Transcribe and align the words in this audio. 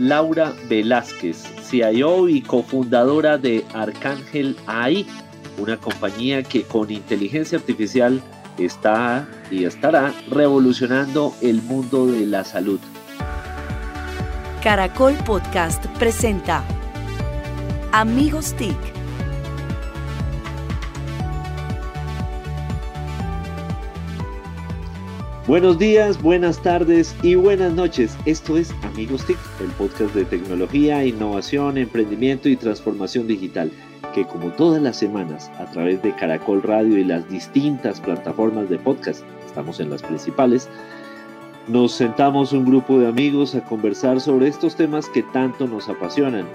Laura 0.00 0.54
Velázquez, 0.66 1.44
CIO 1.62 2.30
y 2.30 2.40
cofundadora 2.40 3.36
de 3.36 3.66
Arcángel 3.74 4.56
AI, 4.66 5.06
una 5.58 5.76
compañía 5.76 6.42
que 6.42 6.62
con 6.62 6.90
inteligencia 6.90 7.58
artificial 7.58 8.22
está 8.56 9.28
y 9.50 9.64
estará 9.66 10.14
revolucionando 10.30 11.34
el 11.42 11.60
mundo 11.60 12.06
de 12.06 12.24
la 12.24 12.44
salud. 12.44 12.80
Caracol 14.62 15.16
Podcast 15.26 15.84
presenta 15.98 16.64
Amigos 17.92 18.54
TIC. 18.54 18.99
Buenos 25.50 25.78
días, 25.80 26.22
buenas 26.22 26.62
tardes 26.62 27.12
y 27.24 27.34
buenas 27.34 27.72
noches. 27.72 28.16
Esto 28.24 28.56
es 28.56 28.72
Amigos 28.84 29.26
TIC, 29.26 29.36
el 29.60 29.70
podcast 29.70 30.14
de 30.14 30.24
tecnología, 30.24 31.04
innovación, 31.04 31.76
emprendimiento 31.76 32.48
y 32.48 32.54
transformación 32.54 33.26
digital 33.26 33.72
que 34.14 34.24
como 34.24 34.52
todas 34.52 34.80
las 34.80 34.96
semanas 34.96 35.50
a 35.58 35.68
través 35.72 36.00
de 36.04 36.14
Caracol 36.14 36.62
Radio 36.62 36.96
y 36.96 37.02
las 37.02 37.28
distintas 37.28 38.00
plataformas 38.00 38.70
de 38.70 38.78
podcast, 38.78 39.24
estamos 39.44 39.80
en 39.80 39.90
las 39.90 40.02
principales, 40.02 40.68
nos 41.66 41.90
sentamos 41.90 42.52
un 42.52 42.64
grupo 42.64 43.00
de 43.00 43.08
amigos 43.08 43.56
a 43.56 43.64
conversar 43.64 44.20
sobre 44.20 44.46
estos 44.46 44.76
temas 44.76 45.08
que 45.08 45.24
tanto 45.24 45.66
nos 45.66 45.88
apasionan 45.88 46.46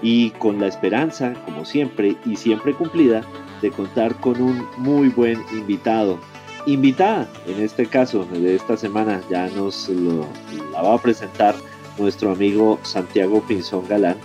y 0.00 0.30
con 0.30 0.60
la 0.60 0.68
esperanza, 0.68 1.34
como 1.44 1.64
siempre 1.64 2.14
y 2.24 2.36
siempre 2.36 2.72
cumplida, 2.72 3.24
de 3.62 3.72
contar 3.72 4.14
con 4.20 4.40
un 4.40 4.64
muy 4.78 5.08
buen 5.08 5.42
invitado. 5.52 6.20
Invitada, 6.66 7.28
en 7.46 7.62
este 7.62 7.86
caso 7.86 8.24
de 8.24 8.56
esta 8.56 8.76
semana, 8.76 9.22
ya 9.30 9.46
nos 9.50 9.88
lo, 9.88 10.26
la 10.72 10.82
va 10.82 10.94
a 10.94 10.98
presentar 11.00 11.54
nuestro 11.96 12.32
amigo 12.32 12.80
Santiago 12.82 13.40
Pinzón 13.46 13.86
Galán, 13.86 14.16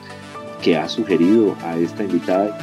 que 0.64 0.76
ha 0.76 0.90
sugerido 0.90 1.56
a 1.62 1.78
esta 1.78 2.04
invitada. 2.04 2.58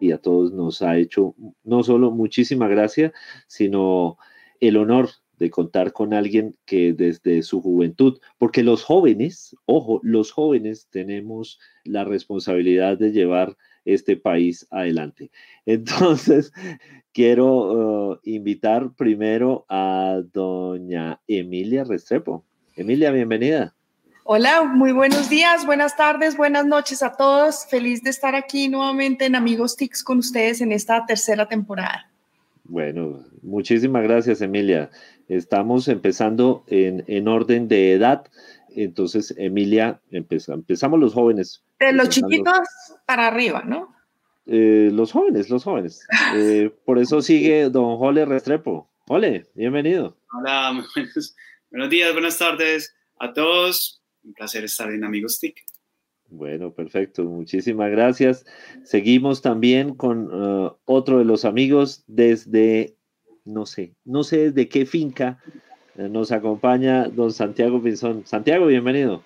Y 0.00 0.10
a 0.10 0.18
todos 0.18 0.52
nos 0.52 0.82
ha 0.82 0.96
hecho 0.96 1.36
no 1.62 1.84
solo 1.84 2.10
muchísima 2.10 2.66
gracia, 2.66 3.12
sino 3.46 4.18
el 4.58 4.76
honor 4.76 5.10
de 5.38 5.50
contar 5.50 5.92
con 5.92 6.12
alguien 6.12 6.56
que 6.64 6.92
desde 6.92 7.42
su 7.42 7.60
juventud, 7.62 8.18
porque 8.38 8.62
los 8.62 8.82
jóvenes, 8.82 9.56
ojo, 9.66 10.00
los 10.02 10.32
jóvenes 10.32 10.88
tenemos 10.90 11.58
la 11.84 12.04
responsabilidad 12.04 12.98
de 12.98 13.12
llevar 13.12 13.56
este 13.84 14.16
país 14.16 14.66
adelante. 14.70 15.30
Entonces, 15.66 16.52
quiero 17.12 18.10
uh, 18.12 18.18
invitar 18.24 18.92
primero 18.94 19.64
a 19.68 20.20
doña 20.32 21.20
Emilia 21.26 21.84
Restrepo. 21.84 22.44
Emilia, 22.76 23.10
bienvenida. 23.10 23.74
Hola, 24.30 24.64
muy 24.64 24.92
buenos 24.92 25.30
días, 25.30 25.64
buenas 25.64 25.96
tardes, 25.96 26.36
buenas 26.36 26.66
noches 26.66 27.02
a 27.02 27.16
todos. 27.16 27.64
Feliz 27.64 28.02
de 28.02 28.10
estar 28.10 28.34
aquí 28.34 28.68
nuevamente 28.68 29.24
en 29.24 29.34
Amigos 29.34 29.74
TICS 29.74 30.04
con 30.04 30.18
ustedes 30.18 30.60
en 30.60 30.70
esta 30.70 31.06
tercera 31.06 31.48
temporada. 31.48 32.10
Bueno, 32.64 33.24
muchísimas 33.40 34.02
gracias, 34.02 34.42
Emilia. 34.42 34.90
Estamos 35.28 35.88
empezando 35.88 36.64
en, 36.66 37.04
en 37.06 37.28
orden 37.28 37.68
de 37.68 37.92
edad. 37.92 38.26
Entonces, 38.74 39.34
Emilia, 39.36 40.00
empezamos 40.10 41.00
los 41.00 41.14
jóvenes. 41.14 41.62
De 41.78 41.92
los 41.92 42.08
chiquitos 42.08 42.58
para 43.06 43.28
arriba, 43.28 43.62
¿no? 43.64 43.94
Eh, 44.50 44.90
los 44.92 45.12
jóvenes, 45.12 45.50
los 45.50 45.64
jóvenes. 45.64 46.06
Eh, 46.34 46.70
por 46.84 46.98
eso 46.98 47.20
sigue 47.22 47.68
don 47.68 47.98
Jole 47.98 48.24
Restrepo. 48.24 48.90
Jole, 49.06 49.46
bienvenido. 49.54 50.16
Hola, 50.32 50.72
buenos, 51.70 51.90
días, 51.90 52.12
buenas 52.12 52.38
tardes 52.38 52.94
a 53.18 53.32
todos. 53.32 54.02
Un 54.24 54.32
placer 54.32 54.64
estar 54.64 54.90
en 54.90 55.04
Amigos 55.04 55.38
TIC. 55.38 55.64
Bueno, 56.30 56.72
perfecto. 56.72 57.24
Muchísimas 57.24 57.90
gracias. 57.90 58.46
Seguimos 58.84 59.42
también 59.42 59.94
con 59.94 60.32
uh, 60.32 60.76
otro 60.84 61.18
de 61.18 61.24
los 61.24 61.44
amigos 61.44 62.04
desde, 62.06 62.97
no 63.48 63.66
sé, 63.66 63.94
no 64.04 64.22
sé 64.24 64.50
desde 64.50 64.68
qué 64.68 64.84
finca 64.84 65.38
eh, 65.96 66.08
nos 66.08 66.30
acompaña 66.30 67.08
don 67.08 67.32
Santiago 67.32 67.82
Pinzón. 67.82 68.24
Santiago, 68.26 68.66
bienvenido. 68.66 69.22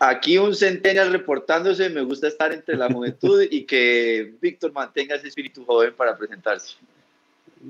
Aquí 0.00 0.38
un 0.38 0.54
centennial 0.54 1.10
reportándose, 1.12 1.88
me 1.88 2.02
gusta 2.02 2.28
estar 2.28 2.52
entre 2.52 2.76
la 2.76 2.92
juventud 2.92 3.42
y 3.50 3.64
que 3.64 4.34
Víctor 4.40 4.72
mantenga 4.72 5.16
ese 5.16 5.28
espíritu 5.28 5.64
joven 5.64 5.94
para 5.96 6.16
presentarse. 6.16 6.76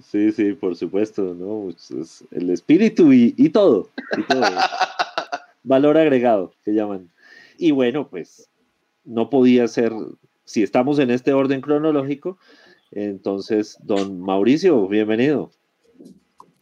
Sí, 0.03 0.33
sí, 0.33 0.53
por 0.55 0.75
supuesto, 0.75 1.35
¿no? 1.35 1.73
el 2.33 2.51
espíritu 2.51 3.13
y, 3.13 3.33
y 3.37 3.51
todo, 3.51 3.89
y 4.19 4.23
todo. 4.25 4.43
Valor 5.63 5.97
agregado, 5.97 6.53
que 6.65 6.73
llaman. 6.73 7.09
Y 7.57 7.71
bueno, 7.71 8.09
pues 8.09 8.49
no 9.05 9.31
podía 9.31 9.69
ser, 9.69 9.93
si 10.45 10.65
estamos 10.65 10.99
en 10.99 11.11
este 11.11 11.33
orden 11.33 11.61
cronológico, 11.61 12.37
entonces, 12.91 13.79
don 13.83 14.21
Mauricio, 14.21 14.89
bienvenido. 14.89 15.53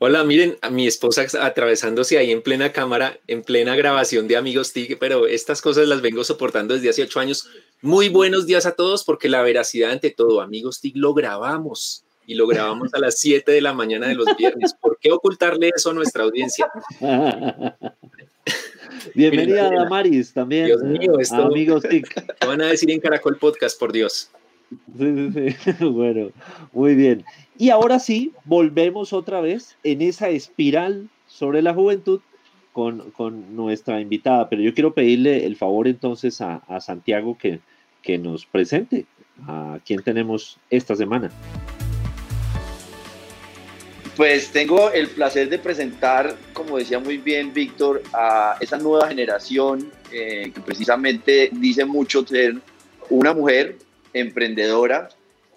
Hola, 0.04 0.24
miren, 0.24 0.58
a 0.62 0.68
mi 0.68 0.88
esposa 0.88 1.24
atravesándose 1.40 2.18
ahí 2.18 2.32
en 2.32 2.42
plena 2.42 2.72
cámara, 2.72 3.20
en 3.28 3.44
plena 3.44 3.76
grabación 3.76 4.26
de 4.26 4.36
Amigos 4.36 4.72
TIC, 4.72 4.98
pero 4.98 5.28
estas 5.28 5.62
cosas 5.62 5.86
las 5.86 6.00
vengo 6.02 6.24
soportando 6.24 6.74
desde 6.74 6.90
hace 6.90 7.04
ocho 7.04 7.20
años. 7.20 7.48
Muy 7.82 8.08
buenos 8.08 8.44
días 8.44 8.66
a 8.66 8.72
todos, 8.72 9.04
porque 9.04 9.28
la 9.28 9.42
veracidad 9.42 9.92
ante 9.92 10.10
todo, 10.10 10.40
Amigos 10.40 10.80
TIC 10.80 10.96
lo 10.96 11.14
grabamos 11.14 12.02
y 12.26 12.34
lo 12.34 12.48
grabamos 12.48 12.92
a 12.94 12.98
las 12.98 13.20
7 13.20 13.52
de 13.52 13.60
la 13.60 13.74
mañana 13.74 14.08
de 14.08 14.16
los 14.16 14.26
viernes. 14.36 14.74
¿Por 14.74 14.98
qué 14.98 15.12
ocultarle 15.12 15.70
eso 15.72 15.90
a 15.90 15.94
nuestra 15.94 16.24
audiencia? 16.24 16.68
Bienvenida 19.14 19.70
Damaris 19.70 20.32
también. 20.32 20.66
Dios 20.66 20.82
mío, 20.82 21.20
esto, 21.20 21.44
Amigos 21.44 21.84
TIC. 21.88 22.12
¿Qué 22.12 22.24
van 22.48 22.60
a 22.60 22.66
decir 22.66 22.90
en 22.90 22.98
Caracol 22.98 23.36
Podcast, 23.36 23.78
por 23.78 23.92
Dios? 23.92 24.32
Sí, 24.98 25.30
sí, 25.32 25.54
sí. 25.58 25.72
Bueno, 25.90 26.30
muy 26.72 26.94
bien. 26.94 27.24
Y 27.58 27.70
ahora 27.70 27.98
sí, 27.98 28.32
volvemos 28.44 29.12
otra 29.12 29.40
vez 29.40 29.76
en 29.84 30.02
esa 30.02 30.28
espiral 30.28 31.08
sobre 31.26 31.62
la 31.62 31.74
juventud 31.74 32.20
con, 32.72 33.10
con 33.12 33.54
nuestra 33.54 34.00
invitada. 34.00 34.48
Pero 34.48 34.62
yo 34.62 34.74
quiero 34.74 34.94
pedirle 34.94 35.46
el 35.46 35.56
favor 35.56 35.88
entonces 35.88 36.40
a, 36.40 36.56
a 36.68 36.80
Santiago 36.80 37.36
que, 37.38 37.60
que 38.02 38.18
nos 38.18 38.46
presente 38.46 39.06
a 39.46 39.78
quién 39.84 40.02
tenemos 40.02 40.58
esta 40.70 40.94
semana. 40.96 41.30
Pues 44.16 44.50
tengo 44.50 44.90
el 44.90 45.08
placer 45.08 45.48
de 45.48 45.58
presentar, 45.58 46.36
como 46.52 46.76
decía 46.76 46.98
muy 46.98 47.16
bien 47.16 47.54
Víctor, 47.54 48.02
a 48.12 48.56
esa 48.60 48.76
nueva 48.76 49.08
generación 49.08 49.90
eh, 50.12 50.52
que 50.54 50.60
precisamente 50.60 51.48
dice 51.52 51.86
mucho 51.86 52.26
ser 52.26 52.56
una 53.08 53.32
mujer 53.32 53.78
emprendedora 54.14 55.08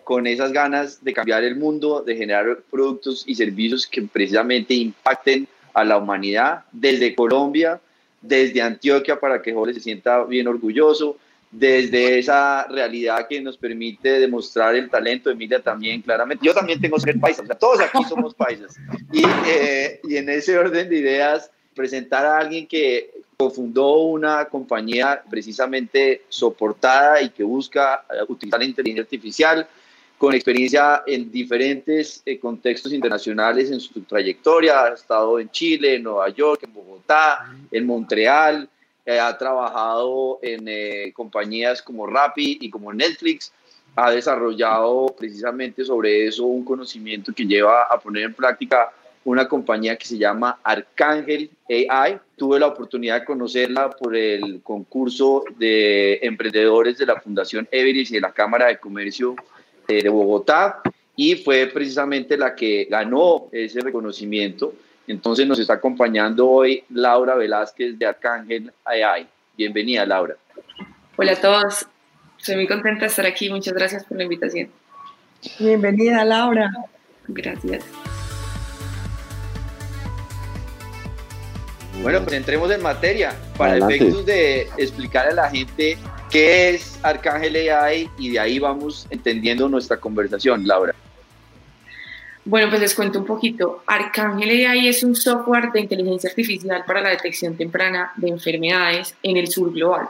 con 0.03 0.27
esas 0.27 0.51
ganas 0.51 1.03
de 1.03 1.13
cambiar 1.13 1.43
el 1.43 1.55
mundo, 1.55 2.01
de 2.01 2.15
generar 2.15 2.59
productos 2.69 3.23
y 3.25 3.35
servicios 3.35 3.87
que 3.87 4.03
precisamente 4.03 4.75
impacten 4.75 5.47
a 5.73 5.83
la 5.83 5.97
humanidad 5.97 6.63
desde 6.71 7.15
Colombia, 7.15 7.81
desde 8.21 8.61
Antioquia 8.61 9.19
para 9.19 9.41
que 9.41 9.53
Jorge 9.53 9.73
se 9.73 9.79
sienta 9.79 10.23
bien 10.23 10.47
orgulloso, 10.47 11.17
desde 11.51 12.19
esa 12.19 12.67
realidad 12.67 13.27
que 13.27 13.41
nos 13.41 13.57
permite 13.57 14.19
demostrar 14.19 14.75
el 14.75 14.89
talento, 14.89 15.29
Emilia 15.29 15.61
también 15.61 16.01
claramente. 16.01 16.45
Yo 16.45 16.53
también 16.53 16.81
tengo 16.81 16.99
ser 16.99 17.19
paisa, 17.19 17.43
o 17.43 17.45
sea, 17.45 17.57
todos 17.57 17.79
aquí 17.79 18.03
somos 18.07 18.33
paisas. 18.33 18.75
Y, 19.11 19.23
eh, 19.47 20.01
y 20.03 20.17
en 20.17 20.29
ese 20.29 20.57
orden 20.57 20.89
de 20.89 20.97
ideas, 20.97 21.49
presentar 21.75 22.25
a 22.25 22.39
alguien 22.39 22.65
que 22.65 23.11
cofundó 23.37 23.97
una 23.97 24.45
compañía 24.45 25.21
precisamente 25.29 26.23
soportada 26.29 27.21
y 27.21 27.29
que 27.29 27.43
busca 27.43 28.05
eh, 28.09 28.23
utilizar 28.27 28.59
la 28.59 28.65
inteligencia 28.65 29.03
artificial 29.03 29.67
con 30.17 30.33
experiencia 30.33 31.03
en 31.05 31.29
diferentes 31.29 32.21
eh, 32.25 32.39
contextos 32.39 32.93
internacionales 32.93 33.69
en 33.69 33.81
su 33.81 34.01
trayectoria. 34.01 34.83
Ha 34.83 34.93
estado 34.93 35.39
en 35.39 35.49
Chile, 35.51 35.95
en 35.95 36.03
Nueva 36.03 36.29
York, 36.29 36.61
en 36.63 36.73
Bogotá, 36.73 37.53
en 37.69 37.85
Montreal. 37.85 38.69
Eh, 39.05 39.19
ha 39.19 39.37
trabajado 39.37 40.39
en 40.41 41.11
compañías 41.11 41.81
como 41.81 42.07
Rappi 42.07 42.57
y 42.61 42.69
como 42.69 42.93
Netflix. 42.93 43.51
Ha 43.97 44.11
desarrollado 44.11 45.13
precisamente 45.17 45.83
sobre 45.85 46.25
eso 46.25 46.45
un 46.45 46.65
conocimiento 46.65 47.33
que 47.33 47.45
lleva 47.45 47.83
a 47.83 47.99
poner 47.99 48.23
en 48.23 48.33
práctica 48.33 48.91
una 49.25 49.47
compañía 49.47 49.97
que 49.97 50.05
se 50.05 50.17
llama 50.17 50.59
Arcángel 50.63 51.49
AI. 51.67 52.19
Tuve 52.37 52.59
la 52.59 52.67
oportunidad 52.67 53.19
de 53.19 53.25
conocerla 53.25 53.89
por 53.89 54.15
el 54.15 54.61
concurso 54.61 55.43
de 55.57 56.19
emprendedores 56.21 56.97
de 56.97 57.07
la 57.07 57.19
Fundación 57.19 57.67
Everest 57.71 58.11
y 58.11 58.15
de 58.15 58.21
la 58.21 58.31
Cámara 58.31 58.67
de 58.67 58.77
Comercio 58.77 59.35
eh, 59.87 60.03
de 60.03 60.09
Bogotá 60.09 60.81
y 61.15 61.35
fue 61.35 61.67
precisamente 61.67 62.37
la 62.37 62.55
que 62.55 62.85
ganó 62.89 63.47
ese 63.51 63.81
reconocimiento. 63.81 64.73
Entonces 65.07 65.47
nos 65.47 65.59
está 65.59 65.73
acompañando 65.73 66.47
hoy 66.47 66.83
Laura 66.89 67.35
Velázquez 67.35 67.97
de 67.97 68.05
Arcángel 68.05 68.71
AI. 68.83 69.27
Bienvenida, 69.57 70.05
Laura. 70.05 70.35
Hola 71.17 71.31
a 71.31 71.41
todos. 71.41 71.87
Estoy 72.37 72.55
muy 72.55 72.67
contenta 72.67 73.01
de 73.01 73.07
estar 73.07 73.25
aquí. 73.25 73.49
Muchas 73.49 73.73
gracias 73.73 74.05
por 74.05 74.17
la 74.17 74.23
invitación. 74.23 74.69
Bienvenida, 75.59 76.23
Laura. 76.25 76.71
Gracias. 77.27 77.85
Bueno, 82.01 82.21
pues 82.21 82.33
entremos 82.33 82.71
en 82.71 82.81
materia 82.81 83.33
para 83.57 83.77
efectos 83.77 84.25
de 84.25 84.67
explicar 84.77 85.27
a 85.27 85.33
la 85.33 85.49
gente 85.49 85.97
qué 86.29 86.69
es 86.69 86.99
Arcángel 87.01 87.55
AI 87.69 88.09
y 88.17 88.31
de 88.31 88.39
ahí 88.39 88.59
vamos 88.59 89.07
entendiendo 89.09 89.67
nuestra 89.69 89.97
conversación, 89.97 90.67
Laura. 90.67 90.93
Bueno, 92.43 92.69
pues 92.69 92.79
les 92.79 92.93
cuento 92.93 93.17
un 93.17 93.25
poquito. 93.25 93.83
Arcángel 93.87 94.67
AI 94.67 94.87
es 94.87 95.03
un 95.03 95.15
software 95.15 95.71
de 95.71 95.79
inteligencia 95.79 96.29
artificial 96.29 96.83
para 96.85 97.01
la 97.01 97.09
detección 97.09 97.57
temprana 97.57 98.11
de 98.17 98.29
enfermedades 98.29 99.15
en 99.23 99.37
el 99.37 99.47
sur 99.47 99.73
global, 99.73 100.07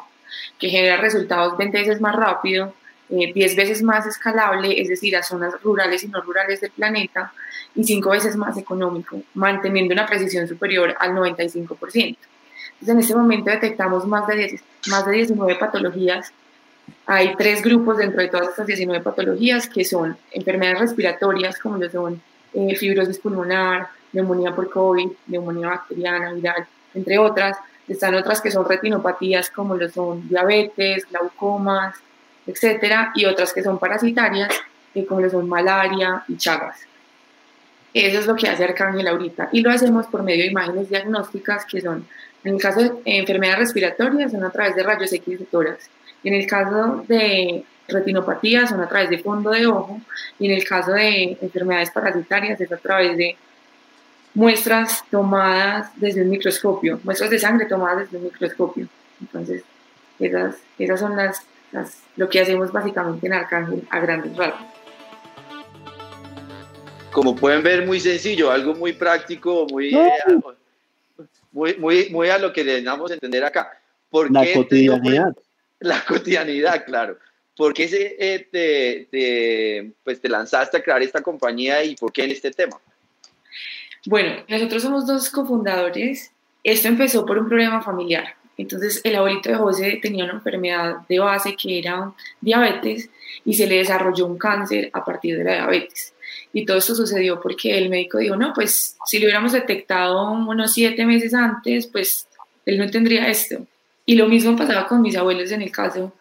que 0.59 0.69
genera 0.69 0.97
resultados 0.97 1.57
20 1.57 1.77
veces 1.77 2.01
más 2.01 2.13
rápido, 2.13 2.73
10 3.09 3.35
eh, 3.35 3.55
veces 3.55 3.83
más 3.83 4.05
escalable, 4.05 4.81
es 4.81 4.89
decir, 4.89 5.15
a 5.15 5.23
zonas 5.23 5.53
rurales 5.61 6.03
y 6.03 6.07
no 6.07 6.21
rurales 6.21 6.61
del 6.61 6.71
planeta, 6.71 7.33
y 7.75 7.83
5 7.83 8.09
veces 8.09 8.35
más 8.35 8.57
económico, 8.57 9.21
manteniendo 9.33 9.93
una 9.93 10.05
precisión 10.05 10.47
superior 10.47 10.95
al 10.99 11.11
95%. 11.11 11.67
Entonces, 11.95 12.19
en 12.89 12.99
este 12.99 13.15
momento 13.15 13.51
detectamos 13.51 14.05
más 14.05 14.27
de, 14.27 14.35
10, 14.35 14.63
más 14.87 15.05
de 15.05 15.11
19 15.13 15.55
patologías 15.55 16.33
hay 17.07 17.35
tres 17.35 17.61
grupos 17.61 17.97
dentro 17.97 18.21
de 18.21 18.29
todas 18.29 18.49
estas 18.49 18.65
19 18.65 19.03
patologías 19.03 19.69
que 19.69 19.85
son 19.85 20.17
enfermedades 20.31 20.79
respiratorias 20.79 21.59
como 21.59 21.77
lo 21.77 21.89
son 21.89 22.21
eh, 22.53 22.75
fibrosis 22.75 23.19
pulmonar, 23.19 23.87
neumonía 24.13 24.55
por 24.55 24.69
COVID, 24.69 25.09
neumonía 25.27 25.69
bacteriana, 25.69 26.33
viral, 26.33 26.67
entre 26.93 27.19
otras. 27.19 27.57
Están 27.87 28.15
otras 28.15 28.41
que 28.41 28.49
son 28.49 28.67
retinopatías 28.67 29.51
como 29.51 29.75
lo 29.75 29.87
son 29.89 30.27
diabetes, 30.27 31.05
glaucomas, 31.09 31.95
etcétera, 32.47 33.11
y 33.15 33.25
otras 33.25 33.53
que 33.53 33.63
son 33.63 33.79
parasitarias 33.79 34.49
eh, 34.93 35.05
como 35.05 35.21
lo 35.21 35.29
son 35.29 35.47
malaria 35.49 36.23
y 36.27 36.37
chagas. 36.37 36.79
Eso 37.93 38.19
es 38.19 38.27
lo 38.27 38.35
que 38.35 38.49
hace 38.49 38.63
Arcángel 38.63 39.07
ahorita 39.07 39.49
y 39.51 39.61
lo 39.61 39.71
hacemos 39.71 40.07
por 40.07 40.23
medio 40.23 40.43
de 40.43 40.51
imágenes 40.51 40.89
diagnósticas 40.89 41.65
que 41.65 41.81
son, 41.81 42.05
en 42.43 42.55
el 42.55 42.61
caso 42.61 42.81
de 42.81 42.91
enfermedades 43.05 43.59
respiratorias, 43.59 44.31
son 44.31 44.43
a 44.43 44.51
través 44.51 44.75
de 44.75 44.83
rayos 44.83 45.13
X 45.13 45.39
de 45.39 45.45
tórax 45.45 45.89
en 46.25 46.33
el 46.33 46.47
caso 46.47 47.05
de 47.07 47.63
retinopatía 47.87 48.65
son 48.65 48.81
a 48.81 48.89
través 48.89 49.11
de 49.11 49.19
fondo 49.19 49.51
de 49.51 49.67
ojo 49.67 50.01
y 50.39 50.47
en 50.47 50.57
el 50.57 50.65
caso 50.65 50.91
de 50.91 51.37
enfermedades 51.39 51.91
parasitarias 51.91 52.59
es 52.59 52.71
a 52.71 52.77
través 52.77 53.15
de 53.15 53.37
muestras 54.33 55.03
tomadas 55.11 55.91
desde 55.95 56.23
un 56.23 56.31
microscopio, 56.31 56.99
muestras 57.03 57.29
de 57.29 57.39
sangre 57.39 57.67
tomadas 57.67 57.99
desde 57.99 58.17
un 58.17 58.23
microscopio. 58.23 58.87
Entonces, 59.21 59.63
esas, 60.19 60.55
esas 60.79 60.99
son 60.99 61.15
las, 61.15 61.41
lo 62.15 62.29
que 62.29 62.39
hacemos 62.39 62.71
básicamente 62.71 63.27
en 63.27 63.33
Arcángel 63.33 63.87
a 63.89 63.99
grandes 63.99 64.35
rasgos. 64.35 64.61
Como 67.11 67.35
pueden 67.35 67.63
ver, 67.63 67.85
muy 67.85 67.99
sencillo, 67.99 68.51
algo 68.51 68.73
muy 68.73 68.93
práctico, 68.93 69.65
muy, 69.71 69.95
eh, 69.95 70.09
muy, 71.51 71.75
muy, 71.77 72.09
muy 72.09 72.29
a 72.29 72.37
lo 72.37 72.51
que 72.51 72.63
le 72.63 72.81
damos 72.81 73.11
a 73.11 73.13
entender 73.13 73.43
acá. 73.43 73.79
¿Por 74.09 74.31
la 74.31 74.45
cotidianidad 74.53 75.33
la 75.79 76.03
cotidianidad, 76.03 76.85
claro. 76.85 77.17
¿Por 77.55 77.73
qué 77.73 77.87
se, 77.87 78.15
eh, 78.19 78.47
te, 78.51 79.93
pues 80.03 80.19
te 80.19 80.27
lanzaste 80.27 80.77
a 80.77 80.83
crear 80.83 81.01
esta 81.01 81.21
compañía 81.21 81.83
y 81.83 81.95
por 81.95 82.11
qué 82.11 82.25
en 82.25 82.31
este 82.31 82.51
tema? 82.51 82.77
Bueno, 84.05 84.43
nosotros 84.47 84.83
somos 84.83 85.07
dos 85.07 85.29
cofundadores. 85.29 86.31
Esto 86.63 86.87
empezó 86.87 87.25
por 87.25 87.37
un 87.37 87.47
problema 87.47 87.81
familiar. 87.81 88.35
Entonces, 88.57 89.01
el 89.03 89.15
abuelito 89.15 89.49
de 89.49 89.55
José 89.55 89.99
tenía 90.01 90.23
una 90.23 90.33
enfermedad 90.33 90.97
de 91.09 91.19
base 91.19 91.55
que 91.55 91.79
era 91.79 92.13
diabetes 92.41 93.09
y 93.43 93.53
se 93.53 93.67
le 93.67 93.77
desarrolló 93.77 94.25
un 94.25 94.37
cáncer 94.37 94.89
a 94.93 95.03
partir 95.03 95.37
de 95.37 95.43
la 95.43 95.53
diabetes. 95.53 96.13
Y 96.53 96.65
todo 96.65 96.77
esto 96.77 96.95
sucedió 96.95 97.41
porque 97.41 97.77
el 97.77 97.89
médico 97.89 98.17
dijo, 98.17 98.35
no, 98.35 98.53
pues 98.53 98.95
si 99.05 99.19
lo 99.19 99.25
hubiéramos 99.25 99.51
detectado 99.51 100.31
unos 100.31 100.73
siete 100.73 101.05
meses 101.05 101.33
antes, 101.33 101.87
pues 101.87 102.27
él 102.65 102.77
no 102.77 102.89
tendría 102.89 103.27
esto. 103.29 103.65
Y 104.05 104.15
lo 104.15 104.27
mismo 104.27 104.55
pasaba 104.55 104.87
con 104.87 105.01
mis 105.01 105.15
abuelos 105.15 105.51
en 105.51 105.61
el 105.61 105.71
caso, 105.71 106.13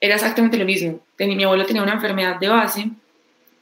era 0.00 0.16
exactamente 0.16 0.58
lo 0.58 0.64
mismo. 0.64 1.00
Mi 1.18 1.44
abuelo 1.44 1.66
tenía 1.66 1.82
una 1.82 1.94
enfermedad 1.94 2.38
de 2.38 2.48
base 2.48 2.90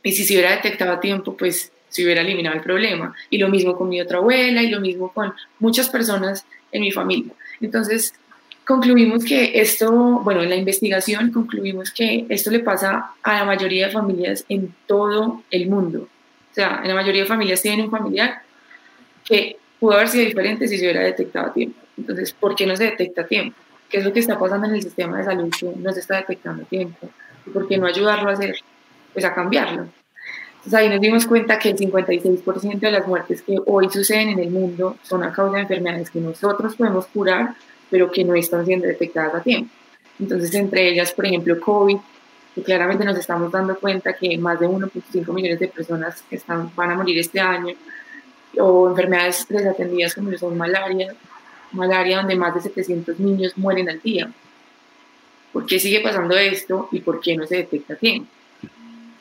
y 0.03 0.13
si 0.13 0.25
se 0.25 0.35
hubiera 0.35 0.57
detectado 0.57 0.93
a 0.93 1.01
tiempo, 1.01 1.37
pues 1.37 1.73
se 1.95 2.05
hubiera 2.05 2.23
eliminado 2.23 2.57
el 2.57 2.63
problema. 2.63 3.15
Y 3.31 3.39
lo 3.39 3.49
mismo 3.49 3.77
con 3.77 3.89
mi 3.89 4.01
otra 4.01 4.19
abuela 4.19 4.63
y 4.63 4.69
lo 4.69 4.81
mismo 4.81 5.13
con 5.13 5.33
muchas 5.59 5.89
personas 5.89 6.47
en 6.73 6.83
mi 6.83 6.91
familia. 6.91 7.33
Entonces, 7.61 8.15
concluimos 8.67 9.25
que 9.25 9.53
esto, 9.61 9.93
bueno, 9.93 10.43
en 10.43 10.51
la 10.51 10.57
investigación 10.57 11.31
concluimos 11.31 11.91
que 11.91 12.27
esto 12.29 12.51
le 12.51 12.61
pasa 12.61 13.13
a 13.23 13.35
la 13.35 13.45
mayoría 13.45 13.87
de 13.87 13.93
familias 13.93 14.45
en 14.49 14.75
todo 14.87 15.43
el 15.51 15.69
mundo. 15.69 16.09
O 16.51 16.55
sea, 16.55 16.81
en 16.83 16.89
la 16.89 16.95
mayoría 16.95 17.23
de 17.23 17.29
familias 17.29 17.63
tienen 17.63 17.87
un 17.87 17.91
familiar 17.91 18.43
que 19.25 19.57
pudo 19.79 19.95
haber 19.95 20.09
sido 20.09 20.25
diferente 20.25 20.69
si 20.69 20.79
se 20.79 20.85
hubiera 20.85 21.03
detectado 21.03 21.49
a 21.49 21.53
tiempo. 21.53 21.79
Entonces, 21.97 22.33
¿por 22.33 22.55
qué 22.55 22.67
no 22.67 22.77
se 22.77 22.85
detecta 22.85 23.23
a 23.23 23.27
tiempo? 23.27 23.57
qué 23.95 23.99
es 23.99 24.05
lo 24.05 24.13
que 24.13 24.19
está 24.19 24.37
pasando 24.37 24.67
en 24.67 24.75
el 24.75 24.83
sistema 24.83 25.19
de 25.19 25.25
salud 25.25 25.53
que 25.57 25.67
no 25.77 25.93
se 25.93 26.01
está 26.01 26.17
detectando 26.17 26.65
a 26.65 26.67
tiempo 26.67 27.09
y 27.47 27.51
por 27.51 27.69
qué 27.69 27.79
no 27.79 27.87
ayudarlo 27.87 28.29
a 28.29 28.33
hacer, 28.33 28.57
pues 29.13 29.25
a 29.25 29.33
cambiarlo. 29.33 29.89
Entonces 30.65 30.81
ahí 30.81 30.89
nos 30.89 31.01
dimos 31.01 31.27
cuenta 31.27 31.59
que 31.59 31.71
el 31.71 31.77
56% 31.77 32.79
de 32.79 32.91
las 32.91 33.07
muertes 33.07 33.43
que 33.43 33.59
hoy 33.67 33.91
suceden 33.91 34.31
en 34.31 34.39
el 34.39 34.51
mundo 34.51 34.97
son 35.03 35.23
a 35.23 35.31
causa 35.31 35.57
de 35.57 35.63
enfermedades 35.63 36.09
que 36.09 36.21
nosotros 36.21 36.75
podemos 36.75 37.07
curar, 37.09 37.55
pero 37.91 38.11
que 38.11 38.25
no 38.25 38.35
están 38.35 38.65
siendo 38.65 38.87
detectadas 38.87 39.35
a 39.35 39.43
tiempo. 39.43 39.71
Entonces, 40.19 40.55
entre 40.55 40.89
ellas, 40.89 41.13
por 41.13 41.27
ejemplo, 41.27 41.61
COVID, 41.61 41.99
que 42.55 42.63
claramente 42.63 43.05
nos 43.05 43.19
estamos 43.19 43.53
dando 43.53 43.79
cuenta 43.79 44.15
que 44.15 44.39
más 44.39 44.59
de 44.59 44.67
1.5 44.67 45.35
millones 45.35 45.61
de 45.61 45.69
personas 45.69 46.25
están, 46.31 46.75
van 46.75 46.93
a 46.93 46.95
morir 46.95 47.19
este 47.19 47.41
año, 47.41 47.75
o 48.59 48.89
enfermedades 48.89 49.47
desatendidas 49.47 50.15
como 50.15 50.33
son 50.39 50.57
malaria, 50.57 51.15
malaria 51.73 52.19
donde 52.19 52.37
más 52.37 52.55
de 52.55 52.63
700 52.63 53.21
niños 53.21 53.59
mueren 53.59 53.91
al 53.91 54.01
día. 54.01 54.33
¿Por 55.53 55.67
qué 55.67 55.79
sigue 55.79 56.01
pasando 56.01 56.35
esto 56.39 56.89
y 56.91 57.01
por 57.01 57.21
qué 57.21 57.37
no 57.37 57.47
se 57.47 57.57
detecta 57.57 57.95
a 57.95 57.97
tiempo? 57.97 58.31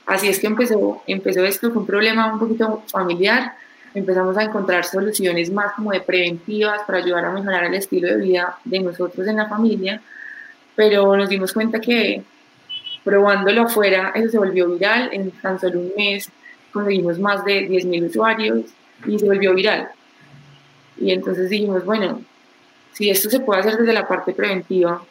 Así 0.05 0.27
es 0.27 0.39
que 0.39 0.47
empezó, 0.47 1.01
empezó 1.07 1.43
esto, 1.45 1.71
fue 1.71 1.81
un 1.81 1.87
problema 1.87 2.33
un 2.33 2.39
poquito 2.39 2.83
familiar, 2.87 3.53
empezamos 3.93 4.37
a 4.37 4.43
encontrar 4.43 4.83
soluciones 4.83 5.51
más 5.51 5.73
como 5.73 5.91
de 5.91 6.01
preventivas 6.01 6.81
para 6.85 6.99
ayudar 6.99 7.25
a 7.25 7.31
mejorar 7.31 7.65
el 7.65 7.75
estilo 7.75 8.07
de 8.09 8.17
vida 8.17 8.57
de 8.65 8.79
nosotros 8.79 9.27
en 9.27 9.37
la 9.37 9.47
familia, 9.47 10.01
pero 10.75 11.15
nos 11.15 11.29
dimos 11.29 11.53
cuenta 11.53 11.79
que 11.79 12.23
probándolo 13.03 13.63
afuera, 13.63 14.11
eso 14.15 14.29
se 14.29 14.37
volvió 14.37 14.69
viral, 14.69 15.09
en 15.13 15.31
tan 15.31 15.59
solo 15.59 15.79
un 15.79 15.91
mes 15.95 16.29
conseguimos 16.71 17.19
más 17.19 17.45
de 17.45 17.69
10.000 17.69 18.09
usuarios 18.09 18.61
y 19.05 19.19
se 19.19 19.25
volvió 19.25 19.53
viral. 19.53 19.89
Y 20.97 21.11
entonces 21.11 21.49
dijimos, 21.49 21.85
bueno, 21.85 22.21
si 22.93 23.09
esto 23.09 23.29
se 23.29 23.39
puede 23.39 23.61
hacer 23.61 23.77
desde 23.77 23.93
la 23.93 24.07
parte 24.07 24.33
preventiva, 24.33 25.03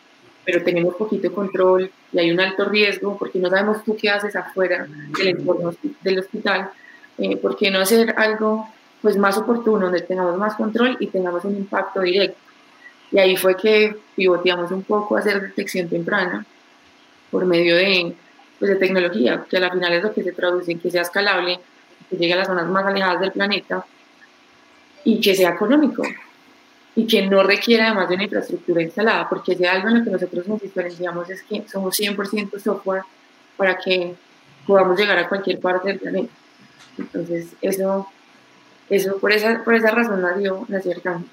pero 0.44 0.62
tenemos 0.62 0.94
poquito 0.96 1.32
control 1.32 1.90
y 2.12 2.18
hay 2.18 2.30
un 2.30 2.40
alto 2.40 2.64
riesgo, 2.64 3.16
porque 3.16 3.38
no 3.38 3.48
sabemos 3.48 3.84
tú 3.84 3.96
qué 3.96 4.10
haces 4.10 4.34
afuera 4.34 4.86
del 5.18 5.28
entorno 5.28 5.74
del 6.02 6.18
hospital, 6.18 6.70
eh, 7.18 7.36
¿por 7.36 7.56
qué 7.56 7.70
no 7.70 7.80
hacer 7.80 8.14
algo 8.16 8.66
pues, 9.00 9.16
más 9.16 9.38
oportuno, 9.38 9.86
donde 9.86 10.00
tengamos 10.02 10.36
más 10.36 10.54
control 10.54 10.96
y 11.00 11.06
tengamos 11.06 11.44
un 11.44 11.56
impacto 11.56 12.00
directo? 12.00 12.38
Y 13.12 13.18
ahí 13.18 13.36
fue 13.36 13.56
que 13.56 13.96
pivoteamos 14.16 14.70
un 14.70 14.82
poco 14.82 15.16
a 15.16 15.20
hacer 15.20 15.40
detección 15.40 15.88
temprana 15.88 16.44
por 17.30 17.44
medio 17.44 17.76
de, 17.76 18.14
pues, 18.58 18.70
de 18.70 18.76
tecnología, 18.76 19.44
que 19.48 19.58
al 19.58 19.70
final 19.70 19.92
es 19.92 20.02
lo 20.02 20.12
que 20.12 20.22
se 20.22 20.32
traduce 20.32 20.72
en 20.72 20.80
que 20.80 20.90
sea 20.90 21.02
escalable, 21.02 21.60
que 22.08 22.16
llegue 22.16 22.32
a 22.32 22.38
las 22.38 22.48
zonas 22.48 22.66
más 22.68 22.84
alejadas 22.84 23.20
del 23.20 23.32
planeta 23.32 23.84
y 25.04 25.20
que 25.20 25.34
sea 25.34 25.50
económico 25.50 26.02
y 26.94 27.06
que 27.06 27.26
no 27.26 27.42
requiera 27.42 27.86
además 27.86 28.08
de 28.08 28.14
una 28.16 28.24
infraestructura 28.24 28.82
instalada, 28.82 29.28
porque 29.28 29.56
si 29.56 29.64
algo 29.64 29.88
en 29.88 29.98
lo 29.98 30.04
que 30.04 30.10
nosotros 30.10 30.46
nos 30.46 30.60
diferenciamos 30.60 31.30
es 31.30 31.42
que 31.42 31.64
somos 31.66 31.98
100% 31.98 32.58
software 32.58 33.02
para 33.56 33.78
que 33.78 34.14
podamos 34.66 34.98
llegar 34.98 35.18
a 35.18 35.28
cualquier 35.28 35.58
parte 35.60 35.88
del 35.88 35.98
planeta. 35.98 36.32
Entonces, 36.98 37.54
eso, 37.62 38.06
eso 38.90 39.18
por, 39.18 39.32
esa, 39.32 39.64
por 39.64 39.74
esa 39.74 39.90
razón 39.90 40.20
nació, 40.20 40.66
nació 40.68 40.92
cambio. 41.02 41.28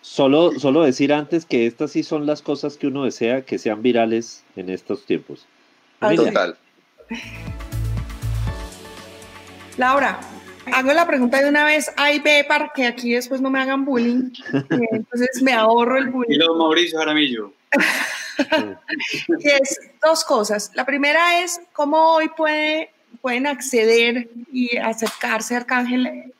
Solo, 0.00 0.58
solo 0.58 0.82
decir 0.82 1.12
antes 1.12 1.44
que 1.44 1.66
estas 1.66 1.92
sí 1.92 2.02
son 2.02 2.26
las 2.26 2.42
cosas 2.42 2.76
que 2.76 2.88
uno 2.88 3.04
desea 3.04 3.42
que 3.42 3.58
sean 3.58 3.82
virales 3.82 4.42
en 4.56 4.70
estos 4.70 5.04
tiempos. 5.04 5.46
Total. 6.00 6.56
Laura, 9.76 10.18
hago 10.72 10.92
la 10.92 11.06
pregunta 11.06 11.40
de 11.42 11.48
una 11.48 11.64
vez 11.64 11.92
A 11.96 12.12
y 12.12 12.18
B 12.20 12.44
para 12.46 12.70
que 12.74 12.86
aquí 12.86 13.12
después 13.12 13.40
no 13.40 13.50
me 13.50 13.60
hagan 13.60 13.84
bullying. 13.84 14.30
Entonces 14.92 15.42
me 15.42 15.52
ahorro 15.52 15.98
el 15.98 16.10
bullying. 16.10 16.32
Y 16.32 16.36
luego 16.36 16.56
Mauricio 16.56 16.98
Jaramillo. 16.98 17.52
y 19.38 19.48
es 19.48 19.80
dos 20.02 20.24
cosas. 20.24 20.70
La 20.74 20.84
primera 20.84 21.42
es 21.42 21.60
cómo 21.72 22.14
hoy 22.14 22.28
puede, 22.36 22.90
pueden 23.20 23.46
acceder 23.46 24.28
y 24.52 24.76
acercarse 24.76 25.54
a 25.54 25.58
Arcángel. 25.58 26.32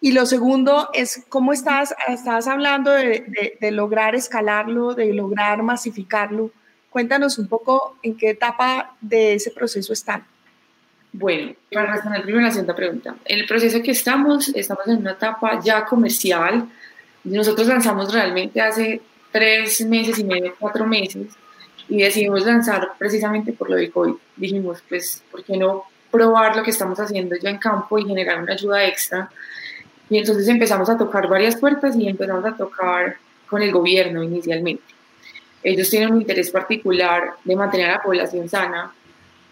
Y 0.00 0.12
lo 0.12 0.26
segundo 0.26 0.90
es 0.92 1.24
cómo 1.28 1.52
estás, 1.52 1.94
estás 2.08 2.46
hablando 2.46 2.90
de, 2.90 3.24
de, 3.26 3.58
de 3.60 3.70
lograr 3.70 4.14
escalarlo, 4.14 4.94
de 4.94 5.12
lograr 5.14 5.62
masificarlo. 5.62 6.50
Cuéntanos 6.90 7.38
un 7.38 7.48
poco 7.48 7.96
en 8.02 8.16
qué 8.16 8.30
etapa 8.30 8.96
de 9.00 9.34
ese 9.34 9.50
proceso 9.50 9.92
están. 9.92 10.26
Bueno, 11.16 11.52
para 11.72 11.92
responder 11.92 12.22
primero 12.22 12.44
la 12.44 12.50
segunda 12.50 12.74
pregunta. 12.74 13.14
En 13.24 13.38
el 13.38 13.46
proceso 13.46 13.80
que 13.80 13.92
estamos, 13.92 14.48
estamos 14.48 14.84
en 14.88 14.96
una 14.96 15.12
etapa 15.12 15.60
ya 15.62 15.84
comercial. 15.84 16.68
Nosotros 17.22 17.68
lanzamos 17.68 18.12
realmente 18.12 18.60
hace 18.60 19.00
tres 19.30 19.80
meses 19.82 20.18
y 20.18 20.24
medio, 20.24 20.56
cuatro 20.58 20.84
meses, 20.84 21.28
y 21.88 22.02
decidimos 22.02 22.44
lanzar 22.44 22.94
precisamente 22.98 23.52
por 23.52 23.70
lo 23.70 23.76
de 23.76 23.92
COVID. 23.92 24.14
Dijimos, 24.34 24.82
pues, 24.88 25.22
¿por 25.30 25.44
qué 25.44 25.56
no 25.56 25.84
probar 26.10 26.56
lo 26.56 26.64
que 26.64 26.72
estamos 26.72 26.98
haciendo 26.98 27.36
ya 27.36 27.50
en 27.50 27.58
campo 27.58 27.96
y 27.96 28.06
generar 28.06 28.42
una 28.42 28.54
ayuda 28.54 28.84
extra? 28.84 29.30
Y 30.10 30.18
entonces 30.18 30.48
empezamos 30.48 30.90
a 30.90 30.98
tocar 30.98 31.28
varias 31.28 31.54
puertas 31.54 31.94
y 31.94 32.08
empezamos 32.08 32.44
a 32.44 32.56
tocar 32.56 33.18
con 33.48 33.62
el 33.62 33.70
gobierno 33.70 34.20
inicialmente. 34.20 34.82
Ellos 35.62 35.88
tienen 35.88 36.12
un 36.12 36.22
interés 36.22 36.50
particular 36.50 37.34
de 37.44 37.54
mantener 37.54 37.90
a 37.90 37.92
la 37.92 38.02
población 38.02 38.48
sana 38.48 38.92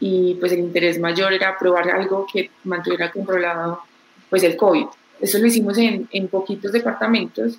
y 0.05 0.35
pues 0.35 0.51
el 0.51 0.59
interés 0.59 0.99
mayor 0.99 1.33
era 1.33 1.57
probar 1.57 1.89
algo 1.89 2.27
que 2.31 2.51
mantuviera 2.65 3.13
controlado 3.13 3.83
pues 4.29 4.43
el 4.43 4.57
COVID. 4.57 4.87
Eso 5.21 5.39
lo 5.39 5.47
hicimos 5.47 5.79
en, 5.79 6.09
en 6.11 6.27
poquitos 6.27 6.73
departamentos, 6.73 7.57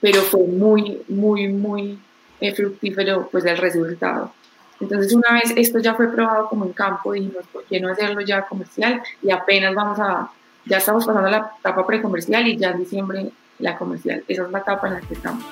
pero 0.00 0.22
fue 0.22 0.42
muy, 0.42 1.02
muy, 1.06 1.46
muy 1.46 2.00
eh, 2.40 2.52
fructífero 2.52 3.28
pues 3.30 3.44
el 3.44 3.56
resultado. 3.58 4.32
Entonces 4.80 5.14
una 5.14 5.34
vez 5.34 5.52
esto 5.54 5.78
ya 5.78 5.94
fue 5.94 6.08
probado 6.08 6.48
como 6.48 6.64
en 6.64 6.72
campo, 6.72 7.12
dijimos, 7.12 7.46
¿por 7.52 7.62
qué 7.66 7.78
no 7.78 7.92
hacerlo 7.92 8.22
ya 8.22 8.42
comercial? 8.42 9.00
Y 9.22 9.30
apenas 9.30 9.72
vamos 9.72 10.00
a, 10.00 10.28
ya 10.64 10.78
estamos 10.78 11.06
pasando 11.06 11.30
la 11.30 11.52
etapa 11.60 11.86
precomercial 11.86 12.48
y 12.48 12.56
ya 12.56 12.70
en 12.70 12.80
diciembre 12.80 13.30
la 13.60 13.78
comercial. 13.78 14.24
Esa 14.26 14.42
es 14.42 14.50
la 14.50 14.58
etapa 14.58 14.88
en 14.88 14.94
la 14.94 15.00
que 15.00 15.14
estamos. 15.14 15.44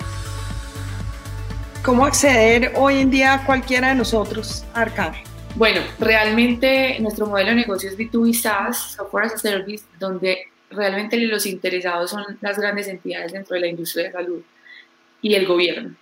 ¿Cómo 1.84 2.04
acceder 2.04 2.72
hoy 2.74 2.98
en 2.98 3.12
día 3.12 3.44
cualquiera 3.46 3.90
de 3.90 3.94
nosotros 3.94 4.64
a 4.74 4.80
Arcángel? 4.80 5.33
Bueno, 5.56 5.82
realmente 6.00 6.98
nuestro 6.98 7.26
modelo 7.26 7.50
de 7.50 7.56
negocio 7.56 7.88
es 7.88 7.96
B2B 7.96 8.34
SaaS, 8.34 8.94
Software 8.96 9.26
as 9.26 9.34
a 9.34 9.38
Service, 9.38 9.84
donde 10.00 10.48
realmente 10.68 11.16
los 11.18 11.46
interesados 11.46 12.10
son 12.10 12.24
las 12.40 12.58
grandes 12.58 12.88
entidades 12.88 13.32
dentro 13.32 13.54
de 13.54 13.60
la 13.60 13.68
industria 13.68 14.06
de 14.06 14.12
salud 14.12 14.42
y 15.22 15.34
el 15.34 15.46
gobierno. 15.46 15.94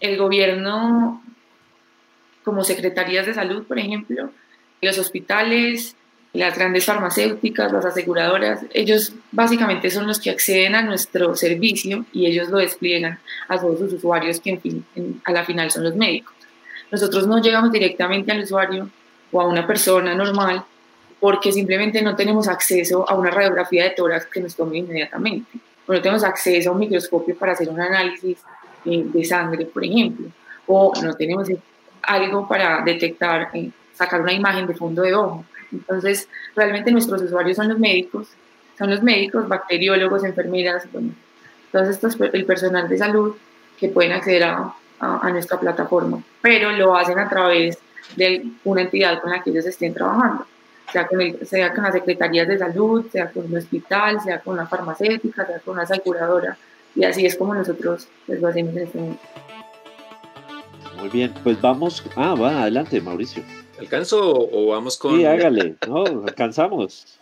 El 0.00 0.16
gobierno, 0.16 1.22
como 2.42 2.64
secretarías 2.64 3.26
de 3.26 3.34
salud, 3.34 3.64
por 3.64 3.78
ejemplo, 3.78 4.32
los 4.82 4.98
hospitales, 4.98 5.94
las 6.32 6.56
grandes 6.58 6.84
farmacéuticas, 6.84 7.70
las 7.70 7.84
aseguradoras, 7.84 8.64
ellos 8.74 9.12
básicamente 9.30 9.90
son 9.90 10.08
los 10.08 10.18
que 10.18 10.30
acceden 10.30 10.74
a 10.74 10.82
nuestro 10.82 11.36
servicio 11.36 12.06
y 12.12 12.26
ellos 12.26 12.48
lo 12.48 12.58
despliegan 12.58 13.20
a 13.46 13.56
todos 13.56 13.78
sus 13.78 13.92
usuarios 13.92 14.40
que 14.40 14.50
en 14.50 14.60
fin, 14.60 14.84
a 15.24 15.30
la 15.30 15.44
final 15.44 15.70
son 15.70 15.84
los 15.84 15.94
médicos. 15.94 16.39
Nosotros 16.90 17.26
no 17.26 17.40
llegamos 17.40 17.70
directamente 17.70 18.32
al 18.32 18.42
usuario 18.42 18.88
o 19.32 19.40
a 19.40 19.46
una 19.46 19.66
persona 19.66 20.14
normal 20.14 20.64
porque 21.20 21.52
simplemente 21.52 22.00
no 22.02 22.16
tenemos 22.16 22.48
acceso 22.48 23.08
a 23.08 23.14
una 23.14 23.30
radiografía 23.30 23.84
de 23.84 23.90
tórax 23.90 24.26
que 24.26 24.40
nos 24.40 24.56
tome 24.56 24.78
inmediatamente, 24.78 25.58
o 25.86 25.92
no 25.92 26.00
tenemos 26.00 26.24
acceso 26.24 26.70
a 26.70 26.72
un 26.72 26.80
microscopio 26.80 27.36
para 27.36 27.52
hacer 27.52 27.68
un 27.68 27.78
análisis 27.78 28.38
eh, 28.86 29.04
de 29.04 29.24
sangre, 29.24 29.66
por 29.66 29.84
ejemplo, 29.84 30.28
o 30.66 30.92
no 31.02 31.14
tenemos 31.14 31.48
algo 32.02 32.48
para 32.48 32.82
detectar, 32.82 33.50
eh, 33.52 33.70
sacar 33.92 34.22
una 34.22 34.32
imagen 34.32 34.66
de 34.66 34.74
fondo 34.74 35.02
de 35.02 35.14
ojo. 35.14 35.44
Entonces, 35.70 36.26
realmente 36.56 36.90
nuestros 36.90 37.20
usuarios 37.20 37.56
son 37.56 37.68
los 37.68 37.78
médicos, 37.78 38.28
son 38.78 38.90
los 38.90 39.02
médicos, 39.02 39.46
bacteriólogos, 39.46 40.24
enfermeras, 40.24 40.90
bueno, 40.90 41.12
es 41.72 42.00
el 42.32 42.44
personal 42.46 42.88
de 42.88 42.96
salud 42.96 43.36
que 43.78 43.88
pueden 43.88 44.12
acceder 44.12 44.44
a, 44.44 44.74
a, 45.00 45.30
nuestra 45.30 45.58
plataforma, 45.58 46.22
pero 46.40 46.70
lo 46.72 46.94
hacen 46.94 47.18
a 47.18 47.28
través 47.28 47.78
de 48.16 48.44
una 48.64 48.82
entidad 48.82 49.20
con 49.20 49.30
la 49.30 49.42
que 49.42 49.50
ellos 49.50 49.66
estén 49.66 49.94
trabajando, 49.94 50.46
sea 50.92 51.06
con, 51.06 51.20
sea 51.46 51.72
con 51.72 51.84
las 51.84 51.94
secretarías 51.94 52.46
de 52.46 52.58
salud, 52.58 53.06
sea 53.10 53.30
con 53.30 53.46
un 53.46 53.56
hospital, 53.56 54.20
sea 54.20 54.40
con 54.40 54.54
una 54.54 54.66
farmacéutica, 54.66 55.46
sea 55.46 55.58
con 55.60 55.74
una 55.74 55.82
aseguradora, 55.84 56.56
y 56.94 57.04
así 57.04 57.24
es 57.24 57.36
como 57.36 57.54
nosotros 57.54 58.08
pues, 58.26 58.40
lo 58.40 58.48
hacemos 58.48 58.76
en 58.76 58.82
este 58.82 58.98
momento. 58.98 59.22
Muy 60.98 61.08
bien, 61.08 61.32
pues 61.42 61.58
vamos. 61.60 62.04
Ah, 62.14 62.34
va, 62.34 62.62
adelante, 62.62 63.00
Mauricio. 63.00 63.42
¿Alcanzo 63.78 64.20
o, 64.20 64.66
vamos 64.66 64.98
con.? 64.98 65.16
Sí, 65.16 65.24
hágale. 65.24 65.76
No, 65.88 66.04
alcanzamos. 66.04 67.18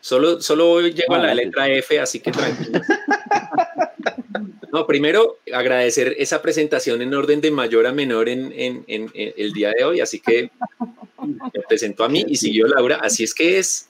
Solo, 0.00 0.40
solo 0.40 0.80
llego 0.80 1.14
a 1.14 1.18
la 1.18 1.34
letra 1.34 1.68
F, 1.68 2.00
así 2.00 2.20
que 2.20 2.30
tranquilo. 2.30 2.80
No, 4.76 4.86
primero 4.86 5.38
agradecer 5.54 6.16
esa 6.18 6.42
presentación 6.42 7.00
en 7.00 7.14
orden 7.14 7.40
de 7.40 7.50
mayor 7.50 7.86
a 7.86 7.92
menor 7.92 8.28
en, 8.28 8.52
en, 8.54 8.84
en, 8.86 9.10
el 9.14 9.54
día 9.54 9.70
de 9.70 9.84
hoy, 9.84 10.00
así 10.00 10.20
que 10.20 10.50
me 11.24 11.62
presentó 11.66 12.04
a 12.04 12.10
mí 12.10 12.26
y 12.28 12.36
siguió 12.36 12.66
Laura, 12.66 12.96
así 12.96 13.24
es 13.24 13.32
que 13.32 13.56
es. 13.56 13.88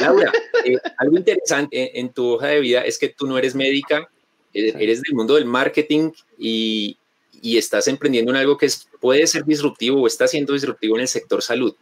Laura, 0.00 0.32
eh, 0.64 0.78
algo 0.96 1.18
interesante 1.18 2.00
en, 2.00 2.08
tu 2.08 2.26
hoja 2.26 2.46
de 2.46 2.60
vida 2.60 2.86
es 2.86 2.96
que 2.96 3.10
tú 3.10 3.26
no 3.26 3.36
eres 3.36 3.54
médica, 3.54 4.08
eres 4.54 5.02
del 5.02 5.14
mundo 5.14 5.34
del 5.34 5.44
marketing 5.44 6.10
y, 6.38 6.96
y 7.42 7.58
estás 7.58 7.86
emprendiendo 7.86 8.30
en 8.30 8.38
algo 8.38 8.56
que 8.56 8.70
puede 9.02 9.26
ser 9.26 9.44
disruptivo 9.44 10.00
o 10.00 10.06
está 10.06 10.26
siendo 10.26 10.54
disruptivo 10.54 10.96
en 10.96 11.02
el 11.02 11.08
sector 11.08 11.42
salud. 11.42 11.74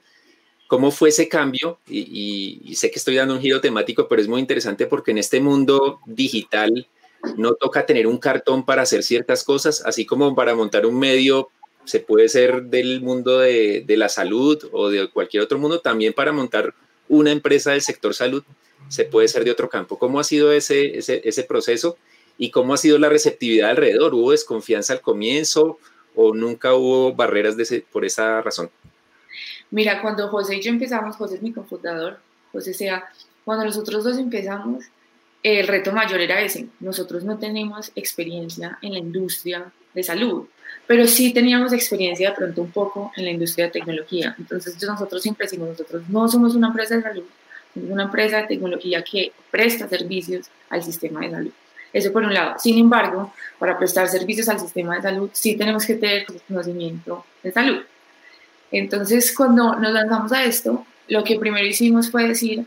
¿Cómo 0.67 0.91
fue 0.91 1.11
ese 1.11 1.29
cambio? 1.29 1.79
Y, 1.89 2.75
sé 2.75 2.91
que 2.91 2.99
estoy 2.99 3.15
dando 3.15 3.35
un 3.35 3.41
giro 3.41 3.61
temático, 3.61 4.09
pero 4.09 4.21
es 4.21 4.27
muy 4.27 4.41
interesante 4.41 4.87
porque 4.87 5.13
en 5.13 5.19
este 5.19 5.41
mundo 5.41 6.01
digital 6.07 6.89
no 7.37 7.55
toca 7.55 7.87
tener 7.87 8.07
un 8.07 8.19
cartón 8.19 8.65
para 8.65 8.83
hacer 8.83 9.03
ciertas 9.03 9.45
cosas, 9.45 9.83
así 9.85 10.07
como 10.07 10.35
para 10.35 10.55
montar 10.55 10.87
un 10.87 10.99
medio 10.99 11.51
se 11.85 12.01
puede 12.01 12.29
ser 12.29 12.65
del 12.65 13.01
mundo 13.01 13.39
de, 13.39 13.85
la 13.89 14.09
salud 14.09 14.69
o 14.73 14.89
de 14.89 15.09
cualquier 15.09 15.43
otro 15.43 15.59
mundo, 15.59 15.81
también 15.81 16.13
para 16.13 16.33
montar 16.33 16.75
una 17.09 17.31
empresa 17.31 17.71
del 17.71 17.83
sector 17.83 18.15
salud 18.15 18.43
se 18.89 19.05
puede 19.05 19.29
ser 19.29 19.45
de 19.45 19.51
otro 19.51 19.69
campo. 19.69 19.99
¿Cómo 19.99 20.21
ha 20.21 20.25
sido 20.25 20.53
ese, 20.53 21.01
proceso? 21.49 21.97
y 22.39 22.51
cómo 22.51 22.75
ha 22.75 22.77
sido 22.77 22.99
la 22.99 23.09
receptividad 23.09 23.71
alrededor. 23.71 24.15
¿Hubo 24.15 24.33
desconfianza 24.33 24.93
al 24.93 25.01
comienzo 25.01 25.79
o 26.15 26.35
nunca 26.35 26.75
hubo 26.75 27.15
barreras 27.15 27.57
por 27.91 28.05
esa 28.05 28.43
razón? 28.43 28.71
Mira, 29.71 30.03
cuando 30.03 30.29
José 30.29 30.57
y 30.57 30.61
yo 30.61 30.71
empezamos, 30.71 31.17
José 31.17 31.37
es 31.37 31.43
mi 31.43 31.53
cofundador, 31.53 32.19
José 32.53 32.75
sea, 32.75 33.09
cuando 33.45 33.65
nosotros 33.65 34.05
dos 34.05 34.19
empezamos, 34.19 34.85
el 35.43 35.67
reto 35.67 35.93
mayor 35.93 36.21
era 36.21 36.41
ese. 36.41 36.67
Nosotros 36.81 37.25
no 37.25 37.39
tenemos 37.39 37.93
experiencia 37.95 38.79
en 38.83 38.93
la 38.93 38.99
industria 38.99 39.71
de 39.95 40.03
salud, 40.03 40.47
pero 40.87 41.07
sí 41.07 41.33
teníamos 41.33 41.73
experiencia 41.73 42.31
de 42.31 42.37
pronto 42.37 42.63
un 42.63 42.71
poco 42.71 43.13
en 43.17 43.25
la 43.25 43.31
industria 43.31 43.67
de 43.67 43.73
tecnología. 43.73 44.35
Entonces 44.39 44.81
nosotros 44.83 45.23
siempre 45.23 45.47
decimos, 45.47 45.69
nosotros 45.69 46.03
no 46.09 46.29
somos 46.29 46.55
una 46.55 46.69
empresa 46.69 46.97
de 46.97 47.03
salud, 47.03 47.25
somos 47.75 47.91
una 47.91 48.05
empresa 48.05 48.39
de 48.39 48.47
tecnología 48.49 49.03
que 49.03 49.33
presta 49.51 49.89
servicios 49.89 50.47
al 50.69 50.83
sistema 50.83 51.21
de 51.21 51.31
salud. 51.31 51.53
Eso 51.93 52.13
por 52.13 52.25
un 52.25 52.35
lado. 52.35 52.57
Sin 52.59 52.79
embargo, 52.79 53.33
para 53.59 53.79
prestar 53.79 54.09
servicios 54.09 54.49
al 54.49 54.61
sistema 54.61 54.97
de 54.97 55.03
salud, 55.03 55.31
sí 55.33 55.57
tenemos 55.57 55.87
que 55.87 55.95
tener 55.95 56.27
conocimiento 56.47 57.25
de 57.43 57.53
salud. 57.53 57.83
Entonces, 58.71 59.35
cuando 59.35 59.77
nos 59.77 59.93
lanzamos 59.93 60.33
a 60.33 60.45
esto, 60.45 60.85
lo 61.09 61.25
que 61.25 61.39
primero 61.39 61.67
hicimos 61.67 62.11
fue 62.11 62.29
decir, 62.29 62.67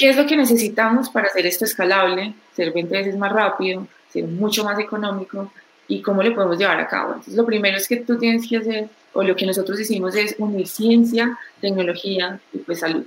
¿qué 0.00 0.08
es 0.08 0.16
lo 0.16 0.26
que 0.26 0.34
necesitamos 0.34 1.10
para 1.10 1.26
hacer 1.26 1.44
esto 1.44 1.66
escalable, 1.66 2.32
ser 2.56 2.72
20 2.72 2.96
veces 2.96 3.18
más 3.18 3.30
rápido, 3.30 3.86
ser 4.10 4.24
mucho 4.24 4.64
más 4.64 4.78
económico 4.78 5.52
y 5.88 6.00
cómo 6.00 6.22
lo 6.22 6.34
podemos 6.34 6.56
llevar 6.56 6.80
a 6.80 6.88
cabo? 6.88 7.08
Entonces, 7.10 7.34
lo 7.34 7.44
primero 7.44 7.76
es 7.76 7.86
que 7.86 7.96
tú 7.96 8.18
tienes 8.18 8.48
que 8.48 8.56
hacer, 8.56 8.88
o 9.12 9.22
lo 9.22 9.36
que 9.36 9.44
nosotros 9.44 9.78
hicimos 9.78 10.16
es 10.16 10.34
unir 10.38 10.66
ciencia, 10.66 11.38
tecnología 11.60 12.40
y 12.50 12.58
pues 12.60 12.78
salud. 12.80 13.04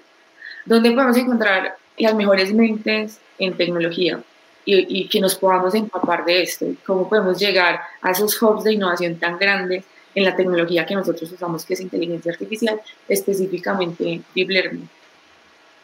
¿Dónde 0.65 0.91
podemos 0.91 1.17
encontrar 1.17 1.77
las 1.97 2.13
mejores 2.13 2.53
mentes 2.53 3.19
en 3.39 3.57
tecnología? 3.57 4.21
y, 4.65 5.09
que 5.09 5.19
nos 5.19 5.35
podamos 5.35 5.75
empapar 5.75 6.23
de 6.23 6.43
esto, 6.43 6.67
cómo 6.85 7.09
podemos 7.09 7.37
llegar 7.37 7.81
a 8.01 8.11
esos 8.11 8.41
hubs 8.41 8.63
de 8.63 8.71
innovación 8.71 9.17
tan 9.17 9.37
grandes 9.37 9.83
en 10.15 10.23
la 10.23 10.37
tecnología 10.37 10.85
que 10.85 10.95
nosotros 10.95 11.29
usamos, 11.33 11.65
que 11.65 11.73
es 11.73 11.81
inteligencia 11.81 12.31
artificial, 12.31 12.79
específicamente 13.09 14.21
Deep 14.33 14.49
Learning. 14.49 14.89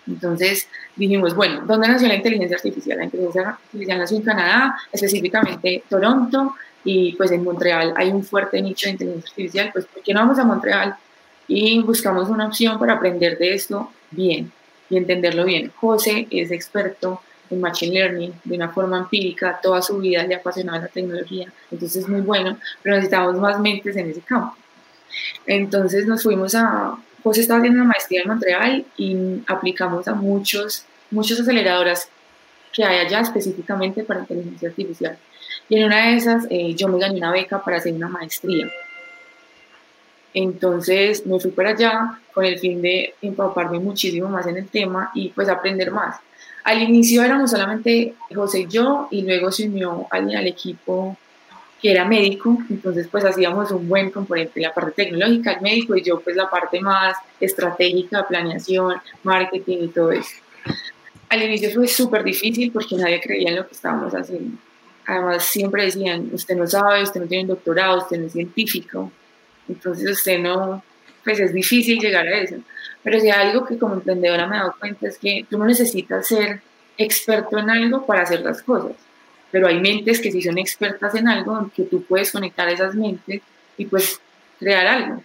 Entonces 0.09 0.67
dijimos, 0.95 1.35
bueno, 1.35 1.61
¿dónde 1.65 1.87
nació 1.87 2.07
la 2.07 2.15
inteligencia 2.15 2.57
artificial? 2.57 2.97
La 2.97 3.05
inteligencia 3.05 3.49
artificial 3.49 3.97
nació 3.99 4.17
en 4.17 4.23
Canadá, 4.23 4.77
específicamente 4.91 5.83
Toronto, 5.87 6.55
y 6.83 7.13
pues 7.13 7.31
en 7.31 7.43
Montreal 7.43 7.93
hay 7.95 8.09
un 8.09 8.23
fuerte 8.23 8.61
nicho 8.61 8.87
de 8.87 8.93
inteligencia 8.93 9.29
artificial, 9.29 9.69
pues 9.71 9.85
¿por 9.85 10.01
qué 10.01 10.13
no 10.13 10.21
vamos 10.21 10.39
a 10.39 10.43
Montreal 10.43 10.95
y 11.47 11.81
buscamos 11.81 12.29
una 12.29 12.47
opción 12.47 12.79
para 12.79 12.93
aprender 12.93 13.37
de 13.37 13.53
esto 13.53 13.91
bien 14.11 14.51
y 14.89 14.97
entenderlo 14.97 15.45
bien? 15.45 15.71
José 15.75 16.27
es 16.31 16.51
experto 16.51 17.21
en 17.49 17.61
Machine 17.61 17.93
Learning 17.93 18.33
de 18.43 18.55
una 18.55 18.69
forma 18.69 18.97
empírica, 18.97 19.59
toda 19.61 19.81
su 19.81 19.97
vida 19.99 20.23
le 20.23 20.35
apasionaba 20.35 20.79
la 20.79 20.87
tecnología, 20.87 21.51
entonces 21.69 22.03
es 22.03 22.09
muy 22.09 22.21
bueno, 22.21 22.57
pero 22.81 22.95
necesitamos 22.95 23.35
más 23.35 23.59
mentes 23.59 23.95
en 23.95 24.09
ese 24.09 24.21
campo. 24.21 24.55
Entonces 25.45 26.05
nos 26.05 26.23
fuimos 26.23 26.53
a, 26.55 26.97
José 27.23 27.41
estaba 27.41 27.59
haciendo 27.59 27.81
una 27.81 27.89
maestría 27.89 28.21
en 28.21 28.27
Montreal 28.27 28.85
y 28.97 29.17
aplicamos 29.47 30.07
a 30.07 30.13
muchos, 30.13 30.85
muchas 31.11 31.39
aceleradoras 31.39 32.09
que 32.71 32.83
hay 32.83 33.05
allá 33.05 33.21
específicamente 33.21 34.03
para 34.03 34.21
inteligencia 34.21 34.69
artificial. 34.69 35.17
Y 35.67 35.77
en 35.77 35.85
una 35.85 36.07
de 36.07 36.15
esas 36.15 36.47
eh, 36.49 36.73
yo 36.75 36.87
me 36.87 36.99
gané 36.99 37.17
una 37.17 37.31
beca 37.31 37.63
para 37.63 37.77
hacer 37.77 37.93
una 37.93 38.07
maestría. 38.07 38.69
Entonces 40.33 41.25
me 41.25 41.39
fui 41.39 41.51
para 41.51 41.71
allá 41.71 42.19
con 42.33 42.45
el 42.45 42.59
fin 42.59 42.81
de 42.81 43.15
empaparme 43.21 43.79
muchísimo 43.79 44.29
más 44.29 44.45
en 44.47 44.57
el 44.57 44.67
tema 44.67 45.11
y 45.13 45.29
pues 45.29 45.49
aprender 45.49 45.91
más. 45.91 46.17
Al 46.63 46.81
inicio 46.81 47.23
éramos 47.23 47.51
solamente 47.51 48.13
José 48.33 48.61
y 48.61 48.67
yo, 48.67 49.07
y 49.11 49.23
luego 49.23 49.51
se 49.51 49.67
unió 49.67 50.07
alguien 50.11 50.37
al 50.37 50.47
equipo 50.47 51.17
que 51.81 51.91
era 51.91 52.05
médico, 52.05 52.57
entonces 52.69 53.07
pues 53.07 53.23
hacíamos 53.23 53.71
un 53.71 53.87
buen 53.87 54.11
componente, 54.11 54.59
la 54.59 54.73
parte 54.73 55.03
tecnológica, 55.03 55.53
el 55.53 55.61
médico, 55.61 55.95
y 55.95 56.03
yo 56.03 56.19
pues 56.19 56.35
la 56.35 56.49
parte 56.49 56.81
más 56.81 57.15
estratégica, 57.39 58.27
planeación, 58.27 58.95
marketing 59.23 59.77
y 59.83 59.87
todo 59.87 60.11
eso. 60.11 60.35
Al 61.29 61.43
inicio 61.43 61.71
fue 61.71 61.87
súper 61.87 62.23
difícil 62.23 62.71
porque 62.71 62.95
nadie 62.95 63.21
creía 63.21 63.49
en 63.49 63.57
lo 63.57 63.67
que 63.67 63.73
estábamos 63.73 64.13
haciendo. 64.13 64.57
Además 65.05 65.43
siempre 65.43 65.85
decían, 65.85 66.29
usted 66.33 66.55
no 66.55 66.67
sabe, 66.67 67.03
usted 67.03 67.21
no 67.21 67.27
tiene 67.27 67.47
doctorado, 67.47 67.99
usted 67.99 68.19
no 68.19 68.27
es 68.27 68.33
científico, 68.33 69.11
entonces 69.67 70.09
usted 70.11 70.39
no, 70.39 70.83
pues 71.23 71.39
es 71.39 71.53
difícil 71.53 71.99
llegar 71.99 72.27
a 72.27 72.39
eso. 72.39 72.55
Pero 73.03 73.19
si 73.19 73.29
algo 73.29 73.65
que 73.65 73.77
como 73.77 73.93
emprendedora 73.93 74.47
me 74.47 74.57
he 74.57 74.59
dado 74.59 74.75
cuenta 74.77 75.07
es 75.07 75.17
que 75.17 75.45
tú 75.49 75.57
no 75.57 75.65
necesitas 75.65 76.27
ser 76.27 76.61
experto 76.97 77.57
en 77.57 77.69
algo 77.69 78.05
para 78.05 78.23
hacer 78.23 78.41
las 78.41 78.61
cosas 78.61 79.08
pero 79.51 79.67
hay 79.67 79.79
mentes 79.79 80.19
que 80.19 80.31
sí 80.31 80.41
son 80.41 80.57
expertas 80.57 81.15
en 81.15 81.27
algo, 81.27 81.71
que 81.75 81.83
tú 81.83 82.03
puedes 82.03 82.31
conectar 82.31 82.69
esas 82.69 82.95
mentes 82.95 83.41
y 83.77 83.85
pues 83.85 84.19
crear 84.59 84.85
algo. 84.87 85.23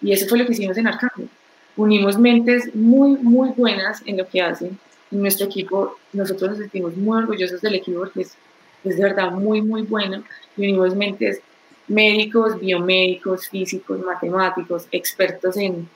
Y 0.00 0.12
eso 0.12 0.26
fue 0.26 0.38
lo 0.38 0.46
que 0.46 0.52
hicimos 0.52 0.76
en 0.78 0.86
Arcángel. 0.86 1.28
Unimos 1.76 2.18
mentes 2.18 2.74
muy, 2.74 3.18
muy 3.18 3.50
buenas 3.50 4.02
en 4.06 4.16
lo 4.16 4.26
que 4.26 4.40
hacen. 4.40 4.78
En 5.10 5.20
nuestro 5.20 5.46
equipo, 5.46 5.98
nosotros 6.12 6.50
nos 6.50 6.58
sentimos 6.58 6.96
muy 6.96 7.18
orgullosos 7.18 7.60
del 7.60 7.74
equipo 7.74 8.00
porque 8.00 8.22
es, 8.22 8.36
es 8.84 8.96
de 8.96 9.02
verdad 9.02 9.30
muy, 9.30 9.60
muy 9.60 9.82
bueno. 9.82 10.24
Y 10.56 10.62
unimos 10.62 10.94
mentes 10.94 11.40
médicos, 11.88 12.58
biomédicos, 12.58 13.48
físicos, 13.48 14.00
matemáticos, 14.00 14.88
expertos 14.90 15.56
en 15.56 15.88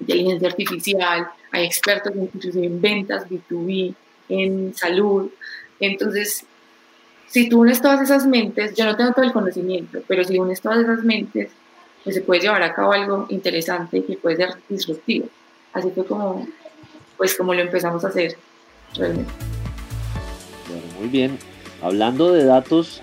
inteligencia 0.00 0.48
artificial, 0.48 1.28
hay 1.52 1.66
expertos 1.66 2.12
inclusive 2.16 2.66
en 2.66 2.80
ventas, 2.80 3.28
B2B, 3.28 3.94
en 4.28 4.74
salud. 4.74 5.30
Entonces, 5.78 6.46
si 7.30 7.48
tú 7.48 7.60
unes 7.60 7.80
todas 7.80 8.00
esas 8.00 8.26
mentes, 8.26 8.74
yo 8.74 8.84
no 8.84 8.96
tengo 8.96 9.12
todo 9.12 9.24
el 9.24 9.32
conocimiento, 9.32 10.00
pero 10.08 10.24
si 10.24 10.36
unes 10.36 10.60
todas 10.60 10.80
esas 10.80 11.04
mentes, 11.04 11.50
pues 12.02 12.16
se 12.16 12.22
puede 12.22 12.40
llevar 12.40 12.62
a 12.64 12.74
cabo 12.74 12.92
algo 12.92 13.26
interesante 13.28 14.04
que 14.04 14.16
puede 14.16 14.36
ser 14.36 14.54
disruptivo. 14.68 15.28
Así 15.72 15.90
fue 15.92 16.04
como, 16.04 16.48
pues 17.16 17.36
como 17.36 17.54
lo 17.54 17.60
empezamos 17.60 18.04
a 18.04 18.08
hacer 18.08 18.36
realmente. 18.96 19.30
Bueno, 20.68 20.86
muy 20.98 21.08
bien. 21.08 21.38
Hablando 21.80 22.32
de 22.32 22.44
datos, 22.44 23.00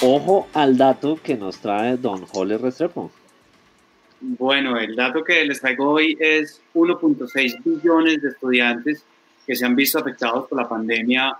ojo 0.00 0.46
al 0.54 0.78
dato 0.78 1.18
que 1.20 1.36
nos 1.36 1.58
trae 1.58 1.96
don 1.96 2.24
Jole 2.24 2.56
Restrepo. 2.56 3.10
Bueno, 4.20 4.78
el 4.78 4.94
dato 4.94 5.24
que 5.24 5.44
les 5.44 5.60
traigo 5.60 5.90
hoy 5.90 6.16
es 6.20 6.60
1.6 6.74 7.64
billones 7.64 8.22
de 8.22 8.28
estudiantes 8.28 9.04
que 9.44 9.56
se 9.56 9.66
han 9.66 9.74
visto 9.74 9.98
afectados 9.98 10.46
por 10.48 10.60
la 10.60 10.68
pandemia 10.68 11.36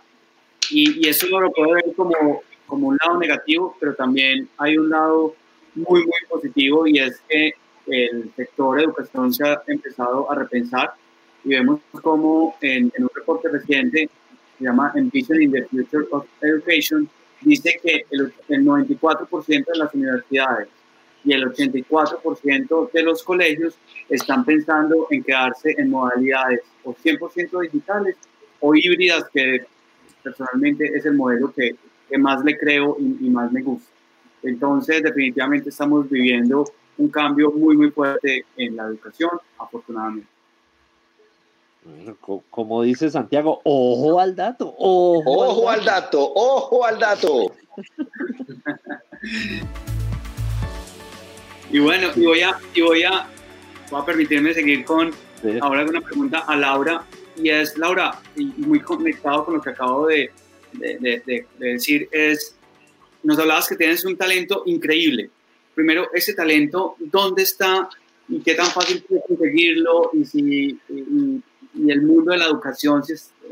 y, 0.71 1.07
y 1.07 1.09
eso 1.09 1.27
lo 1.41 1.51
puedo 1.53 1.73
ver 1.73 1.85
como, 1.97 2.43
como 2.67 2.89
un 2.89 2.99
lado 3.01 3.19
negativo, 3.19 3.77
pero 3.81 3.95
también 3.95 4.49
hay 4.59 4.77
un 4.77 4.91
lado 4.91 5.35
muy, 5.75 6.01
muy 6.01 6.21
positivo 6.29 6.87
y 6.87 6.99
es 6.99 7.21
que 7.29 7.53
el 7.87 8.31
sector 8.37 8.77
de 8.77 8.85
educación 8.85 9.33
se 9.33 9.49
ha 9.49 9.63
empezado 9.67 10.31
a 10.31 10.35
repensar 10.35 10.93
y 11.45 11.51
vemos 11.51 11.81
como 12.03 12.57
en, 12.61 12.93
en 12.97 13.05
un 13.05 13.11
reporte 13.15 13.49
reciente, 13.49 14.11
se 14.59 14.65
llama 14.65 14.93
Ambition 14.95 15.41
in 15.41 15.53
the 15.53 15.65
Future 15.65 16.07
of 16.11 16.27
Education, 16.43 17.09
dice 17.41 17.79
que 17.83 18.05
el, 18.11 18.33
el 18.49 18.65
94% 18.65 19.49
de 19.49 19.79
las 19.79 19.95
universidades 19.95 20.69
y 21.25 21.33
el 21.33 21.45
84% 21.45 22.91
de 22.93 23.03
los 23.03 23.23
colegios 23.23 23.79
están 24.09 24.45
pensando 24.45 25.07
en 25.11 25.23
quedarse 25.23 25.75
en 25.79 25.91
modalidades 25.91 26.61
o 26.85 26.95
100% 26.95 27.61
digitales 27.63 28.17
o 28.61 28.75
híbridas 28.75 29.25
que 29.33 29.65
personalmente 30.29 30.85
es 30.95 31.05
el 31.07 31.15
modelo 31.15 31.53
que, 31.53 31.75
que 32.09 32.19
más 32.19 32.45
le 32.45 32.57
creo 32.57 32.97
y, 32.99 33.27
y, 33.27 33.31
más 33.31 33.51
me 33.51 33.63
gusta. 33.63 33.91
Entonces, 34.43 35.03
definitivamente 35.03 35.71
estamos 35.71 36.09
viviendo 36.09 36.65
un 36.99 37.09
cambio 37.09 37.51
muy, 37.51 37.77
muy 37.77 37.91
fuerte 37.91 38.45
en 38.57 38.77
la 38.77 38.85
educación, 38.85 39.31
afortunadamente. 39.59 40.29
Como 42.51 42.83
dice 42.83 43.09
Santiago, 43.09 43.63
ojo 43.65 44.21
al 44.21 44.37
dato, 44.37 44.75
ojo, 44.77 45.23
ojo 45.25 45.71
al, 45.71 45.83
dato. 45.85 45.95
al 45.95 45.95
dato, 46.05 46.33
ojo 46.35 46.85
al 46.85 46.99
dato. 46.99 47.53
y 51.71 51.79
bueno, 51.79 52.09
y 52.15 52.27
voy 52.27 52.43
a, 52.43 52.59
y 52.75 52.83
voy 52.83 53.05
a, 53.05 53.27
voy 53.91 54.03
a 54.03 54.05
permitirme 54.05 54.53
seguir 54.53 54.85
con 54.85 55.13
sí. 55.41 55.57
ahora 55.63 55.85
una 55.85 56.03
pregunta 56.03 56.41
a 56.41 56.57
Laura 56.57 57.07
y 57.39 57.51
es, 57.51 57.77
Laura, 57.79 58.21
y 58.37 58.47
muy 58.59 58.81
conectado 58.81 59.45
con 59.45 59.55
lo 59.55 59.61
que 59.61 59.71
acabo 59.71 60.07
de, 60.07 60.31
de, 60.73 60.99
de, 60.99 61.47
de, 61.59 61.67
decir, 61.73 62.09
es, 62.13 62.57
nos 63.23 63.39
hablabas 63.39 63.69
que 63.69 63.77
tienes 63.77 64.05
un 64.05 64.17
talento 64.17 64.63
increíble. 64.67 65.31
Primero, 65.75 66.09
ese 66.13 66.35
talento, 66.35 66.97
¿dónde 66.99 67.43
está 67.43 67.89
y 68.29 68.41
qué 68.41 68.55
tan 68.55 68.67
fácil 68.67 69.05
es 69.09 69.23
conseguirlo? 69.27 70.11
Y, 70.13 70.25
si, 70.25 70.41
y, 70.41 71.43
y, 71.75 71.91
el 71.91 72.03
mundo 72.03 72.33
de 72.33 72.39
la 72.39 72.47
educación, 72.47 73.03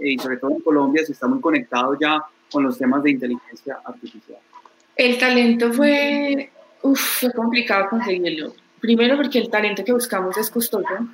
y 0.03 0.19
sobre 0.19 0.37
todo 0.39 0.51
en 0.51 0.61
Colombia, 0.61 1.05
si 1.05 1.13
está 1.13 1.27
muy 1.27 1.41
conectado 1.41 1.97
ya 2.01 2.23
con 2.51 2.65
los 2.65 2.79
temas 2.79 3.03
de 3.03 3.13
inteligencia 3.13 3.79
artificial. 3.85 4.39
El 4.97 5.19
talento 5.19 5.73
fue, 5.73 6.51
uf, 6.83 7.01
fue 7.21 7.33
complicado 7.33 7.89
conseguirlo. 7.91 8.55
Primero 8.81 9.17
porque 9.17 9.39
el 9.39 9.51
talento 9.51 9.85
que 9.85 9.93
buscamos 9.93 10.37
es 10.37 10.51
costoso 10.51 11.07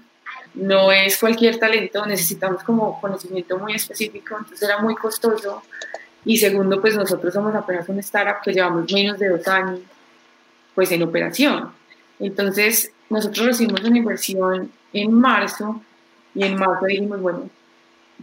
no 0.55 0.93
es 0.93 1.19
cualquier 1.19 1.59
talento, 1.59 2.05
necesitamos 2.07 2.63
como 2.63 3.01
conocimiento 3.01 3.59
muy 3.59 3.75
específico, 3.75 4.37
entonces 4.39 4.63
era 4.63 4.79
muy 4.79 4.95
costoso. 4.95 5.63
Y 6.25 6.37
segundo, 6.37 6.81
pues 6.81 6.95
nosotros 6.95 7.33
somos 7.33 7.55
apenas 7.55 7.89
una 7.89 8.01
startup 8.01 8.43
que 8.45 8.53
llevamos 8.53 8.93
menos 8.93 9.19
de 9.19 9.29
dos 9.29 9.47
años 9.49 9.81
pues 10.75 10.91
en 10.93 11.03
operación. 11.03 11.71
Entonces, 12.19 12.93
nosotros 13.11 13.47
recibimos 13.47 13.83
una 13.83 13.99
inversión 13.99 14.71
en 14.93 15.13
marzo 15.13 15.83
y 16.35 16.45
en 16.45 16.57
marzo 16.57 16.87
dijimos, 16.87 17.21
bueno, 17.21 17.51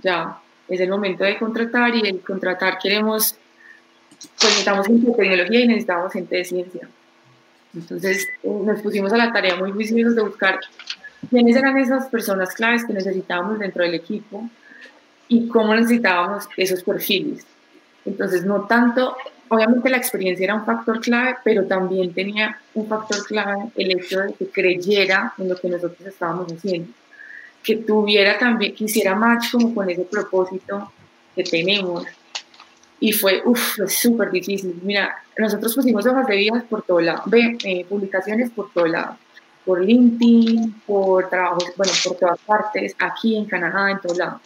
ya 0.01 0.39
es 0.67 0.79
el 0.79 0.89
momento 0.89 1.23
de 1.23 1.37
contratar 1.37 1.95
y 1.95 2.07
el 2.07 2.21
contratar 2.21 2.77
queremos, 2.79 3.35
pues 4.17 4.43
necesitamos 4.43 4.87
gente 4.87 5.07
de 5.07 5.13
tecnología 5.13 5.59
y 5.59 5.67
necesitamos 5.67 6.13
gente 6.13 6.35
de 6.37 6.45
ciencia. 6.45 6.89
Entonces, 7.75 8.27
nos 8.43 8.81
pusimos 8.81 9.13
a 9.13 9.17
la 9.17 9.31
tarea 9.31 9.55
muy 9.55 9.71
juiciosos 9.71 10.15
de 10.15 10.23
buscar 10.23 10.59
quiénes 11.27 11.55
eran 11.55 11.77
esas 11.77 12.07
personas 12.07 12.53
claves 12.53 12.85
que 12.85 12.93
necesitábamos 12.93 13.59
dentro 13.59 13.83
del 13.83 13.95
equipo 13.95 14.49
y 15.27 15.47
cómo 15.47 15.75
necesitábamos 15.75 16.47
esos 16.57 16.83
perfiles. 16.83 17.45
Entonces, 18.05 18.45
no 18.45 18.65
tanto, 18.65 19.15
obviamente 19.49 19.89
la 19.89 19.97
experiencia 19.97 20.45
era 20.45 20.55
un 20.55 20.65
factor 20.65 20.99
clave, 20.99 21.37
pero 21.43 21.65
también 21.65 22.13
tenía 22.13 22.59
un 22.73 22.87
factor 22.87 23.25
clave 23.25 23.69
el 23.75 23.91
hecho 23.91 24.21
de 24.21 24.33
que 24.33 24.47
creyera 24.47 25.33
en 25.37 25.49
lo 25.49 25.55
que 25.55 25.69
nosotros 25.69 26.07
estábamos 26.07 26.51
haciendo, 26.51 26.91
que 27.61 27.77
tuviera 27.77 28.37
también, 28.37 28.73
que 28.73 28.85
hiciera 28.85 29.15
match 29.15 29.51
como 29.51 29.75
con 29.75 29.89
ese 29.89 30.03
propósito 30.03 30.91
que 31.35 31.43
tenemos. 31.43 32.05
Y 33.01 33.13
fue, 33.13 33.41
uff, 33.45 33.79
súper 33.87 34.29
difícil. 34.29 34.77
Mira, 34.83 35.23
nosotros 35.37 35.73
pusimos 35.73 36.05
hojas 36.05 36.27
de 36.27 36.35
vida 36.35 36.65
por 36.69 36.81
todo 36.81 36.99
lado, 36.99 37.23
eh, 37.31 37.85
publicaciones 37.87 38.49
por 38.49 38.71
todo 38.73 38.87
lado 38.87 39.17
por 39.65 39.83
LinkedIn, 39.83 40.81
por 40.85 41.29
trabajos, 41.29 41.65
bueno, 41.75 41.93
por 42.03 42.17
todas 42.17 42.39
partes, 42.39 42.95
aquí 42.99 43.35
en 43.35 43.45
Canadá, 43.45 43.91
en 43.91 43.99
todos 43.99 44.17
lados. 44.17 44.41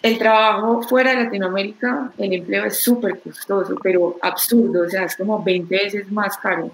El 0.00 0.16
trabajo 0.16 0.82
fuera 0.82 1.10
de 1.10 1.24
Latinoamérica, 1.24 2.12
el 2.18 2.32
empleo 2.32 2.64
es 2.64 2.80
súper 2.80 3.18
costoso, 3.20 3.76
pero 3.82 4.16
absurdo, 4.22 4.84
o 4.86 4.88
sea, 4.88 5.04
es 5.04 5.16
como 5.16 5.42
20 5.42 5.74
veces 5.74 6.10
más 6.12 6.38
caro. 6.38 6.70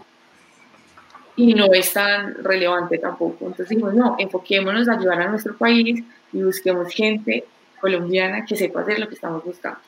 Y 1.37 1.55
no 1.55 1.73
es 1.73 1.93
tan 1.93 2.35
relevante 2.45 2.99
tampoco. 2.99 3.47
Entonces 3.47 3.71
dijimos, 3.71 3.95
no, 3.95 4.15
enfoquémonos 4.19 4.89
a 4.89 4.93
ayudar 4.93 5.23
a 5.23 5.29
nuestro 5.29 5.57
país 5.57 6.05
y 6.33 6.43
busquemos 6.43 6.93
gente 6.93 7.45
colombiana 7.81 8.45
que 8.45 8.57
sepa 8.57 8.83
hacer 8.83 8.99
lo 8.99 9.09
que 9.09 9.15
estamos 9.15 9.43
buscando. 9.43 9.81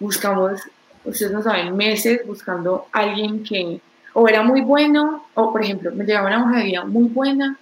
Buscamos, 0.00 0.60
ustedes 1.04 1.32
no 1.32 1.42
saben, 1.42 1.76
meses 1.76 2.26
buscando 2.26 2.86
alguien 2.92 3.44
que 3.44 3.80
o 4.12 4.28
era 4.28 4.42
muy 4.42 4.60
bueno, 4.60 5.26
o 5.34 5.52
por 5.52 5.62
ejemplo, 5.62 5.92
me 5.92 6.04
llevaba 6.04 6.26
una 6.26 6.44
hoja 6.44 6.58
de 6.58 6.64
vida 6.64 6.84
muy 6.84 7.04
buena 7.04 7.56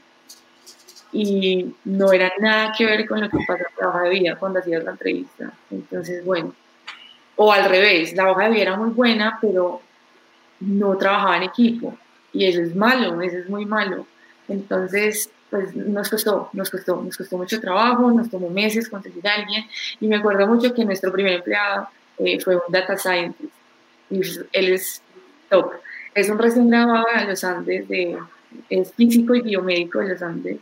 y 1.13 1.75
no 1.85 2.13
era 2.13 2.33
nada 2.39 2.73
que 2.77 2.85
ver 2.85 3.07
con 3.07 3.21
lo 3.21 3.29
que 3.29 3.39
pasa 3.47 3.65
en 3.69 3.81
la 3.81 3.89
hoja 3.89 4.03
de 4.03 4.11
vida 4.11 4.37
cuando 4.37 4.59
hacías 4.59 4.85
la 4.85 4.93
entrevista. 4.93 5.53
Entonces, 5.71 6.25
bueno, 6.25 6.55
o 7.37 7.53
al 7.53 7.65
revés, 7.69 8.15
la 8.15 8.31
hoja 8.31 8.45
de 8.45 8.51
vida 8.51 8.63
era 8.63 8.77
muy 8.77 8.91
buena, 8.91 9.39
pero 9.41 9.81
no 10.61 10.97
trabajaba 10.97 11.37
en 11.37 11.45
equipo. 11.45 11.97
Y 12.33 12.45
eso 12.45 12.61
es 12.61 12.75
malo, 12.75 13.21
eso 13.23 13.39
es 13.39 13.49
muy 13.49 13.65
malo. 13.65 14.07
Entonces, 14.49 15.31
pues 15.51 15.75
nos 15.75 16.11
costó, 16.11 16.51
nos 16.53 16.71
costó, 16.71 17.03
nos 17.03 17.17
costó 17.17 17.39
mucho 17.39 17.61
trabajo, 17.61 18.11
nos 18.11 18.29
tomó 18.31 18.51
meses 18.51 18.89
conseguir 18.89 19.27
a 19.29 19.35
alguien. 19.35 19.65
Y 20.01 20.09
me 20.09 20.17
acuerdo 20.17 20.47
mucho 20.47 20.75
que 20.75 20.85
nuestro 20.85 21.11
primer 21.13 21.35
empleado 21.35 21.89
eh, 22.19 22.39
fue 22.41 22.57
un 22.57 22.63
data 22.69 22.97
scientist. 22.97 23.53
Y 24.11 24.21
él 24.53 24.69
es 24.73 25.03
top 25.49 25.73
es 26.21 26.29
un 26.31 26.39
recién 26.39 26.69
graduado 26.71 27.07
de 27.19 27.27
los 27.27 27.45
Andes, 27.45 27.89
de, 27.89 28.19
es 28.71 28.93
físico 28.93 29.35
y 29.35 29.43
biomédico 29.43 30.01
de 30.01 30.09
los 30.09 30.23
Andes, 30.23 30.59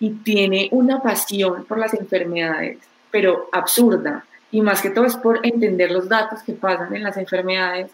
y 0.00 0.10
tiene 0.10 0.68
una 0.72 1.00
pasión 1.00 1.64
por 1.64 1.78
las 1.78 1.94
enfermedades 1.94 2.78
pero 3.12 3.48
absurda. 3.52 4.24
Y 4.50 4.60
más 4.60 4.82
que 4.82 4.90
todo 4.90 5.04
es 5.04 5.14
por 5.14 5.46
entender 5.46 5.92
los 5.92 6.08
datos 6.08 6.42
que 6.42 6.54
pasan 6.54 6.96
en 6.96 7.04
las 7.04 7.16
enfermedades, 7.16 7.92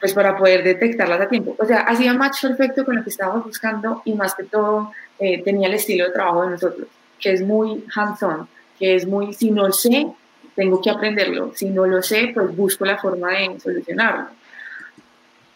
pues 0.00 0.14
para 0.14 0.36
poder 0.36 0.64
detectarlas 0.64 1.20
a 1.20 1.28
tiempo. 1.28 1.54
O 1.58 1.66
sea, 1.66 1.80
hacía 1.80 2.14
match 2.14 2.40
perfecto 2.40 2.84
con 2.84 2.96
lo 2.96 3.04
que 3.04 3.10
estábamos 3.10 3.44
buscando 3.44 4.02
y 4.04 4.14
más 4.14 4.34
que 4.34 4.44
todo 4.44 4.92
eh, 5.18 5.42
tenía 5.42 5.68
el 5.68 5.74
estilo 5.74 6.06
de 6.06 6.12
trabajo 6.12 6.42
de 6.44 6.50
nosotros, 6.50 6.88
que 7.18 7.32
es 7.32 7.42
muy 7.42 7.84
hands-on, 7.94 8.48
que 8.78 8.94
es 8.94 9.06
muy, 9.06 9.34
si 9.34 9.50
no 9.50 9.70
sé, 9.72 10.06
tengo 10.54 10.80
que 10.80 10.90
aprenderlo. 10.90 11.52
Si 11.54 11.70
no 11.70 11.86
lo 11.86 12.02
sé, 12.02 12.30
pues 12.32 12.56
busco 12.56 12.84
la 12.84 12.98
forma 12.98 13.32
de 13.32 13.60
solucionarlo. 13.60 14.28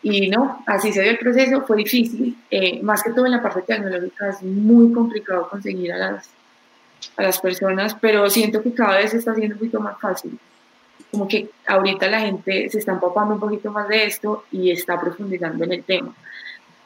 Y 0.03 0.29
no, 0.29 0.63
así 0.67 0.93
se 0.93 1.03
dio 1.03 1.11
el 1.11 1.19
proceso, 1.19 1.63
fue 1.63 1.77
difícil, 1.79 2.37
eh, 2.51 2.83
más 2.83 3.03
que 3.03 3.11
todo 3.11 3.27
en 3.27 3.33
la 3.33 3.43
parte 3.43 3.63
tecnológica 3.63 4.31
es 4.31 4.43
muy 4.43 4.93
complicado 4.93 5.49
conseguir 5.49 5.93
a 5.93 5.99
las, 5.99 6.31
a 7.17 7.23
las 7.23 7.39
personas, 7.39 7.95
pero 8.01 8.29
siento 8.31 8.63
que 8.63 8.73
cada 8.73 8.97
vez 8.97 9.11
se 9.11 9.19
está 9.19 9.33
haciendo 9.33 9.57
un 9.57 9.59
poquito 9.59 9.81
más 9.81 10.01
fácil. 10.01 10.39
Como 11.11 11.29
que 11.29 11.51
ahorita 11.67 12.07
la 12.09 12.21
gente 12.21 12.71
se 12.71 12.79
está 12.79 12.93
empapando 12.93 13.35
un 13.35 13.41
poquito 13.41 13.71
más 13.71 13.89
de 13.89 14.05
esto 14.05 14.45
y 14.53 14.71
está 14.71 14.99
profundizando 14.99 15.65
en 15.65 15.73
el 15.73 15.85
tema. 15.85 16.15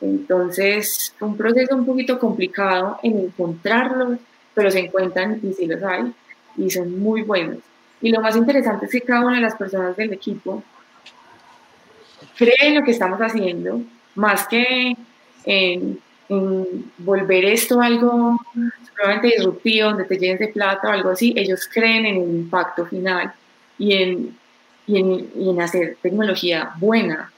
Entonces, 0.00 1.14
fue 1.18 1.29
un 1.29 1.37
proceso 1.37 1.77
un 1.77 1.87
poquito 1.87 2.18
complicado 2.18 2.98
en 3.03 3.18
encontrarlos, 3.18 4.18
pero 4.55 4.70
se 4.70 4.81
encuentran 4.81 5.40
y 5.42 5.53
sí 5.53 5.66
los 5.66 5.83
hay 5.83 6.12
y 6.57 6.70
son 6.70 6.98
muy 6.98 7.22
buenos. 7.22 7.59
Y 8.00 8.11
lo 8.11 8.20
más 8.20 8.37
interesante 8.37 8.87
es 8.87 8.92
que 8.92 9.00
cada 9.00 9.24
una 9.24 9.37
de 9.37 9.42
las 9.42 9.57
personas 9.57 9.96
del 9.96 10.12
equipo 10.12 10.62
cree 12.37 12.55
en 12.61 12.77
lo 12.77 12.83
que 12.83 12.90
estamos 12.90 13.18
haciendo, 13.20 13.81
más 14.14 14.47
que 14.49 14.97
en, 15.44 15.99
volver 16.99 17.44
esto 17.44 17.81
algo 17.81 18.38
probablemente 18.94 19.37
disruptivo, 19.37 19.88
donde 19.88 20.05
te 20.05 20.16
llenes 20.16 20.38
de 20.38 20.49
plata 20.49 20.88
o 20.88 20.92
algo 20.92 21.11
así, 21.11 21.35
ellos 21.37 21.68
creen 21.73 22.07
en 22.07 22.16
el 22.16 22.31
impacto 22.31 22.87
final 22.87 23.33
y 23.79 23.92
en, 23.92 24.38
y 24.87 24.99
en, 24.99 25.31
y 25.37 25.51
en 25.51 25.61
hacer 25.61 25.99
tecnología 26.01 26.73
buena. 26.79 27.31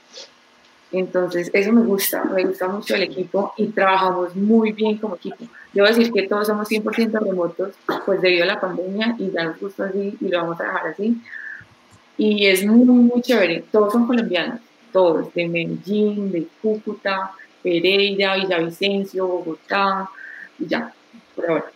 Entonces, 0.93 1.51
eso 1.53 1.73
me 1.73 1.83
gusta, 1.83 2.25
me 2.25 2.45
gusta 2.45 2.69
mucho 2.69 2.95
el 2.95 3.03
equipo 3.03 3.53
y 3.57 3.67
trabajamos 3.69 4.37
muy 4.37 4.73
bien 4.73 4.99
como 4.99 5.17
equipo. 5.17 5.45
Debo 5.73 5.89
decir 5.89 6.13
que 6.13 6.29
todos 6.29 6.47
somos 6.47 6.69
100% 6.71 7.21
remotos, 7.21 7.75
pues 8.07 8.21
debido 8.21 8.45
a 8.45 8.47
la 8.47 8.61
pandemia 8.61 9.17
y 9.19 9.31
ya 9.31 9.45
nos 9.45 9.61
gusta 9.61 9.87
así 9.87 10.17
y 10.21 10.29
lo 10.29 10.39
vamos 10.39 10.61
a 10.61 10.65
dejar 10.65 10.87
así. 10.89 11.21
Y 12.17 12.47
es 12.47 12.65
muy, 12.65 12.85
muy 12.87 13.21
chévere. 13.21 13.65
Todos 13.71 13.93
son 13.93 14.07
colombianos, 14.07 14.61
todos, 14.97 15.35
de 15.35 15.47
Medellín, 15.47 16.33
de 16.33 16.47
Cúcuta, 16.63 17.33
Pereira, 17.63 18.37
Villavicencio, 18.37 19.27
Bogotá, 19.27 20.09
y 20.59 20.67
ya, 20.67 20.91
por 21.35 21.51
ahora. 21.51 21.67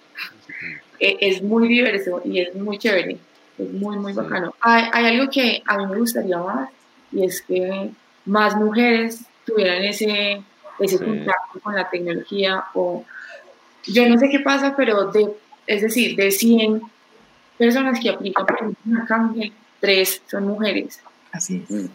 E, 0.98 1.18
es 1.20 1.42
muy 1.42 1.68
diverso 1.68 2.22
y 2.24 2.40
es 2.40 2.54
muy 2.54 2.78
chévere, 2.78 3.18
es 3.59 3.72
muy, 3.74 3.98
muy 3.98 4.14
bacano. 4.14 4.54
Hay, 4.62 4.85
hay 4.90 5.04
algo 5.18 5.30
que 5.30 5.62
a 5.66 5.76
mí 5.76 5.87
me 5.87 5.98
gustaría 5.98 6.38
más 6.38 6.70
y 7.12 7.26
es 7.26 7.42
que 7.42 7.90
más 8.24 8.56
mujeres 8.56 9.20
tuvieran 9.44 9.85
ese, 9.85 10.42
ese 10.78 10.98
contacto 10.98 11.61
con 11.62 11.74
la 11.74 11.90
tecnología 11.90 12.64
o 12.72 13.04
yo 13.85 14.09
no 14.09 14.16
sé 14.18 14.30
qué 14.30 14.40
pasa, 14.40 14.74
pero 14.74 15.11
de, 15.11 15.28
es 15.66 15.83
decir, 15.83 16.16
de 16.16 16.30
100 16.30 16.80
personas 17.59 18.00
que 18.00 18.09
aplican 18.09 18.46
para 18.46 18.70
una 18.87 19.04
canje, 19.04 19.52
3 19.80 20.22
son 20.26 20.46
mujeres. 20.46 21.02
Así 21.33 21.62
es. 21.68 21.90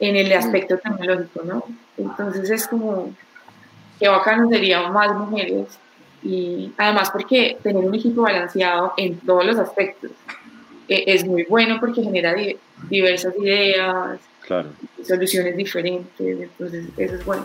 En 0.00 0.16
el 0.16 0.32
aspecto 0.32 0.78
tecnológico, 0.78 1.42
¿no? 1.44 1.64
Entonces 1.98 2.50
es 2.50 2.66
como 2.66 3.14
que 3.98 4.08
bacano 4.08 4.48
sería 4.48 4.88
más 4.88 5.14
mujeres 5.14 5.78
y 6.22 6.72
además 6.76 7.10
porque 7.10 7.58
tener 7.62 7.84
un 7.84 7.94
equipo 7.94 8.22
balanceado 8.22 8.94
en 8.96 9.18
todos 9.20 9.44
los 9.44 9.58
aspectos 9.58 10.10
e, 10.88 11.04
es 11.06 11.24
muy 11.24 11.44
bueno 11.44 11.78
porque 11.78 12.02
genera 12.02 12.34
diversas 12.88 13.34
ideas, 13.38 14.18
soluciones 15.06 15.56
diferentes, 15.56 16.18
entonces 16.18 16.86
eso 16.96 17.14
es 17.14 17.24
bueno. 17.24 17.44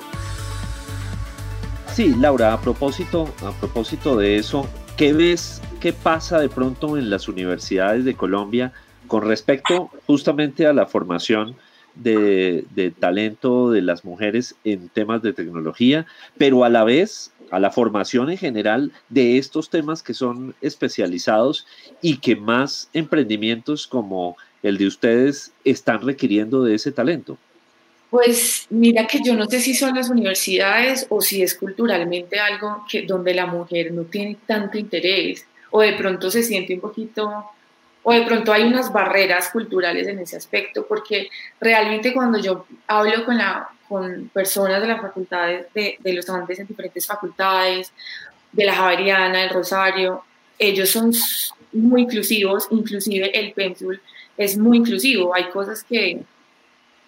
Sí, 1.94 2.14
Laura, 2.20 2.54
a 2.54 2.60
propósito, 2.60 3.30
a 3.46 3.52
propósito 3.52 4.18
de 4.18 4.38
eso, 4.38 4.68
¿qué 4.98 5.14
ves, 5.14 5.62
qué 5.80 5.94
pasa 5.94 6.40
de 6.40 6.50
pronto 6.50 6.98
en 6.98 7.10
las 7.10 7.28
universidades 7.28 8.04
de 8.04 8.16
Colombia 8.16 8.74
con 9.08 9.22
respecto 9.22 9.92
justamente 10.08 10.66
a 10.66 10.74
la 10.74 10.88
formación 10.88 11.56
de, 11.96 12.94
talento 13.00 13.72
de 13.72 13.82
las 13.82 14.06
mujeres 14.06 14.56
en 14.64 14.90
temas 14.90 15.22
de 15.22 15.34
tecnología, 15.34 16.06
pero 16.38 16.64
a 16.64 16.70
la 16.70 16.84
vez 16.84 17.32
a 17.52 17.60
la 17.60 17.72
formación 17.72 18.30
en 18.30 18.38
general 18.38 18.92
de 19.10 19.38
estos 19.38 19.70
temas 19.70 20.02
que 20.02 20.14
son 20.14 20.56
especializados 20.62 21.68
y 22.02 22.18
que 22.18 22.36
más 22.36 22.90
emprendimientos 22.94 23.88
como 23.88 24.36
el 24.64 24.78
de 24.78 24.88
ustedes 24.88 25.54
están 25.64 26.02
requiriendo 26.02 26.64
de 26.64 26.76
ese 26.76 26.92
talento? 26.92 27.38
Pues 28.10 28.66
mira 28.70 29.08
que 29.08 29.20
yo 29.24 29.36
no 29.36 29.46
sé 29.46 29.60
si 29.60 29.76
son 29.76 29.96
las 29.96 30.10
universidades 30.10 31.06
o 31.10 31.22
si 31.22 31.44
es 31.44 31.54
culturalmente 31.54 32.40
algo 32.40 32.84
que 32.90 33.04
donde 33.04 33.34
la 33.34 33.46
mujer 33.46 33.92
no 33.94 34.04
tiene 34.04 34.38
tanto 34.46 34.78
interés 34.78 35.46
o 35.70 35.82
de 35.82 35.94
pronto 35.94 36.32
se 36.32 36.42
siente 36.42 36.74
un 36.76 36.82
poquito 36.82 37.46
o 38.08 38.14
de 38.14 38.22
pronto 38.22 38.54
hay 38.54 38.64
unas 38.64 38.94
barreras 38.94 39.50
culturales 39.50 40.08
en 40.08 40.20
ese 40.20 40.38
aspecto 40.38 40.86
porque 40.88 41.30
realmente 41.60 42.14
cuando 42.14 42.38
yo 42.40 42.68
hablo 42.88 43.26
con 43.26 43.38
la 43.38 43.68
con 43.90 44.30
personas 44.34 44.82
de 44.82 44.88
las 44.88 45.02
facultades 45.02 45.68
de, 45.74 45.98
de 46.00 46.14
los 46.14 46.20
estudiantes 46.20 46.60
en 46.60 46.68
diferentes 46.68 47.06
facultades 47.06 47.92
de 48.52 48.66
la 48.66 48.74
Javeriana, 48.74 49.42
del 49.42 49.50
Rosario, 49.50 50.24
ellos 50.58 50.90
son 50.90 51.12
muy 51.74 52.04
inclusivos, 52.04 52.68
inclusive 52.72 53.38
el 53.38 53.54
Pensul 53.54 54.02
es 54.38 54.58
muy 54.58 54.78
inclusivo. 54.78 55.34
Hay 55.34 55.46
cosas 55.46 55.84
que, 55.84 56.22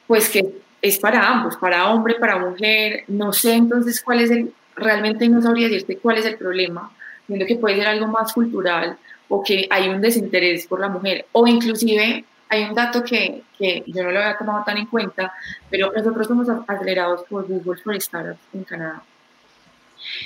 pues 0.08 0.30
que 0.30 0.46
es 0.82 0.98
para 1.00 1.28
ambos, 1.28 1.58
para 1.58 1.90
hombre, 1.92 2.16
para 2.16 2.38
mujer. 2.38 3.04
No 3.08 3.34
sé 3.34 3.54
entonces 3.54 4.02
cuál 4.02 4.22
es 4.22 4.32
el, 4.32 4.54
realmente 4.76 5.28
no 5.30 5.42
sabría 5.42 5.68
decirte 5.68 5.98
cuál 5.98 6.18
es 6.18 6.26
el 6.26 6.38
problema. 6.38 6.92
Viendo 7.28 7.46
que 7.46 7.56
puede 7.56 7.78
ser 7.78 7.88
algo 7.88 8.08
más 8.08 8.34
cultural 8.34 8.98
o 9.30 9.44
que 9.44 9.68
hay 9.70 9.90
un 9.90 10.02
desinterés 10.02 10.68
por 10.68 10.80
la 10.80 10.90
mujer. 10.90 11.26
O 11.32 11.48
inclusive 11.48 12.24
hay 12.50 12.64
un 12.64 12.74
dato 12.74 13.04
que, 13.04 13.44
que 13.58 13.84
yo 13.88 14.04
no 14.04 14.12
lo 14.12 14.20
había 14.20 14.38
tomado 14.38 14.64
tan 14.66 14.78
en 14.78 14.86
cuenta, 14.86 15.34
pero 15.70 15.92
nosotros 15.96 16.28
somos 16.28 16.48
acelerados 16.68 17.24
por 17.30 17.48
Google 17.48 17.82
for 17.82 18.02
Startups 18.02 18.40
en 18.54 18.64
Canadá. 18.64 19.04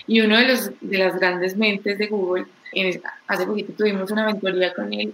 Y 0.07 0.21
uno 0.21 0.37
de, 0.37 0.47
los, 0.47 0.71
de 0.79 0.97
las 0.97 1.15
grandes 1.19 1.57
mentes 1.57 1.97
de 1.97 2.07
Google, 2.07 2.45
hace 3.27 3.45
poquito 3.45 3.73
tuvimos 3.73 4.11
una 4.11 4.23
aventuría 4.23 4.73
con 4.73 4.93
él 4.93 5.13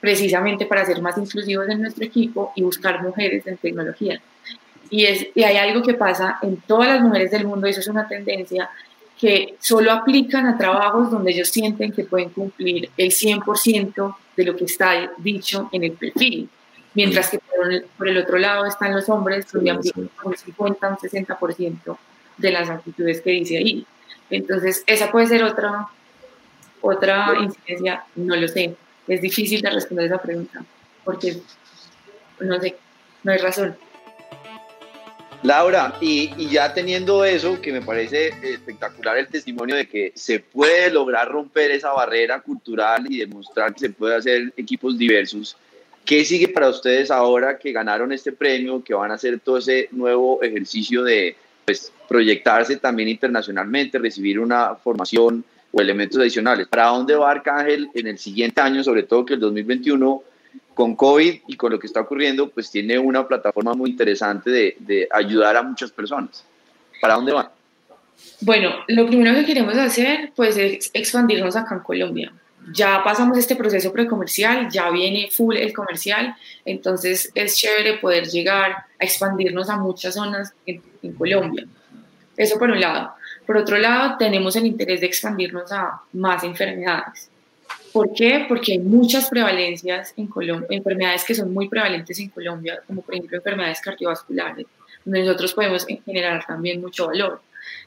precisamente 0.00 0.66
para 0.66 0.84
ser 0.84 1.00
más 1.00 1.16
inclusivos 1.16 1.68
en 1.68 1.80
nuestro 1.80 2.04
equipo 2.04 2.52
y 2.56 2.62
buscar 2.62 3.02
mujeres 3.02 3.46
en 3.46 3.56
tecnología. 3.56 4.20
Y, 4.90 5.04
es, 5.04 5.28
y 5.34 5.44
hay 5.44 5.56
algo 5.56 5.82
que 5.82 5.94
pasa 5.94 6.38
en 6.42 6.56
todas 6.56 6.88
las 6.88 7.00
mujeres 7.00 7.30
del 7.30 7.46
mundo, 7.46 7.66
y 7.66 7.70
eso 7.70 7.80
es 7.80 7.86
una 7.86 8.08
tendencia, 8.08 8.68
que 9.22 9.54
solo 9.60 9.92
aplican 9.92 10.46
a 10.46 10.58
trabajos 10.58 11.12
donde 11.12 11.30
ellos 11.30 11.48
sienten 11.48 11.92
que 11.92 12.02
pueden 12.02 12.30
cumplir 12.30 12.90
el 12.96 13.10
100% 13.10 14.16
de 14.36 14.44
lo 14.44 14.56
que 14.56 14.64
está 14.64 15.12
dicho 15.18 15.68
en 15.70 15.84
el 15.84 15.92
perfil. 15.92 16.50
Mientras 16.94 17.30
que 17.30 17.38
por 17.96 18.08
el, 18.08 18.18
otro 18.18 18.38
lado 18.38 18.66
están 18.66 18.92
los 18.92 19.08
hombres 19.08 19.46
donde 19.52 19.70
aplican 19.70 20.10
un 20.24 20.36
50 20.36 20.88
un 20.88 20.96
60% 20.96 21.96
de 22.36 22.50
las 22.50 22.68
actitudes 22.68 23.20
que 23.20 23.30
dice 23.30 23.58
ahí. 23.58 23.86
Entonces, 24.28 24.82
esa 24.88 25.12
puede 25.12 25.28
ser 25.28 25.44
otra, 25.44 25.86
otra 26.80 27.34
incidencia, 27.40 28.04
no 28.16 28.34
lo 28.34 28.48
sé 28.48 28.76
es 29.08 29.20
difícil 29.20 29.60
de 29.60 29.70
responder 29.70 30.06
esa 30.06 30.20
pregunta, 30.20 30.64
porque 31.04 31.38
no 32.40 32.60
sé, 32.60 32.76
no 33.22 33.32
hay 33.32 33.38
razón. 33.38 33.76
Laura, 35.42 35.94
y, 36.00 36.48
ya 36.48 36.72
teniendo 36.72 37.24
eso, 37.24 37.60
que 37.60 37.72
me 37.72 37.82
parece 37.82 38.28
espectacular 38.42 39.18
el 39.18 39.26
testimonio 39.26 39.74
de 39.74 39.88
que 39.88 40.12
se 40.14 40.38
puede 40.38 40.90
lograr 40.90 41.28
romper 41.28 41.72
esa 41.72 41.92
barrera 41.92 42.40
cultural 42.40 43.10
y 43.10 43.18
demostrar 43.18 43.74
que 43.74 43.80
se 43.80 43.90
puede 43.90 44.14
hacer 44.14 44.52
equipos 44.56 44.96
diversos, 44.96 45.56
¿qué 46.04 46.24
sigue 46.24 46.48
para 46.48 46.68
ustedes 46.68 47.10
ahora 47.10 47.58
que 47.58 47.72
ganaron 47.72 48.12
este 48.12 48.30
premio, 48.30 48.84
que 48.84 48.94
van 48.94 49.10
a 49.10 49.14
hacer 49.14 49.40
todo 49.40 49.58
ese 49.58 49.88
nuevo 49.90 50.40
ejercicio 50.42 51.02
de 51.02 51.34
pues, 51.64 51.92
proyectarse 52.08 52.76
también 52.76 53.08
internacionalmente, 53.08 53.98
recibir 53.98 54.38
una 54.38 54.76
formación 54.76 55.44
o 55.72 55.80
elementos 55.80 56.20
adicionales. 56.20 56.68
¿Para 56.68 56.88
dónde 56.88 57.16
va 57.16 57.30
Arcángel 57.30 57.88
en 57.94 58.06
el 58.06 58.18
siguiente 58.18 58.60
año, 58.60 58.84
sobre 58.84 59.02
todo 59.04 59.24
que 59.24 59.34
el 59.34 59.40
2021, 59.40 60.22
con 60.74 60.96
COVID 60.96 61.40
y 61.46 61.56
con 61.56 61.72
lo 61.72 61.78
que 61.78 61.86
está 61.86 62.00
ocurriendo, 62.00 62.48
pues 62.48 62.70
tiene 62.70 62.98
una 62.98 63.26
plataforma 63.26 63.74
muy 63.74 63.90
interesante 63.90 64.50
de, 64.50 64.76
de 64.78 65.08
ayudar 65.10 65.56
a 65.56 65.62
muchas 65.62 65.90
personas? 65.90 66.44
¿Para 67.00 67.14
dónde 67.14 67.32
va? 67.32 67.52
Bueno, 68.40 68.70
lo 68.88 69.06
primero 69.06 69.34
que 69.34 69.44
queremos 69.44 69.76
hacer 69.76 70.32
pues 70.34 70.56
es 70.56 70.90
expandirnos 70.92 71.56
acá 71.56 71.74
en 71.74 71.80
Colombia. 71.80 72.32
Ya 72.72 73.02
pasamos 73.02 73.38
este 73.38 73.56
proceso 73.56 73.92
precomercial, 73.92 74.68
ya 74.70 74.88
viene 74.90 75.28
full 75.30 75.56
el 75.56 75.72
comercial, 75.72 76.36
entonces 76.64 77.32
es 77.34 77.56
chévere 77.56 77.98
poder 77.98 78.28
llegar 78.28 78.70
a 78.70 79.04
expandirnos 79.04 79.68
a 79.68 79.76
muchas 79.76 80.14
zonas 80.14 80.54
en 80.66 81.12
Colombia. 81.18 81.66
Eso 82.36 82.58
por 82.58 82.70
un 82.70 82.80
lado. 82.80 83.12
Por 83.46 83.56
otro 83.56 83.76
lado, 83.78 84.16
tenemos 84.16 84.54
el 84.56 84.66
interés 84.66 85.00
de 85.00 85.06
expandirnos 85.06 85.72
a 85.72 86.02
más 86.12 86.44
enfermedades. 86.44 87.28
¿Por 87.92 88.12
qué? 88.14 88.46
Porque 88.48 88.72
hay 88.72 88.78
muchas 88.78 89.28
prevalencias 89.28 90.14
en 90.16 90.26
Colombia, 90.26 90.66
enfermedades 90.70 91.24
que 91.24 91.34
son 91.34 91.52
muy 91.52 91.68
prevalentes 91.68 92.18
en 92.18 92.30
Colombia, 92.30 92.80
como 92.86 93.02
por 93.02 93.14
ejemplo 93.14 93.36
enfermedades 93.36 93.80
cardiovasculares, 93.80 94.66
donde 95.04 95.20
nosotros 95.20 95.52
podemos 95.54 95.86
generar 96.04 96.44
también 96.46 96.80
mucho 96.80 97.08
valor. 97.08 97.40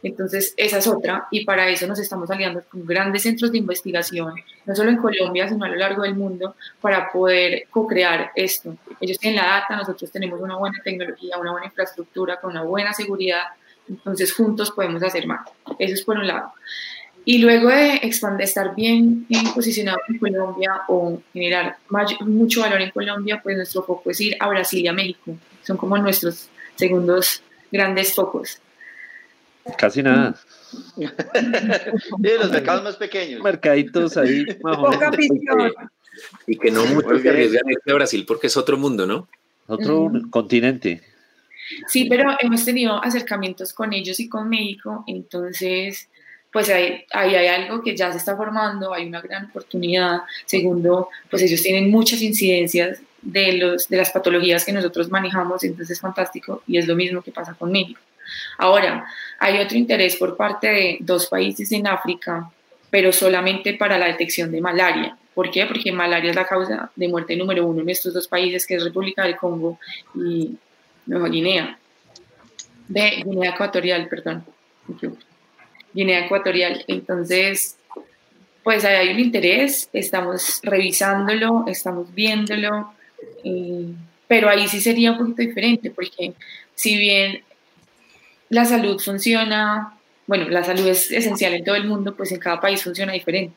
Entonces, 0.04 0.54
esa 0.58 0.78
es 0.78 0.88
otra, 0.88 1.28
y 1.32 1.46
para 1.46 1.68
eso 1.70 1.88
nos 1.88 2.00
estamos 2.00 2.30
aliando 2.30 2.62
con 2.70 2.86
grandes 2.86 3.24
centros 3.24 3.52
de 3.52 3.58
investigación, 3.58 4.34
no 4.66 4.76
solo 4.76 4.90
en 4.90 4.98
Colombia, 4.98 5.50
sino 5.50 5.66
a 5.66 5.70
lo 5.70 5.76
largo 5.76 6.04
del 6.04 6.16
mundo, 6.16 6.56
para 6.80 7.12
poder 7.12 7.64
co-crear 7.70 8.32
esto. 8.36 8.78
Ellos 9.02 9.18
tienen 9.18 9.42
la 9.42 9.48
data, 9.48 9.76
nosotros 9.76 10.12
tenemos 10.12 10.40
una 10.40 10.58
buena 10.58 10.80
tecnología, 10.84 11.38
una 11.38 11.52
buena 11.52 11.68
infraestructura, 11.68 12.40
con 12.40 12.52
una 12.52 12.64
buena 12.64 12.94
seguridad, 12.94 13.44
entonces 13.88 14.34
juntos 14.34 14.72
podemos 14.72 15.04
hacer 15.04 15.28
más. 15.28 15.48
Eso 15.78 15.94
es 15.94 16.04
por 16.04 16.18
un 16.18 16.28
lado. 16.28 16.54
Y 17.28 17.40
luego 17.40 17.70
de 17.70 17.96
expandir, 18.04 18.46
estar 18.46 18.76
bien, 18.76 19.26
posicionado 19.56 19.98
en 20.08 20.20
Colombia 20.20 20.82
o 20.88 21.20
generar 21.34 21.78
mucho 22.22 22.62
valor 22.62 22.82
en 22.82 22.92
Colombia, 22.92 23.42
pues 23.42 23.58
nuestro 23.58 23.84
foco 23.84 24.12
es 24.12 24.22
ir 24.22 24.38
a 24.40 24.48
Brasil 24.48 24.82
y 24.84 24.88
a 24.88 24.94
México. 24.94 25.36
Son 25.64 25.76
como 25.76 25.98
nuestros 25.98 26.50
segundos 26.76 27.42
grandes 27.72 28.14
focos. 28.14 28.62
Casi 29.78 30.04
nada. 30.04 30.36
los 30.98 32.52
mercados 32.52 32.84
más 32.84 32.98
pequeños. 32.98 33.42
Mercaditos 33.42 34.18
ahí. 34.18 34.46
Poca 34.62 35.12
Y 36.46 36.58
que 36.58 36.70
no 36.70 36.86
muchos 36.86 37.22
se 37.24 37.30
arriesgan 37.30 37.68
a 37.68 37.72
irse 37.72 37.92
a 37.92 37.96
Brasil 37.96 38.24
porque 38.28 38.48
es 38.48 38.58
otro 38.58 38.78
mundo, 38.78 39.08
¿no? 39.08 39.28
Otro 39.66 40.12
continente. 40.30 41.02
Sí, 41.88 42.06
pero 42.08 42.36
hemos 42.40 42.64
tenido 42.64 43.04
acercamientos 43.04 43.74
con 43.74 43.94
ellos 43.94 44.20
y 44.20 44.30
con 44.30 44.48
México, 44.48 45.04
entonces 45.08 46.08
pues 46.56 46.70
ahí, 46.70 47.04
hay 47.12 47.48
algo 47.48 47.84
que 47.84 47.98
ya 47.98 48.14
se 48.14 48.18
está 48.18 48.38
formando, 48.38 48.94
hay 48.94 49.06
una 49.08 49.20
gran 49.20 49.48
oportunidad. 49.48 50.22
Segundo, 50.46 51.10
pues 51.30 51.42
ellos 51.42 51.62
tienen 51.62 51.92
muchas 51.92 52.22
incidencias 52.22 53.02
de, 53.22 53.58
los, 53.58 53.90
de 53.90 53.98
las 53.98 54.10
patologías 54.10 54.64
que 54.64 54.72
nosotros 54.72 55.10
manejamos, 55.10 55.66
entonces 55.66 55.98
es 55.98 56.00
fantástico 56.00 56.64
y 56.66 56.78
es 56.78 56.88
lo 56.88 56.96
mismo 56.96 57.22
que 57.22 57.34
pasa 57.34 57.56
con 57.56 57.74
México. 57.74 58.00
Ahora, 58.58 59.06
hay 59.38 59.60
otro 59.60 59.78
interés 59.78 60.16
por 60.16 60.38
parte 60.38 60.68
de 60.68 60.98
dos 61.02 61.28
países 61.28 61.70
en 61.74 61.88
África, 61.88 62.50
pero 62.90 63.12
solamente 63.12 63.74
para 63.74 63.98
la 63.98 64.06
detección 64.06 64.50
de 64.50 64.62
malaria. 64.62 65.18
¿Por 65.34 65.52
qué? 65.52 65.66
Porque 65.66 65.92
malaria 65.92 66.30
es 66.30 66.38
la 66.38 66.48
causa 66.48 66.90
de 66.96 67.10
muerte 67.10 67.36
número 67.36 67.66
uno 67.66 67.82
en 67.82 67.90
estos 67.90 68.14
dos 68.14 68.30
países, 68.30 68.66
que 68.66 68.76
es 68.76 68.84
República 68.86 69.24
del 69.24 69.36
Congo 69.36 69.78
y 70.16 70.56
Nueva 71.06 71.28
Guinea. 71.28 71.78
De 72.88 73.24
Guinea 73.26 73.52
Ecuatorial, 73.52 74.08
perdón. 74.08 74.46
Guinea 75.96 76.26
Ecuatorial. 76.26 76.84
Entonces, 76.88 77.78
pues 78.64 78.84
ahí 78.84 78.96
hay 78.96 79.14
un 79.14 79.20
interés, 79.20 79.90
estamos 79.94 80.60
revisándolo, 80.62 81.66
estamos 81.68 82.14
viéndolo, 82.14 82.92
eh, 83.44 83.88
pero 84.28 84.50
ahí 84.50 84.68
sí 84.68 84.82
sería 84.82 85.14
un 85.14 85.20
poquito 85.20 85.42
diferente, 85.42 85.90
porque 85.92 86.34
si 86.76 86.98
bien 86.98 87.44
la 88.50 88.66
salud 88.66 89.00
funciona, 89.00 89.98
bueno, 90.28 90.50
la 90.50 90.64
salud 90.64 90.86
es 90.88 91.12
esencial 91.12 91.54
en 91.54 91.64
todo 91.64 91.76
el 91.76 91.86
mundo, 91.86 92.16
pues 92.16 92.32
en 92.32 92.40
cada 92.40 92.60
país 92.60 92.84
funciona 92.84 93.14
diferente. 93.14 93.56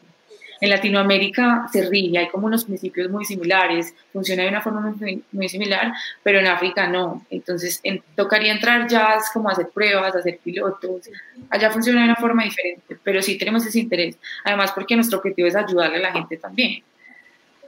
En 0.60 0.70
Latinoamérica 0.70 1.68
se 1.72 1.88
ríe, 1.88 2.18
hay 2.18 2.28
como 2.28 2.46
unos 2.46 2.64
principios 2.64 3.08
muy 3.10 3.24
similares, 3.24 3.94
funciona 4.12 4.42
de 4.42 4.48
una 4.48 4.60
forma 4.60 4.94
muy, 5.30 5.48
similar, 5.48 5.92
pero 6.22 6.40
en 6.40 6.48
África 6.48 6.88
no. 6.88 7.24
Entonces 7.30 7.80
tocaría 8.16 8.52
entrar 8.52 8.88
ya 8.88 9.18
como 9.32 9.48
a 9.48 9.52
hacer 9.52 9.68
pruebas, 9.68 10.16
a 10.16 10.18
hacer 10.18 10.38
pilotos. 10.42 11.08
Allá 11.50 11.70
funciona 11.70 12.00
de 12.00 12.06
una 12.06 12.16
forma 12.16 12.42
diferente, 12.42 12.96
pero 13.04 13.22
sí 13.22 13.38
tenemos 13.38 13.64
ese 13.66 13.78
interés. 13.78 14.18
Además, 14.44 14.72
porque 14.72 14.96
nuestro 14.96 15.18
objetivo 15.18 15.46
es 15.46 15.54
ayudarle 15.54 15.98
a 15.98 16.00
la 16.00 16.12
gente 16.12 16.36
también. 16.36 16.82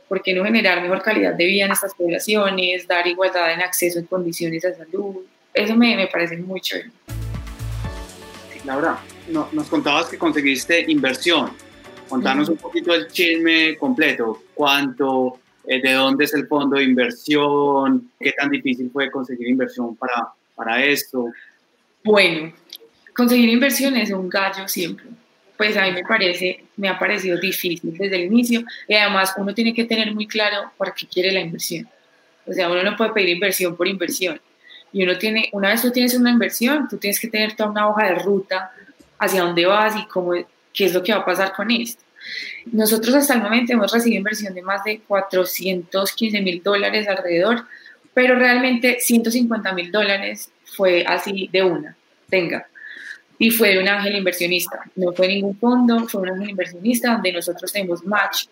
¿Por 0.09 0.21
qué 0.23 0.35
no 0.35 0.45
generar 0.45 0.83
mejor 0.83 1.03
calidad 1.03 1.35
de 1.35 1.47
vida 1.47 1.67
en 1.67 1.73
estas 1.73 1.95
poblaciones, 1.95 2.89
dar 2.89 3.07
igualdad 3.07 3.53
en 3.53 3.61
acceso 3.61 4.01
en 4.01 4.07
condiciones 4.07 4.63
de 4.63 4.75
salud? 4.75 5.19
Eso 5.55 5.77
me, 5.77 5.95
me 5.95 6.09
parece 6.09 6.37
muy 6.39 6.61
chévere. 6.61 6.91
Laura, 8.65 8.99
no, 9.29 9.49
nos 9.53 9.69
contabas 9.69 10.09
que 10.09 10.19
conseguiste 10.19 10.85
inversión 10.89 11.53
Contanos 12.11 12.49
un 12.49 12.57
poquito 12.57 12.93
el 12.93 13.07
chisme 13.07 13.79
completo, 13.79 14.43
cuánto, 14.53 15.39
eh, 15.65 15.81
de 15.81 15.93
dónde 15.93 16.25
es 16.25 16.35
el 16.35 16.49
fondo 16.49 16.77
de 16.77 16.83
inversión, 16.83 18.11
qué 18.19 18.33
tan 18.33 18.51
difícil 18.51 18.91
fue 18.93 19.09
conseguir 19.13 19.49
inversión 19.49 19.95
para, 19.95 20.27
para 20.57 20.85
esto. 20.85 21.27
Bueno, 22.03 22.53
conseguir 23.15 23.49
inversión 23.49 23.97
es 23.97 24.11
un 24.11 24.29
gallo 24.29 24.67
siempre. 24.67 25.07
Pues 25.57 25.77
a 25.77 25.83
mí 25.83 25.93
me 25.93 26.03
parece, 26.03 26.65
me 26.77 26.89
ha 26.89 26.99
parecido 26.99 27.39
difícil 27.39 27.97
desde 27.97 28.17
el 28.17 28.23
inicio 28.23 28.65
y 28.89 28.95
además 28.95 29.33
uno 29.37 29.55
tiene 29.55 29.73
que 29.73 29.85
tener 29.85 30.13
muy 30.13 30.27
claro 30.27 30.73
para 30.77 30.93
qué 30.93 31.07
quiere 31.07 31.31
la 31.31 31.41
inversión. 31.41 31.89
O 32.45 32.53
sea, 32.53 32.69
uno 32.69 32.83
no 32.83 32.97
puede 32.97 33.13
pedir 33.13 33.29
inversión 33.29 33.77
por 33.77 33.87
inversión. 33.87 34.41
Y 34.93 35.05
uno 35.05 35.17
tiene, 35.17 35.49
una 35.53 35.69
vez 35.69 35.83
tú 35.83 35.93
tienes 35.93 36.15
una 36.15 36.31
inversión, 36.31 36.89
tú 36.89 36.97
tienes 36.97 37.21
que 37.21 37.29
tener 37.29 37.55
toda 37.55 37.71
una 37.71 37.89
hoja 37.89 38.07
de 38.07 38.15
ruta 38.17 38.73
hacia 39.19 39.43
dónde 39.43 39.67
vas 39.67 39.95
y 39.97 40.05
cómo, 40.07 40.35
qué 40.73 40.87
es 40.87 40.95
lo 40.95 41.03
que 41.03 41.13
va 41.13 41.21
a 41.21 41.25
pasar 41.25 41.53
con 41.53 41.71
esto. 41.71 42.03
Nosotros 42.67 43.15
hasta 43.15 43.35
el 43.35 43.43
momento 43.43 43.73
hemos 43.73 43.93
recibido 43.93 44.19
inversión 44.19 44.55
de 44.55 44.63
más 44.63 44.85
de 44.85 45.01
415 45.01 46.41
mil 46.41 46.63
dólares 46.63 47.09
alrededor, 47.09 47.65
pero 48.13 48.37
realmente 48.37 48.99
150 49.01 49.73
mil 49.73 49.91
dólares 49.91 50.51
fue 50.65 51.05
así 51.07 51.49
de 51.53 51.63
una, 51.63 51.97
tenga. 52.29 52.67
Y 53.39 53.51
fue 53.51 53.71
de 53.71 53.79
un 53.79 53.89
ángel 53.89 54.17
inversionista, 54.17 54.81
no 54.97 55.13
fue 55.13 55.29
ningún 55.29 55.59
fondo, 55.59 56.07
fue 56.07 56.23
un 56.23 56.31
ángel 56.31 56.51
inversionista 56.51 57.13
donde 57.13 57.33
nosotros 57.33 57.73
tenemos 57.73 58.05
match 58.05 58.45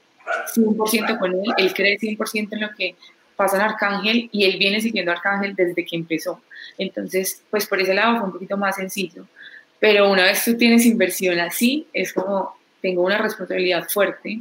100% 0.54 1.18
con 1.18 1.33
él, 1.33 1.54
él 1.57 1.74
cree 1.74 1.98
100% 1.98 2.48
en 2.52 2.61
lo 2.61 2.70
que 2.74 2.96
pasa 3.37 3.57
en 3.57 3.62
Arcángel 3.62 4.28
y 4.33 4.44
él 4.44 4.59
viene 4.59 4.81
siguiendo 4.81 5.12
a 5.12 5.14
Arcángel 5.14 5.54
desde 5.54 5.85
que 5.85 5.96
empezó. 5.96 6.42
Entonces, 6.76 7.42
pues 7.50 7.66
por 7.66 7.81
ese 7.81 7.94
lado 7.94 8.18
fue 8.18 8.26
un 8.26 8.33
poquito 8.33 8.57
más 8.57 8.76
sencillo. 8.76 9.26
Pero 9.80 10.10
una 10.10 10.24
vez 10.24 10.44
tú 10.44 10.56
tienes 10.56 10.86
inversión 10.86 11.38
así, 11.38 11.86
es 11.92 12.12
como 12.12 12.56
tengo 12.80 13.02
una 13.02 13.18
responsabilidad 13.18 13.88
fuerte, 13.88 14.40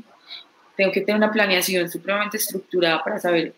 tengo 0.75 0.91
que 0.91 1.01
tener 1.01 1.17
una 1.17 1.31
planeación 1.31 1.89
supremamente 1.89 2.37
estructurada 2.37 3.03
para 3.03 3.19
saber 3.19 3.53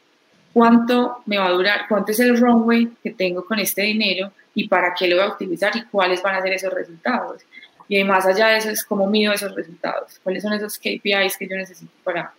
cuánto 0.54 1.22
me 1.26 1.38
va 1.38 1.48
a 1.48 1.52
durar, 1.52 1.86
cuánto 1.88 2.12
es 2.12 2.20
el 2.20 2.38
runway 2.38 2.90
que 3.04 3.12
tengo 3.12 3.46
con 3.46 3.60
este 3.60 3.84
dinero 3.84 4.32
y 4.56 4.68
para 4.68 4.94
qué 4.94 5.08
lo 5.08 5.18
voy 5.18 5.26
a 5.26 5.34
utilizar 5.34 5.76
y 5.76 5.84
cuáles 5.86 6.22
van 6.22 6.36
a 6.36 6.42
ser 6.42 6.54
esos 6.54 6.74
resultados. 6.74 7.42
Y 7.88 8.04
más 8.04 8.26
allá 8.26 8.50
de 8.50 8.58
eso 8.58 8.70
es 8.70 8.84
cómo 8.84 9.08
mido 9.08 9.34
esos 9.34 9.54
resultados, 9.56 10.20
cuáles 10.24 10.44
son 10.44 10.54
esos 10.54 10.78
KPIs 10.78 11.38
que 11.38 11.48
yo 11.48 11.56
necesito 11.56 11.92
para, 12.04 12.34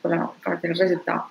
para, 0.00 0.30
para 0.42 0.60
tener 0.60 0.76
resultado. 0.76 1.26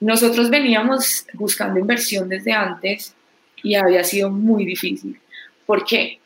Nosotros 0.00 0.48
veníamos 0.48 1.26
buscando 1.34 1.78
inversión 1.78 2.28
desde 2.28 2.52
antes 2.52 3.14
y 3.62 3.74
había 3.74 4.02
sido 4.02 4.30
muy 4.30 4.64
difícil. 4.64 5.20
¿Por 5.66 5.84
qué? 5.84 6.20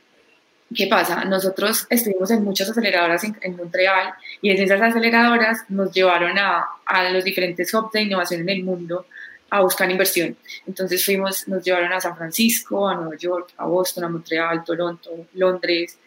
¿Qué 0.73 0.87
pasa? 0.87 1.25
Nosotros 1.25 1.87
estuvimos 1.91 2.31
en 2.31 2.43
muchas 2.43 2.71
aceleradoras 2.71 3.23
en, 3.25 3.57
Montreal 3.57 4.15
y 4.41 4.51
en 4.51 4.63
esas 4.63 4.81
aceleradoras 4.81 5.65
nos 5.69 5.93
llevaron 5.93 6.39
a, 6.39 6.65
a, 6.87 7.11
los 7.11 7.23
diferentes 7.23 7.73
hubs 7.75 7.93
de 7.93 8.03
innovación 8.03 8.41
en 8.43 8.49
el 8.49 8.65
mundo 8.65 9.07
a 9.51 9.61
buscar 9.61 9.91
inversión. 9.91 10.37
Entonces 10.67 11.05
fuimos, 11.05 11.47
nos 11.49 11.63
llevaron 11.63 11.93
a 11.93 12.01
San 12.01 12.17
Francisco, 12.17 12.89
a 12.89 12.95
Nueva 12.95 13.17
York, 13.17 13.53
a 13.57 13.67
Boston, 13.67 14.05
a 14.05 14.09
Montreal, 14.09 14.65
Toronto, 14.65 15.27
Londres, 15.35 15.99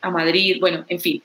a 0.00 0.10
Madrid, 0.10 0.56
bueno, 0.60 0.84
en 0.88 1.00
fin. 1.00 1.22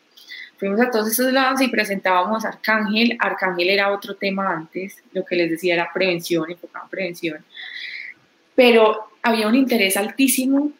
Fuimos 0.57 0.79
a 0.79 0.91
todos 0.91 1.09
esos 1.09 1.33
lados 1.33 1.59
y 1.61 1.69
presentábamos 1.69 2.45
Arcángel. 2.45 3.17
Arcángel 3.19 3.69
era 3.69 3.91
otro 3.91 4.15
tema 4.15 4.51
antes, 4.51 5.01
lo 5.11 5.25
que 5.25 5.35
les 5.35 5.49
decía 5.49 5.73
era 5.73 5.89
prevención, 5.91 6.51
enfocado 6.51 6.85
en 6.85 6.89
prevención. 6.91 7.45
Pero 8.53 9.07
había 9.23 9.47
un 9.47 9.55
interés 9.55 9.97
altísimo 9.97 10.71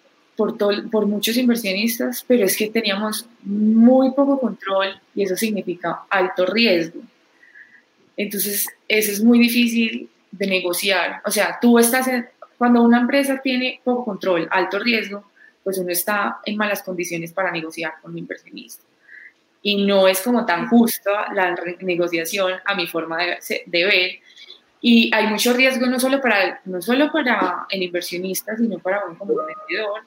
por, 0.41 0.89
por 0.89 1.05
muchos 1.05 1.37
inversionistas, 1.37 2.25
pero 2.27 2.45
es 2.45 2.57
que 2.57 2.69
teníamos 2.69 3.27
muy 3.43 4.11
poco 4.11 4.39
control 4.39 4.99
y 5.13 5.23
eso 5.23 5.35
significa 5.35 6.03
alto 6.09 6.45
riesgo. 6.45 7.01
Entonces, 8.17 8.67
eso 8.87 9.11
es 9.11 9.23
muy 9.23 9.37
difícil 9.37 10.09
de 10.31 10.47
negociar. 10.47 11.21
O 11.25 11.31
sea, 11.31 11.59
tú 11.61 11.77
estás, 11.77 12.09
cuando 12.57 12.81
una 12.81 12.99
empresa 12.99 13.39
tiene 13.43 13.81
poco 13.83 14.05
control, 14.05 14.47
alto 14.49 14.79
riesgo, 14.79 15.25
pues 15.63 15.77
uno 15.77 15.91
está 15.91 16.39
en 16.43 16.57
malas 16.57 16.81
condiciones 16.81 17.31
para 17.33 17.51
negociar 17.51 17.93
con 18.01 18.11
un 18.11 18.17
inversionista. 18.17 18.83
Y 19.61 19.85
no 19.85 20.07
es 20.07 20.21
como 20.21 20.43
tan 20.43 20.67
justa 20.69 21.31
la 21.35 21.55
negociación 21.81 22.53
a 22.65 22.73
mi 22.73 22.87
forma 22.87 23.19
de, 23.19 23.37
de 23.67 23.85
ver. 23.85 24.11
Y 24.81 25.13
hay 25.13 25.27
mucho 25.27 25.53
riesgo 25.53 25.85
no 25.85 25.99
solo 25.99 26.19
para, 26.19 26.61
no 26.65 26.81
solo 26.81 27.11
para 27.11 27.67
el 27.69 27.83
inversionista, 27.83 28.57
sino 28.57 28.79
para 28.79 29.05
un 29.05 29.15
como 29.15 29.35
vendedor, 29.35 30.01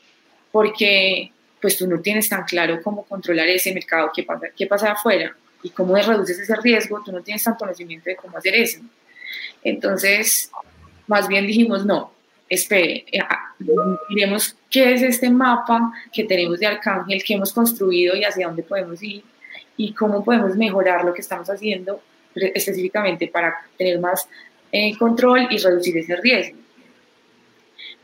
porque 0.55 1.33
pues 1.61 1.77
tú 1.77 1.89
no 1.89 2.01
tienes 2.01 2.29
tan 2.29 2.45
claro 2.45 2.81
cómo 2.81 3.03
controlar 3.03 3.49
ese 3.49 3.75
mercado, 3.75 4.13
qué 4.15 4.23
pasa, 4.23 4.47
qué 4.57 4.69
pasa 4.69 4.93
afuera 4.93 5.37
y 5.65 5.71
cómo 5.71 5.97
reduces 5.97 6.39
ese 6.39 6.55
riesgo, 6.63 7.03
tú 7.05 7.11
no 7.11 7.23
tienes 7.23 7.43
tanto 7.43 7.59
conocimiento 7.59 8.09
de 8.09 8.15
cómo 8.15 8.39
hacer 8.39 8.55
eso. 8.55 8.79
Entonces, 9.65 10.53
más 11.09 11.27
bien 11.27 11.45
dijimos, 11.45 11.85
no, 11.85 12.13
espere, 12.49 13.05
eh, 13.11 13.19
ah, 13.19 13.53
miremos 14.09 14.57
qué 14.71 14.95
es 14.95 15.03
este 15.03 15.29
mapa 15.29 15.93
que 16.13 16.23
tenemos 16.23 16.61
de 16.61 16.67
Arcángel, 16.67 17.25
que 17.25 17.35
hemos 17.35 17.53
construido 17.53 18.15
y 18.15 18.23
hacia 18.23 18.47
dónde 18.47 18.63
podemos 18.63 19.03
ir 19.03 19.25
y 19.77 19.93
cómo 19.93 20.25
podemos 20.25 20.55
mejorar 20.57 21.05
lo 21.05 21.13
que 21.13 21.23
estamos 21.23 21.51
haciendo 21.51 22.01
específicamente 22.37 23.27
para 23.27 23.57
tener 23.77 23.99
más 23.99 24.29
eh, 24.71 24.97
control 24.97 25.49
y 25.51 25.59
reducir 25.59 25.99
ese 25.99 26.15
riesgo, 26.15 26.59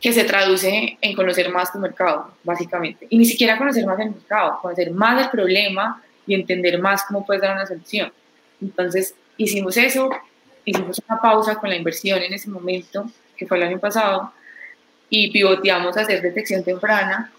que 0.00 0.12
se 0.12 0.24
traduce 0.24 0.96
en 1.00 1.14
conocer 1.14 1.50
más 1.50 1.72
tu 1.72 1.78
mercado, 1.78 2.32
básicamente. 2.42 3.06
Y 3.10 3.18
ni 3.18 3.26
siquiera 3.26 3.58
conocer 3.58 3.84
más 3.86 3.98
el 4.00 4.10
mercado, 4.10 4.58
conocer 4.62 4.90
más 4.92 5.24
el 5.24 5.30
problema 5.30 6.02
y 6.26 6.34
entender 6.34 6.80
más 6.80 7.04
cómo 7.04 7.26
puedes 7.26 7.42
dar 7.42 7.54
una 7.54 7.66
solución. 7.66 8.10
Entonces, 8.62 9.14
hicimos 9.36 9.76
eso, 9.76 10.08
hicimos 10.64 11.00
una 11.06 11.20
pausa 11.20 11.56
con 11.56 11.68
la 11.68 11.76
inversión 11.76 12.22
en 12.22 12.32
ese 12.32 12.48
momento, 12.48 13.10
que 13.36 13.46
fue 13.46 13.58
el 13.58 13.64
año 13.64 13.78
pasado, 13.78 14.32
y 15.10 15.30
pivoteamos 15.30 15.96
a 15.96 16.02
hacer 16.02 16.22
detección 16.22 16.64
temprana 16.64 17.30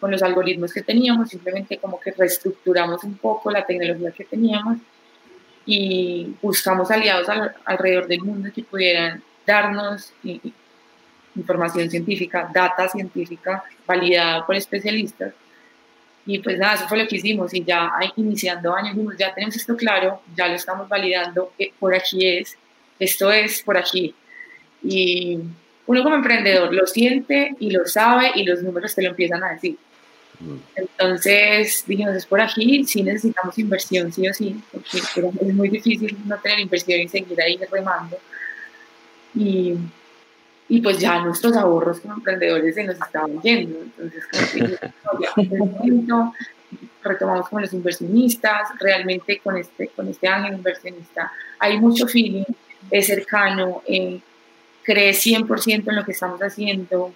con 0.00 0.10
los 0.10 0.22
algoritmos 0.22 0.72
que 0.72 0.82
teníamos, 0.82 1.28
simplemente 1.28 1.78
como 1.78 2.00
que 2.00 2.10
reestructuramos 2.10 3.04
un 3.04 3.16
poco 3.18 3.50
la 3.50 3.64
tecnología 3.64 4.10
que 4.10 4.24
teníamos 4.24 4.78
y 5.64 6.34
buscamos 6.42 6.90
aliados 6.90 7.28
alrededor 7.64 8.08
del 8.08 8.20
mundo 8.22 8.50
que 8.52 8.64
pudieran 8.64 9.22
darnos 9.46 10.12
información 11.36 11.90
científica, 11.90 12.50
data 12.52 12.88
científica 12.88 13.64
validada 13.86 14.46
por 14.46 14.56
especialistas. 14.56 15.32
Y 16.24 16.38
pues 16.38 16.58
nada, 16.58 16.74
eso 16.74 16.88
fue 16.88 16.98
lo 16.98 17.08
que 17.08 17.16
hicimos 17.16 17.52
y 17.52 17.64
ya 17.64 17.90
iniciando 18.16 18.74
años, 18.74 18.96
ya 19.18 19.34
tenemos 19.34 19.56
esto 19.56 19.76
claro, 19.76 20.22
ya 20.36 20.46
lo 20.46 20.54
estamos 20.54 20.88
validando, 20.88 21.52
eh, 21.58 21.72
por 21.78 21.94
aquí 21.94 22.28
es, 22.28 22.56
esto 22.98 23.32
es 23.32 23.62
por 23.62 23.76
aquí. 23.76 24.14
Y 24.84 25.38
uno 25.86 26.02
como 26.02 26.14
emprendedor 26.14 26.72
lo 26.72 26.86
siente 26.86 27.56
y 27.58 27.70
lo 27.70 27.86
sabe 27.86 28.30
y 28.36 28.44
los 28.44 28.62
números 28.62 28.94
te 28.94 29.02
lo 29.02 29.08
empiezan 29.08 29.42
a 29.42 29.54
decir. 29.54 29.76
Mm. 30.38 30.56
Entonces 30.76 31.82
dijimos, 31.86 32.14
es 32.14 32.26
por 32.26 32.40
aquí, 32.40 32.84
sí 32.84 33.02
necesitamos 33.02 33.58
inversión, 33.58 34.12
sí 34.12 34.28
o 34.28 34.32
sí, 34.32 34.60
porque 34.70 34.98
es 34.98 35.54
muy 35.54 35.70
difícil 35.70 36.16
no 36.26 36.38
tener 36.38 36.60
inversión 36.60 37.00
y 37.00 37.08
seguir 37.08 37.40
ahí 37.42 37.58
remando. 37.68 38.16
Y, 39.34 39.74
y 40.72 40.80
pues 40.80 40.98
ya 40.98 41.22
nuestros 41.22 41.54
ahorros 41.54 42.00
como 42.00 42.14
emprendedores 42.14 42.74
se 42.74 42.84
nos 42.84 42.98
estaban 42.98 43.42
yendo. 43.42 43.78
Entonces, 43.82 44.24
como 45.36 46.34
retomamos 47.02 47.46
con 47.50 47.60
los 47.60 47.74
inversionistas, 47.74 48.70
realmente 48.80 49.38
con 49.44 49.58
este, 49.58 49.88
con 49.88 50.08
este 50.08 50.28
ángel 50.28 50.54
inversionista 50.54 51.30
hay 51.58 51.78
mucho 51.78 52.06
feeling, 52.06 52.44
es 52.90 53.06
cercano, 53.06 53.82
eh, 53.86 54.18
cree 54.82 55.12
100% 55.12 55.90
en 55.90 55.94
lo 55.94 56.06
que 56.06 56.12
estamos 56.12 56.40
haciendo. 56.40 57.12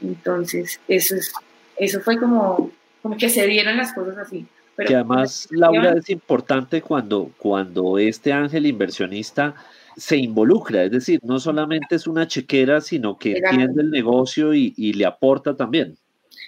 Entonces, 0.00 0.78
eso, 0.86 1.16
es, 1.16 1.32
eso 1.76 2.00
fue 2.02 2.20
como, 2.20 2.70
como 3.02 3.16
que 3.16 3.30
se 3.30 3.44
dieron 3.48 3.78
las 3.78 3.92
cosas 3.94 4.16
así. 4.16 4.46
Pero 4.76 4.86
que 4.86 4.94
además, 4.94 5.48
Laura, 5.50 5.94
es 5.94 6.08
importante 6.08 6.80
cuando, 6.80 7.32
cuando 7.36 7.98
este 7.98 8.32
ángel 8.32 8.64
inversionista 8.64 9.56
se 9.96 10.16
involucra, 10.16 10.84
es 10.84 10.90
decir, 10.90 11.20
no 11.22 11.38
solamente 11.38 11.96
es 11.96 12.06
una 12.06 12.26
chequera, 12.26 12.80
sino 12.80 13.16
que 13.16 13.36
entiende 13.36 13.82
el 13.82 13.90
negocio 13.90 14.54
y, 14.54 14.74
y, 14.76 14.92
le 14.92 15.06
aporta 15.06 15.56
también. 15.56 15.96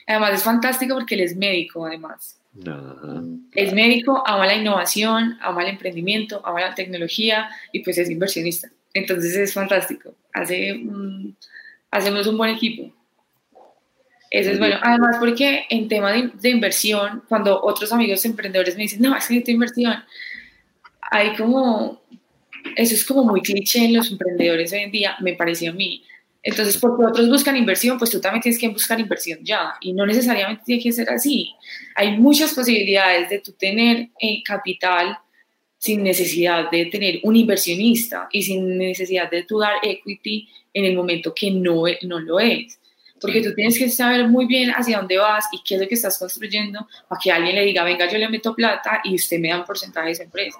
Además 0.06 0.34
es 0.34 0.42
fantástico 0.42 0.94
porque 0.94 1.14
él 1.14 1.22
es 1.22 1.36
médico, 1.36 1.86
además. 1.86 2.38
Es 3.52 3.72
médico, 3.72 4.22
ama 4.26 4.46
la 4.46 4.54
innovación, 4.54 5.38
ama 5.40 5.62
el 5.62 5.70
emprendimiento, 5.70 6.40
ama 6.44 6.60
la 6.60 6.74
tecnología 6.74 7.48
y 7.72 7.80
pues 7.80 7.98
es 7.98 8.08
inversionista. 8.10 8.68
Entonces 8.92 9.34
es 9.36 9.52
fantástico. 9.52 10.14
Hace, 10.32 10.80
hacemos 11.90 12.26
un 12.26 12.38
buen 12.38 12.50
equipo. 12.50 12.92
Eso 14.30 14.50
es 14.50 14.58
bueno. 14.58 14.76
Además, 14.82 15.16
porque 15.18 15.64
en 15.68 15.88
tema 15.88 16.12
de, 16.12 16.30
de, 16.40 16.50
inversión, 16.50 17.22
cuando 17.28 17.60
otros 17.62 17.92
amigos 17.92 18.24
emprendedores 18.24 18.76
me 18.76 18.82
dicen, 18.82 19.02
no, 19.02 19.16
es 19.16 19.26
que 19.26 19.34
necesito 19.34 19.50
inversión, 19.50 19.94
hay 21.10 21.36
como, 21.36 22.02
eso 22.76 22.94
es 22.94 23.04
como 23.04 23.24
muy 23.24 23.40
cliché 23.40 23.84
en 23.84 23.94
los 23.94 24.10
emprendedores 24.10 24.72
hoy 24.72 24.80
en 24.80 24.90
día, 24.90 25.16
me 25.20 25.34
pareció 25.34 25.70
a 25.70 25.74
mí. 25.74 26.02
Entonces, 26.42 26.76
porque 26.76 27.06
otros 27.06 27.28
buscan 27.28 27.56
inversión, 27.56 27.96
pues 27.98 28.10
tú 28.10 28.20
también 28.20 28.42
tienes 28.42 28.60
que 28.60 28.68
buscar 28.68 29.00
inversión 29.00 29.38
ya. 29.42 29.74
Y 29.80 29.94
no 29.94 30.04
necesariamente 30.04 30.62
tiene 30.66 30.82
que 30.82 30.92
ser 30.92 31.08
así. 31.08 31.54
Hay 31.94 32.18
muchas 32.18 32.52
posibilidades 32.52 33.30
de 33.30 33.38
tú 33.38 33.52
tener 33.52 34.10
eh, 34.20 34.42
capital 34.44 35.18
sin 35.78 36.02
necesidad 36.02 36.70
de 36.70 36.86
tener 36.86 37.20
un 37.24 37.36
inversionista 37.36 38.28
y 38.30 38.42
sin 38.42 38.78
necesidad 38.78 39.30
de 39.30 39.42
tú 39.42 39.58
dar 39.58 39.74
equity 39.82 40.48
en 40.72 40.84
el 40.84 40.96
momento 40.96 41.34
que 41.34 41.50
no, 41.50 41.84
no 42.02 42.20
lo 42.20 42.40
es. 42.40 42.78
Porque 43.20 43.42
tú 43.42 43.54
tienes 43.54 43.78
que 43.78 43.88
saber 43.88 44.28
muy 44.28 44.46
bien 44.46 44.70
hacia 44.70 44.98
dónde 44.98 45.16
vas 45.16 45.46
y 45.52 45.62
qué 45.62 45.76
es 45.76 45.80
lo 45.80 45.88
que 45.88 45.94
estás 45.94 46.18
construyendo 46.18 46.86
para 47.08 47.18
que 47.22 47.32
alguien 47.32 47.54
le 47.54 47.64
diga, 47.64 47.84
venga, 47.84 48.10
yo 48.10 48.18
le 48.18 48.28
meto 48.28 48.54
plata 48.54 49.00
y 49.04 49.14
usted 49.14 49.38
me 49.38 49.48
da 49.48 49.60
un 49.60 49.64
porcentaje 49.64 50.06
de 50.06 50.12
esa 50.12 50.22
empresa. 50.24 50.58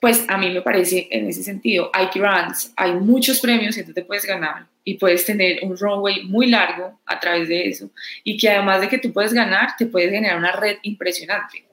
Pues 0.00 0.24
a 0.28 0.38
mí 0.38 0.50
me 0.50 0.62
parece 0.62 1.08
en 1.10 1.28
ese 1.28 1.42
sentido, 1.42 1.90
hay 1.92 2.08
grants, 2.14 2.72
hay 2.76 2.92
muchos 2.92 3.40
premios 3.40 3.74
que 3.74 3.82
tú 3.82 3.92
te 3.92 4.04
puedes 4.04 4.24
ganar 4.24 4.66
y 4.84 4.94
puedes 4.94 5.24
tener 5.24 5.58
un 5.62 5.76
runway 5.76 6.24
muy 6.24 6.46
largo 6.46 7.00
a 7.04 7.18
través 7.18 7.48
de 7.48 7.68
eso 7.68 7.90
y 8.22 8.36
que 8.36 8.48
además 8.48 8.80
de 8.80 8.88
que 8.88 8.98
tú 8.98 9.12
puedes 9.12 9.32
ganar, 9.32 9.70
te 9.76 9.86
puedes 9.86 10.10
generar 10.10 10.38
una 10.38 10.52
red 10.52 10.76
impresionante, 10.82 11.64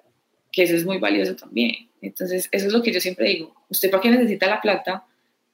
que 0.51 0.63
eso 0.63 0.75
es 0.75 0.85
muy 0.85 0.97
valioso 0.97 1.35
también. 1.35 1.87
Entonces, 2.01 2.49
eso 2.51 2.67
es 2.67 2.73
lo 2.73 2.81
que 2.81 2.91
yo 2.91 2.99
siempre 2.99 3.29
digo. 3.29 3.55
Usted 3.69 3.89
para 3.89 4.01
qué 4.01 4.09
necesita 4.09 4.47
la 4.47 4.61
plata, 4.61 5.05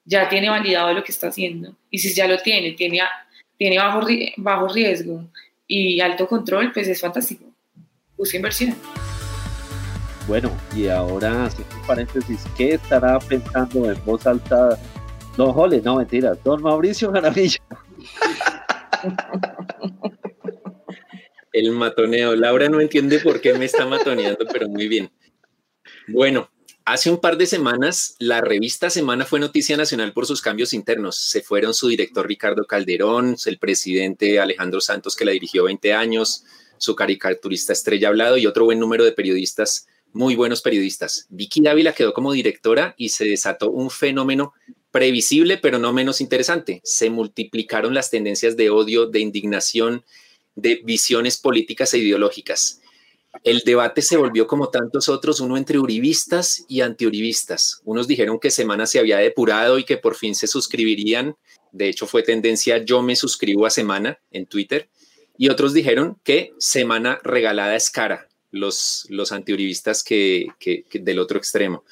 ya 0.05 0.27
tiene 0.29 0.49
validado 0.49 0.93
lo 0.93 1.03
que 1.03 1.11
está 1.11 1.27
haciendo. 1.27 1.75
Y 1.89 1.99
si 1.99 2.13
ya 2.13 2.27
lo 2.27 2.37
tiene, 2.39 2.71
tiene, 2.71 3.01
tiene 3.57 3.77
bajo, 3.77 4.07
bajo 4.37 4.67
riesgo 4.67 5.29
y 5.67 6.01
alto 6.01 6.27
control, 6.27 6.71
pues 6.73 6.87
es 6.87 6.99
fantástico. 6.99 7.45
Busca 8.17 8.37
inversión. 8.37 8.75
Bueno, 10.27 10.51
y 10.75 10.87
ahora, 10.87 11.49
un 11.57 11.87
paréntesis, 11.87 12.41
¿qué 12.55 12.75
estará 12.75 13.19
pensando 13.19 13.91
en 13.91 14.05
voz 14.05 14.25
alta 14.27 14.77
Don 15.35 15.51
Jole? 15.53 15.81
No, 15.81 15.97
mentira, 15.97 16.33
don 16.43 16.61
Mauricio 16.61 17.11
Jaramillo. 17.11 17.59
El 21.53 21.71
matoneo. 21.71 22.35
Laura 22.35 22.69
no 22.69 22.79
entiende 22.79 23.19
por 23.19 23.41
qué 23.41 23.53
me 23.53 23.65
está 23.65 23.85
matoneando, 23.85 24.45
pero 24.51 24.69
muy 24.69 24.87
bien. 24.87 25.11
Bueno, 26.07 26.49
hace 26.85 27.09
un 27.09 27.19
par 27.19 27.37
de 27.37 27.45
semanas 27.45 28.15
la 28.19 28.41
revista 28.41 28.89
Semana 28.89 29.25
fue 29.25 29.39
noticia 29.39 29.75
nacional 29.75 30.13
por 30.13 30.25
sus 30.25 30.41
cambios 30.41 30.73
internos. 30.73 31.17
Se 31.17 31.41
fueron 31.41 31.73
su 31.73 31.87
director 31.87 32.27
Ricardo 32.27 32.65
Calderón, 32.65 33.35
el 33.45 33.57
presidente 33.57 34.39
Alejandro 34.39 34.81
Santos 34.81 35.15
que 35.15 35.25
la 35.25 35.31
dirigió 35.31 35.65
20 35.65 35.93
años, 35.93 36.45
su 36.77 36.95
caricaturista 36.95 37.73
Estrella 37.73 38.07
Hablado 38.07 38.37
y 38.37 38.47
otro 38.47 38.65
buen 38.65 38.79
número 38.79 39.03
de 39.03 39.11
periodistas, 39.11 39.87
muy 40.13 40.35
buenos 40.35 40.61
periodistas. 40.61 41.27
Vicky 41.29 41.61
Dávila 41.61 41.93
quedó 41.93 42.13
como 42.13 42.31
directora 42.33 42.95
y 42.97 43.09
se 43.09 43.25
desató 43.25 43.71
un 43.71 43.89
fenómeno 43.89 44.53
previsible 44.91 45.57
pero 45.57 45.79
no 45.79 45.93
menos 45.93 46.21
interesante. 46.21 46.81
Se 46.83 47.09
multiplicaron 47.09 47.93
las 47.93 48.09
tendencias 48.09 48.57
de 48.57 48.69
odio, 48.69 49.07
de 49.07 49.19
indignación, 49.19 50.03
de 50.55 50.81
visiones 50.83 51.37
políticas 51.37 51.93
e 51.93 51.99
ideológicas 51.99 52.81
el 53.43 53.59
debate 53.59 54.01
se 54.01 54.17
volvió 54.17 54.45
como 54.45 54.69
tantos 54.69 55.09
otros, 55.09 55.39
uno 55.39 55.57
entre 55.57 55.79
uribistas 55.79 56.65
y 56.67 56.81
antiuribistas. 56.81 57.81
Unos 57.85 58.07
dijeron 58.07 58.39
que 58.39 58.51
Semana 58.51 58.85
se 58.85 58.99
había 58.99 59.17
depurado 59.17 59.79
y 59.79 59.83
que 59.83 59.97
por 59.97 60.15
fin 60.15 60.35
se 60.35 60.47
suscribirían. 60.47 61.35
De 61.71 61.87
hecho, 61.89 62.07
fue 62.07 62.23
tendencia 62.23 62.79
yo 62.79 63.01
me 63.01 63.15
suscribo 63.15 63.65
a 63.65 63.69
Semana 63.69 64.19
en 64.31 64.45
Twitter. 64.45 64.89
Y 65.37 65.49
otros 65.49 65.73
dijeron 65.73 66.19
que 66.23 66.53
Semana 66.59 67.19
regalada 67.23 67.75
es 67.75 67.89
cara, 67.89 68.27
los, 68.51 69.05
los 69.09 69.31
antiuribistas 69.31 70.03
que, 70.03 70.47
del 70.93 71.19
otro 71.19 71.37
extremo. 71.37 71.83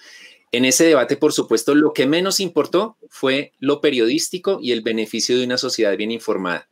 En 0.51 0.65
ese 0.65 0.85
debate, 0.85 1.15
por 1.15 1.33
supuesto, 1.33 1.75
lo 1.75 1.93
que 1.93 2.07
menos 2.07 2.39
importó 2.39 2.97
fue 3.09 3.53
lo 3.59 3.81
periodístico 3.81 4.59
y 4.61 4.71
el 4.71 4.81
beneficio 4.81 5.37
de 5.37 5.45
una 5.45 5.57
sociedad 5.57 5.95
bien 5.95 6.11
informada. 6.11 6.69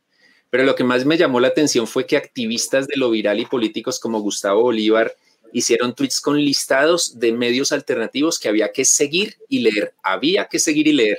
Pero 0.50 0.64
lo 0.64 0.74
que 0.74 0.84
más 0.84 1.04
me 1.04 1.16
llamó 1.16 1.40
la 1.40 1.48
atención 1.48 1.86
fue 1.86 2.06
que 2.06 2.16
activistas 2.16 2.86
de 2.88 2.96
lo 2.96 3.10
viral 3.10 3.38
y 3.38 3.46
políticos 3.46 4.00
como 4.00 4.20
Gustavo 4.20 4.62
Bolívar 4.62 5.14
hicieron 5.52 5.94
tweets 5.94 6.20
con 6.20 6.42
listados 6.42 7.18
de 7.18 7.32
medios 7.32 7.72
alternativos 7.72 8.38
que 8.38 8.48
había 8.48 8.72
que 8.72 8.84
seguir 8.84 9.36
y 9.48 9.60
leer. 9.60 9.94
Había 10.02 10.46
que 10.46 10.58
seguir 10.58 10.88
y 10.88 10.92
leer. 10.92 11.18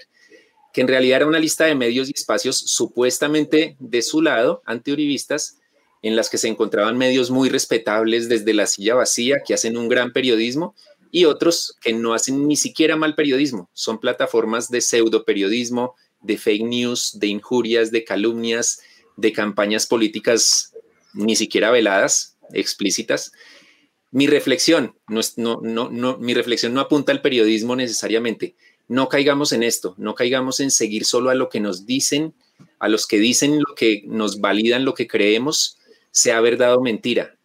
Que 0.73 0.81
en 0.81 0.87
realidad 0.87 1.17
era 1.17 1.27
una 1.27 1.39
lista 1.39 1.65
de 1.65 1.75
medios 1.75 2.09
y 2.09 2.13
espacios 2.15 2.57
supuestamente 2.57 3.75
de 3.79 4.01
su 4.01 4.21
lado, 4.21 4.61
antiuribistas, 4.65 5.58
en 6.01 6.15
las 6.15 6.29
que 6.29 6.37
se 6.37 6.47
encontraban 6.47 6.97
medios 6.97 7.29
muy 7.31 7.49
respetables 7.49 8.29
desde 8.29 8.53
la 8.53 8.67
silla 8.67 8.95
vacía, 8.95 9.41
que 9.45 9.53
hacen 9.53 9.77
un 9.77 9.89
gran 9.89 10.13
periodismo, 10.13 10.75
y 11.11 11.25
otros 11.25 11.75
que 11.81 11.93
no 11.93 12.13
hacen 12.13 12.47
ni 12.47 12.55
siquiera 12.55 12.95
mal 12.95 13.15
periodismo. 13.15 13.69
Son 13.73 13.99
plataformas 13.99 14.69
de 14.69 14.81
pseudo 14.81 15.25
periodismo, 15.25 15.95
de 16.21 16.37
fake 16.37 16.63
news, 16.63 17.19
de 17.19 17.27
injurias, 17.27 17.91
de 17.91 18.03
calumnias, 18.03 18.81
de 19.17 19.33
campañas 19.33 19.87
políticas 19.87 20.73
ni 21.13 21.35
siquiera 21.35 21.71
veladas, 21.71 22.37
explícitas. 22.53 23.31
Mi 24.11 24.27
reflexión 24.27 24.95
no, 25.07 25.21
no, 25.61 25.89
no, 25.89 26.17
mi 26.17 26.33
reflexión 26.33 26.73
no 26.73 26.81
apunta 26.81 27.11
al 27.11 27.21
periodismo 27.21 27.75
necesariamente. 27.75 28.55
No 28.87 29.07
caigamos 29.07 29.51
en 29.51 29.63
esto, 29.63 29.95
no 29.97 30.15
caigamos 30.15 30.59
en 30.59 30.71
seguir 30.71 31.05
solo 31.05 31.29
a 31.29 31.35
lo 31.35 31.49
que 31.49 31.59
nos 31.59 31.85
dicen, 31.85 32.33
a 32.79 32.89
los 32.89 33.05
que 33.05 33.19
dicen 33.19 33.59
lo 33.59 33.75
que 33.75 34.03
nos 34.05 34.39
validan 34.41 34.85
lo 34.85 34.93
que 34.93 35.07
creemos, 35.07 35.77
sea 36.11 36.41
verdad 36.41 36.75
o 36.75 36.81
mentira. 36.81 37.35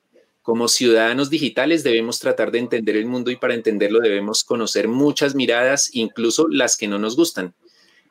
Como 0.43 0.69
ciudadanos 0.69 1.31
digitales 1.31 1.85
debemos 1.85 2.19
tratar 2.19 2.51
de 2.51 2.59
entender 2.59 2.97
el 2.97 3.07
mundo 3.07 3.31
y 3.31 3.37
para 3.37 3.55
entenderlo 3.55 4.01
debemos 4.01 4.45
conocer 4.45 4.89
muchas 4.89 5.35
miradas, 5.35 5.89
incluso 5.95 6.49
las 6.49 6.77
que 6.77 6.87
no 6.87 6.99
nos 6.99 7.17
gustan. 7.17 7.55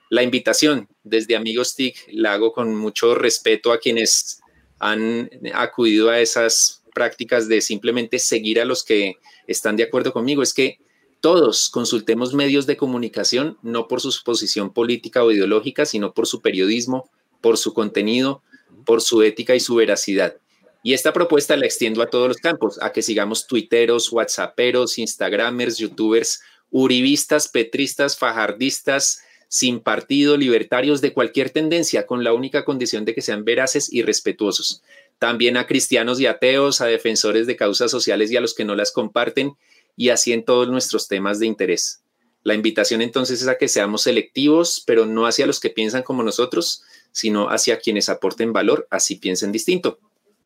La 0.10 0.24
invitación 0.24 0.88
desde 1.04 1.36
Amigos 1.36 1.76
TIC 1.76 2.08
la 2.12 2.34
hago 2.34 2.52
con 2.54 2.76
mucho 2.76 3.16
respeto 3.16 3.72
a 3.72 3.80
quienes 3.80 4.42
han 4.80 5.30
acudido 5.54 6.10
a 6.10 6.20
esas 6.20 6.84
prácticas 6.94 7.48
de 7.48 7.62
simplemente 7.62 8.20
seguir 8.20 8.60
a 8.60 8.66
los 8.66 8.84
que 8.84 9.18
están 9.48 9.76
de 9.76 9.84
acuerdo 9.84 10.14
conmigo. 10.14 10.44
Es 10.44 10.54
que 10.54 10.80
todos 11.22 11.70
consultemos 11.70 12.34
medios 12.34 12.66
de 12.66 12.78
comunicación, 12.78 13.58
no 13.62 13.88
por 13.88 14.02
su 14.02 14.12
posición 14.24 14.74
política 14.74 15.24
o 15.24 15.32
ideológica, 15.32 15.86
sino 15.86 16.14
por 16.14 16.28
su 16.28 16.42
periodismo, 16.42 17.10
por 17.42 17.58
su 17.58 17.74
contenido, 17.74 18.42
por 18.86 19.02
su 19.02 19.22
ética 19.22 19.56
y 19.56 19.60
su 19.60 19.76
veracidad. 19.76 20.38
Y 20.84 20.94
esta 20.94 21.14
propuesta 21.14 21.56
la 21.56 21.66
extiendo 21.66 22.04
a 22.04 22.10
todos 22.10 22.28
los 22.28 22.38
campos, 22.38 22.78
a 22.82 22.92
que 22.92 23.02
sigamos 23.02 23.48
tuiteros, 23.48 24.12
whatsapperos, 24.12 24.98
instagramers, 24.98 25.78
youtubers, 25.78 26.42
uribistas, 26.70 27.48
petristas, 27.48 28.18
fajardistas, 28.18 29.22
sin 29.48 29.80
partido, 29.80 30.36
libertarios 30.36 31.00
de 31.00 31.14
cualquier 31.14 31.52
tendencia, 31.52 32.06
con 32.06 32.24
la 32.24 32.34
única 32.34 32.66
condición 32.66 33.06
de 33.06 33.16
que 33.16 33.22
sean 33.22 33.46
veraces 33.46 33.94
y 33.94 34.02
respetuosos. 34.02 34.84
También 35.20 35.56
a 35.56 35.68
cristianos 35.68 36.20
y 36.20 36.26
ateos, 36.26 36.82
a 36.82 36.88
defensores 36.88 37.48
de 37.48 37.56
causas 37.56 37.90
sociales 37.90 38.30
y 38.32 38.36
a 38.36 38.42
los 38.42 38.54
que 38.54 38.66
no 38.66 38.76
las 38.76 38.92
comparten, 38.92 39.54
y 39.96 40.10
así 40.10 40.34
en 40.34 40.44
todos 40.44 40.68
nuestros 40.68 41.08
temas 41.08 41.40
de 41.40 41.46
interés. 41.46 42.02
La 42.42 42.56
invitación 42.56 43.02
entonces 43.02 43.42
es 43.42 43.48
a 43.48 43.58
que 43.58 43.70
seamos 43.70 44.02
selectivos, 44.02 44.84
pero 44.86 45.06
no 45.06 45.28
hacia 45.28 45.48
los 45.48 45.62
que 45.62 45.70
piensan 45.70 46.04
como 46.04 46.24
nosotros, 46.24 46.84
sino 47.14 47.50
hacia 47.50 47.80
quienes 47.80 48.10
aporten 48.10 48.52
valor, 48.52 48.86
así 48.90 49.16
piensen 49.16 49.54
distinto. 49.54 50.00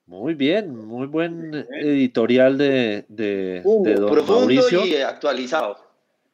Muy 0.08 0.34
bien, 0.36 0.74
muy 0.86 1.06
buen 1.06 1.68
editorial 1.82 2.58
de, 2.58 3.06
de, 3.10 3.62
Uh, 3.64 3.84
de 3.84 3.96
don 3.96 4.10
profundo 4.12 4.40
Mauricio. 4.40 4.86
y 4.86 4.96
actualizado. 4.96 5.78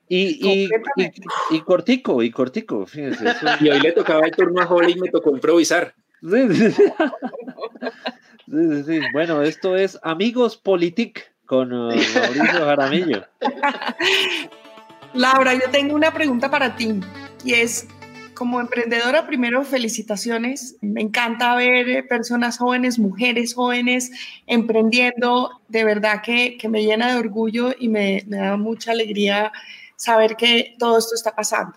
Y, 0.08 0.48
y, 0.48 0.70
y- 0.98 1.12
y 1.56 1.62
cortico, 1.62 2.22
y 2.22 2.30
cortico, 2.30 2.86
fíjense. 2.86 3.30
eso- 3.30 3.46
Y 3.62 3.70
hoy 3.70 3.80
le 3.80 3.92
tocaba 3.94 4.26
el 4.26 4.32
turno 4.32 4.62
a 4.62 4.68
Holly 4.70 4.94
y 4.94 5.00
me 5.00 5.10
tocó 5.10 5.32
improvisar. 5.32 5.96
Sí, 6.22 6.54
sí, 6.56 6.72
sí. 6.72 6.84
Sí, 8.46 8.70
sí, 8.70 8.84
sí. 8.86 9.00
Bueno, 9.12 9.42
esto 9.42 9.76
es 9.76 9.98
Amigos 10.04 10.56
Politic 10.58 11.34
con 11.48 11.72
eh, 11.74 11.96
Mauricio 12.16 12.66
Jaramillo. 12.66 13.26
Laura, 15.14 15.54
yo 15.54 15.70
tengo 15.72 15.96
una 15.96 16.12
pregunta 16.14 16.50
para 16.50 16.76
ti 16.76 17.00
y 17.44 17.54
es, 17.54 17.88
como 18.44 18.60
emprendedora, 18.60 19.26
primero 19.26 19.64
felicitaciones. 19.64 20.76
Me 20.82 21.00
encanta 21.00 21.56
ver 21.56 21.88
eh, 21.88 22.04
personas 22.04 22.58
jóvenes, 22.58 23.00
mujeres 23.00 23.54
jóvenes 23.54 24.12
emprendiendo. 24.48 25.62
De 25.70 25.86
verdad 25.86 26.22
que, 26.22 26.58
que 26.58 26.68
me 26.68 26.84
llena 26.84 27.10
de 27.10 27.18
orgullo 27.18 27.74
y 27.80 27.88
me, 27.88 28.22
me 28.28 28.36
da 28.36 28.58
mucha 28.58 28.92
alegría 28.92 29.54
saber 29.96 30.36
que 30.36 30.76
todo 30.78 30.98
esto 30.98 31.16
está 31.16 31.34
pasando. 31.34 31.72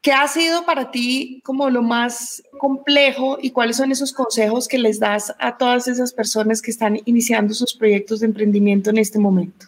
¿Qué 0.00 0.12
ha 0.12 0.28
sido 0.28 0.64
para 0.64 0.92
ti 0.92 1.40
como 1.44 1.68
lo 1.68 1.82
más 1.82 2.44
complejo 2.58 3.36
y 3.42 3.50
cuáles 3.50 3.78
son 3.78 3.90
esos 3.90 4.12
consejos 4.12 4.68
que 4.68 4.78
les 4.78 5.00
das 5.00 5.34
a 5.40 5.56
todas 5.56 5.88
esas 5.88 6.12
personas 6.12 6.62
que 6.62 6.70
están 6.70 7.00
iniciando 7.06 7.54
sus 7.54 7.74
proyectos 7.74 8.20
de 8.20 8.26
emprendimiento 8.26 8.90
en 8.90 8.98
este 8.98 9.18
momento? 9.18 9.66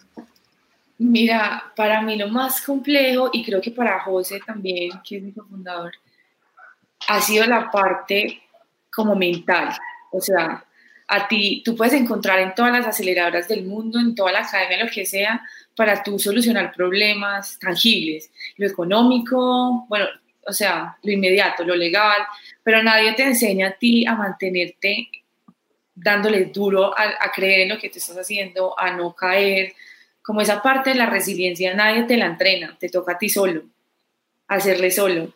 Mira, 0.99 1.71
para 1.77 2.01
mí 2.01 2.17
lo 2.17 2.27
más 2.27 2.59
complejo, 2.61 3.29
y 3.31 3.43
creo 3.43 3.61
que 3.61 3.71
para 3.71 4.01
José 4.01 4.41
también, 4.45 4.91
que 5.01 5.15
es 5.15 5.23
mi 5.23 5.31
cofundador, 5.31 5.93
ha 7.07 7.21
sido 7.21 7.45
la 7.45 7.71
parte 7.71 8.41
como 8.91 9.15
mental. 9.15 9.69
O 10.11 10.19
sea, 10.19 10.65
a 11.07 11.27
ti, 11.29 11.61
tú 11.63 11.73
puedes 11.73 11.93
encontrar 11.93 12.39
en 12.39 12.53
todas 12.53 12.73
las 12.73 12.85
aceleradoras 12.85 13.47
del 13.47 13.63
mundo, 13.63 13.97
en 13.97 14.13
toda 14.13 14.33
la 14.33 14.41
academia, 14.41 14.83
lo 14.83 14.91
que 14.91 15.05
sea, 15.05 15.41
para 15.73 16.03
tú 16.03 16.19
solucionar 16.19 16.73
problemas 16.73 17.57
tangibles, 17.59 18.29
lo 18.57 18.67
económico, 18.67 19.85
bueno, 19.87 20.05
o 20.45 20.51
sea, 20.51 20.97
lo 21.01 21.11
inmediato, 21.13 21.63
lo 21.63 21.77
legal, 21.77 22.23
pero 22.61 22.83
nadie 22.83 23.13
te 23.13 23.23
enseña 23.23 23.69
a 23.69 23.71
ti 23.71 24.05
a 24.05 24.15
mantenerte 24.15 25.07
dándole 25.95 26.45
duro 26.45 26.97
a, 26.97 27.03
a 27.21 27.31
creer 27.31 27.61
en 27.61 27.69
lo 27.69 27.77
que 27.77 27.89
tú 27.89 27.99
estás 27.99 28.17
haciendo, 28.17 28.77
a 28.77 28.91
no 28.91 29.15
caer, 29.15 29.73
como 30.29 30.41
esa 30.41 30.61
parte 30.61 30.91
de 30.91 30.95
la 30.95 31.07
resiliencia, 31.07 31.73
nadie 31.73 32.03
te 32.03 32.15
la 32.15 32.27
entrena, 32.27 32.77
te 32.79 32.87
toca 32.87 33.13
a 33.13 33.17
ti 33.17 33.29
solo, 33.29 33.63
hacerle 34.47 34.91
solo. 34.91 35.33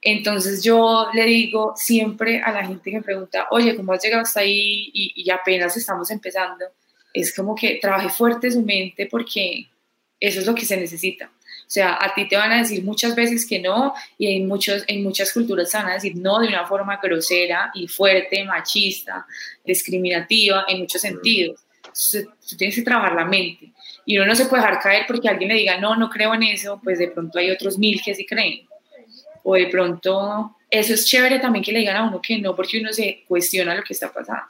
Entonces 0.00 0.62
yo 0.62 1.08
le 1.12 1.24
digo 1.24 1.72
siempre 1.74 2.40
a 2.40 2.52
la 2.52 2.64
gente 2.64 2.88
que 2.88 2.98
me 2.98 3.02
pregunta, 3.02 3.48
oye, 3.50 3.74
¿cómo 3.74 3.92
has 3.92 4.00
llegado 4.00 4.22
hasta 4.22 4.38
ahí 4.38 4.92
y, 4.94 5.12
y 5.16 5.28
apenas 5.30 5.76
estamos 5.76 6.12
empezando? 6.12 6.66
Es 7.12 7.34
como 7.34 7.56
que 7.56 7.80
trabaje 7.82 8.10
fuerte 8.10 8.52
su 8.52 8.62
mente 8.62 9.08
porque 9.10 9.66
eso 10.20 10.38
es 10.38 10.46
lo 10.46 10.54
que 10.54 10.66
se 10.66 10.76
necesita. 10.76 11.26
O 11.26 11.70
sea, 11.70 11.98
a 12.00 12.14
ti 12.14 12.28
te 12.28 12.36
van 12.36 12.52
a 12.52 12.58
decir 12.58 12.84
muchas 12.84 13.16
veces 13.16 13.44
que 13.44 13.58
no 13.58 13.92
y 14.18 14.36
en, 14.36 14.46
muchos, 14.46 14.84
en 14.86 15.02
muchas 15.02 15.32
culturas 15.32 15.68
te 15.68 15.78
van 15.78 15.88
a 15.88 15.94
decir 15.94 16.14
no 16.14 16.38
de 16.38 16.46
una 16.46 16.64
forma 16.64 17.00
grosera 17.02 17.72
y 17.74 17.88
fuerte, 17.88 18.44
machista, 18.44 19.26
discriminativa 19.64 20.64
en 20.68 20.78
muchos 20.78 21.00
sentidos. 21.00 21.58
Entonces, 21.88 22.26
tú 22.48 22.56
tienes 22.56 22.76
que 22.76 22.82
trabajar 22.82 23.14
la 23.14 23.24
mente 23.24 23.72
y 24.06 24.16
uno 24.16 24.26
no 24.26 24.34
se 24.34 24.46
puede 24.46 24.62
dejar 24.62 24.80
caer 24.80 25.04
porque 25.06 25.28
alguien 25.28 25.48
le 25.48 25.56
diga 25.56 25.78
no, 25.78 25.96
no 25.96 26.08
creo 26.08 26.34
en 26.34 26.44
eso, 26.44 26.80
pues 26.82 26.98
de 26.98 27.08
pronto 27.08 27.38
hay 27.38 27.50
otros 27.50 27.78
mil 27.78 28.00
que 28.02 28.14
sí 28.14 28.24
creen. 28.24 28.66
O 29.42 29.54
de 29.54 29.66
pronto, 29.66 30.56
eso 30.70 30.94
es 30.94 31.06
chévere 31.06 31.38
también 31.38 31.64
que 31.64 31.72
le 31.72 31.80
digan 31.80 31.96
a 31.96 32.04
uno 32.04 32.20
que 32.20 32.38
no, 32.38 32.54
porque 32.54 32.80
uno 32.80 32.92
se 32.92 33.24
cuestiona 33.26 33.74
lo 33.74 33.82
que 33.82 33.94
está 33.94 34.12
pasando. 34.12 34.46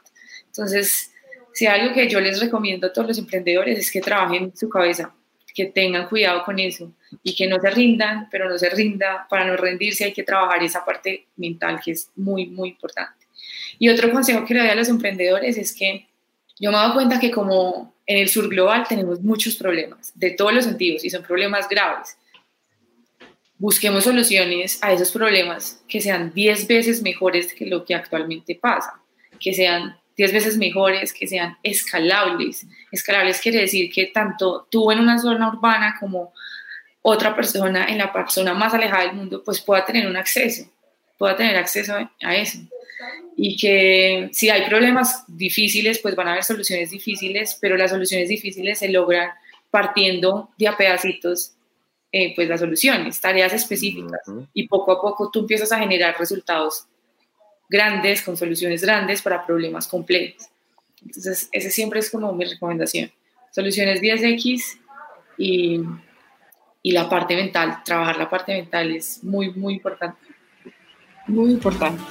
Entonces, 0.47 1.11
si 1.53 1.67
hay 1.67 1.81
algo 1.81 1.93
que 1.93 2.09
yo 2.09 2.19
les 2.19 2.39
recomiendo 2.39 2.87
a 2.87 2.93
todos 2.93 3.07
los 3.07 3.17
emprendedores 3.17 3.79
es 3.79 3.91
que 3.91 4.01
trabajen 4.01 4.55
su 4.55 4.69
cabeza, 4.69 5.13
que 5.53 5.65
tengan 5.65 6.07
cuidado 6.07 6.43
con 6.43 6.59
eso 6.59 6.93
y 7.23 7.35
que 7.35 7.47
no 7.47 7.59
se 7.59 7.69
rindan, 7.69 8.27
pero 8.29 8.49
no 8.49 8.57
se 8.57 8.69
rinda, 8.69 9.27
para 9.29 9.45
no 9.45 9.57
rendirse 9.57 10.05
hay 10.05 10.13
que 10.13 10.23
trabajar 10.23 10.63
esa 10.63 10.85
parte 10.85 11.27
mental 11.37 11.79
que 11.83 11.91
es 11.91 12.09
muy, 12.15 12.47
muy 12.47 12.69
importante. 12.69 13.25
Y 13.77 13.89
otro 13.89 14.11
consejo 14.11 14.45
que 14.45 14.53
le 14.53 14.59
doy 14.59 14.69
a 14.69 14.75
los 14.75 14.89
emprendedores 14.89 15.57
es 15.57 15.73
que 15.73 16.08
yo 16.59 16.71
me 16.71 16.77
he 16.77 16.79
dado 16.79 16.93
cuenta 16.93 17.19
que 17.19 17.31
como 17.31 17.93
en 18.05 18.17
el 18.17 18.27
sur 18.27 18.49
global 18.49 18.85
tenemos 18.87 19.21
muchos 19.21 19.55
problemas, 19.55 20.11
de 20.15 20.31
todos 20.31 20.53
los 20.53 20.65
sentidos, 20.65 21.05
y 21.05 21.09
son 21.09 21.23
problemas 21.23 21.69
graves. 21.69 22.17
Busquemos 23.57 24.03
soluciones 24.03 24.79
a 24.81 24.91
esos 24.93 25.11
problemas 25.11 25.81
que 25.87 26.01
sean 26.01 26.33
10 26.33 26.67
veces 26.67 27.01
mejores 27.01 27.53
que 27.53 27.65
lo 27.65 27.85
que 27.85 27.95
actualmente 27.95 28.55
pasa, 28.55 29.01
que 29.39 29.53
sean 29.53 29.97
10 30.17 30.33
veces 30.33 30.57
mejores, 30.57 31.13
que 31.13 31.27
sean 31.27 31.57
escalables. 31.63 32.65
Escalables 32.91 33.39
quiere 33.41 33.61
decir 33.61 33.91
que 33.91 34.07
tanto 34.07 34.67
tú 34.69 34.91
en 34.91 34.99
una 34.99 35.19
zona 35.19 35.49
urbana 35.49 35.95
como 35.99 36.33
otra 37.01 37.35
persona 37.35 37.85
en 37.85 37.97
la 37.97 38.11
persona 38.11 38.53
más 38.53 38.73
alejada 38.73 39.03
del 39.03 39.15
mundo, 39.15 39.43
pues 39.43 39.61
pueda 39.61 39.85
tener 39.85 40.07
un 40.07 40.17
acceso, 40.17 40.69
pueda 41.17 41.35
tener 41.35 41.55
acceso 41.55 41.95
a 42.21 42.35
eso 42.35 42.59
y 43.35 43.57
que 43.57 44.29
si 44.33 44.49
hay 44.49 44.67
problemas 44.67 45.23
difíciles, 45.27 45.99
pues 45.99 46.15
van 46.15 46.27
a 46.27 46.31
haber 46.31 46.43
soluciones 46.43 46.89
difíciles, 46.91 47.57
pero 47.59 47.77
las 47.77 47.91
soluciones 47.91 48.29
difíciles 48.29 48.79
se 48.79 48.89
logran 48.89 49.29
partiendo 49.71 50.49
de 50.57 50.67
a 50.67 50.75
pedacitos, 50.75 51.53
eh, 52.11 52.33
pues 52.35 52.49
las 52.49 52.59
soluciones, 52.59 53.19
tareas 53.21 53.53
específicas, 53.53 54.27
uh 54.27 54.31
-huh. 54.31 54.47
y 54.53 54.67
poco 54.67 54.91
a 54.91 55.01
poco 55.01 55.29
tú 55.31 55.39
empiezas 55.41 55.71
a 55.71 55.79
generar 55.79 56.15
resultados 56.17 56.87
grandes, 57.69 58.23
con 58.23 58.35
soluciones 58.35 58.81
grandes 58.81 59.21
para 59.21 59.45
problemas 59.45 59.87
complejos. 59.87 60.47
Entonces, 61.05 61.47
ese 61.51 61.69
siempre 61.69 61.99
es 61.99 62.09
como 62.09 62.33
mi 62.33 62.45
recomendación. 62.45 63.11
Soluciones 63.51 64.01
10X 64.01 64.79
y, 65.37 65.79
y 66.81 66.91
la 66.91 67.07
parte 67.07 67.35
mental, 67.35 67.81
trabajar 67.85 68.17
la 68.17 68.29
parte 68.29 68.53
mental 68.53 68.91
es 68.91 69.23
muy, 69.23 69.53
muy 69.53 69.75
importante. 69.75 70.19
Muy 71.27 71.51
importante. 71.51 72.03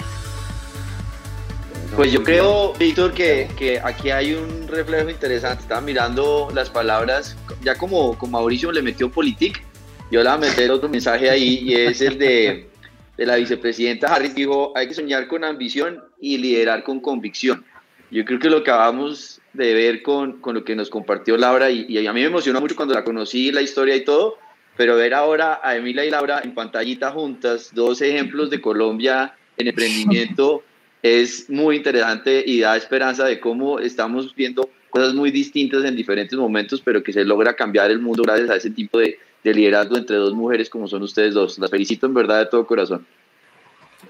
Pues 1.98 2.12
yo 2.12 2.22
creo, 2.22 2.74
Víctor, 2.74 3.12
que, 3.12 3.48
que, 3.58 3.80
aquí 3.82 4.10
hay 4.10 4.32
un 4.32 4.68
reflejo 4.68 5.10
interesante. 5.10 5.62
Estaba 5.62 5.80
mirando 5.80 6.48
las 6.54 6.70
palabras, 6.70 7.36
ya 7.60 7.74
como, 7.74 8.16
como 8.16 8.38
Mauricio 8.38 8.70
le 8.70 8.82
metió 8.82 9.10
politic, 9.10 9.64
yo 10.08 10.22
le 10.22 10.28
voy 10.28 10.36
a 10.36 10.38
meter 10.38 10.70
otro 10.70 10.88
mensaje 10.88 11.28
ahí 11.28 11.58
y 11.60 11.74
es 11.74 12.00
el 12.00 12.16
de, 12.16 12.68
de 13.16 13.26
la 13.26 13.34
vicepresidenta 13.34 14.14
Harris. 14.14 14.32
Dijo, 14.32 14.72
hay 14.76 14.86
que 14.86 14.94
soñar 14.94 15.26
con 15.26 15.42
ambición 15.42 16.00
y 16.20 16.38
liderar 16.38 16.84
con 16.84 17.00
convicción. 17.00 17.64
Yo 18.12 18.24
creo 18.24 18.38
que 18.38 18.48
lo 18.48 18.62
que 18.62 18.70
acabamos 18.70 19.40
de 19.52 19.74
ver 19.74 20.02
con, 20.02 20.40
con 20.40 20.54
lo 20.54 20.62
que 20.62 20.76
nos 20.76 20.90
compartió 20.90 21.36
Laura 21.36 21.68
y, 21.68 21.84
y 21.88 22.06
a 22.06 22.12
mí 22.12 22.20
me 22.20 22.26
emocionó 22.26 22.60
mucho 22.60 22.76
cuando 22.76 22.94
la 22.94 23.02
conocí, 23.02 23.50
la 23.50 23.60
historia 23.60 23.96
y 23.96 24.04
todo, 24.04 24.38
pero 24.76 24.94
ver 24.94 25.14
ahora 25.14 25.58
a 25.64 25.74
Emilia 25.74 26.04
y 26.04 26.10
Laura 26.10 26.42
en 26.44 26.54
pantallita 26.54 27.10
juntas, 27.10 27.70
dos 27.74 28.00
ejemplos 28.02 28.50
de 28.50 28.60
Colombia 28.60 29.34
en 29.56 29.66
emprendimiento 29.66 30.62
es 31.02 31.48
muy 31.48 31.76
interesante 31.76 32.42
y 32.44 32.60
da 32.60 32.76
esperanza 32.76 33.24
de 33.24 33.38
cómo 33.40 33.78
estamos 33.78 34.34
viendo 34.34 34.68
cosas 34.90 35.14
muy 35.14 35.30
distintas 35.30 35.84
en 35.84 35.96
diferentes 35.96 36.38
momentos, 36.38 36.80
pero 36.80 37.02
que 37.02 37.12
se 37.12 37.24
logra 37.24 37.54
cambiar 37.54 37.90
el 37.90 38.00
mundo 38.00 38.22
gracias 38.22 38.50
a 38.50 38.56
ese 38.56 38.70
tipo 38.70 38.98
de, 38.98 39.18
de 39.44 39.54
liderazgo 39.54 39.96
entre 39.96 40.16
dos 40.16 40.34
mujeres 40.34 40.68
como 40.68 40.88
son 40.88 41.02
ustedes 41.02 41.34
dos. 41.34 41.58
Las 41.58 41.70
felicito 41.70 42.06
en 42.06 42.14
verdad 42.14 42.40
de 42.40 42.46
todo 42.46 42.66
corazón. 42.66 43.06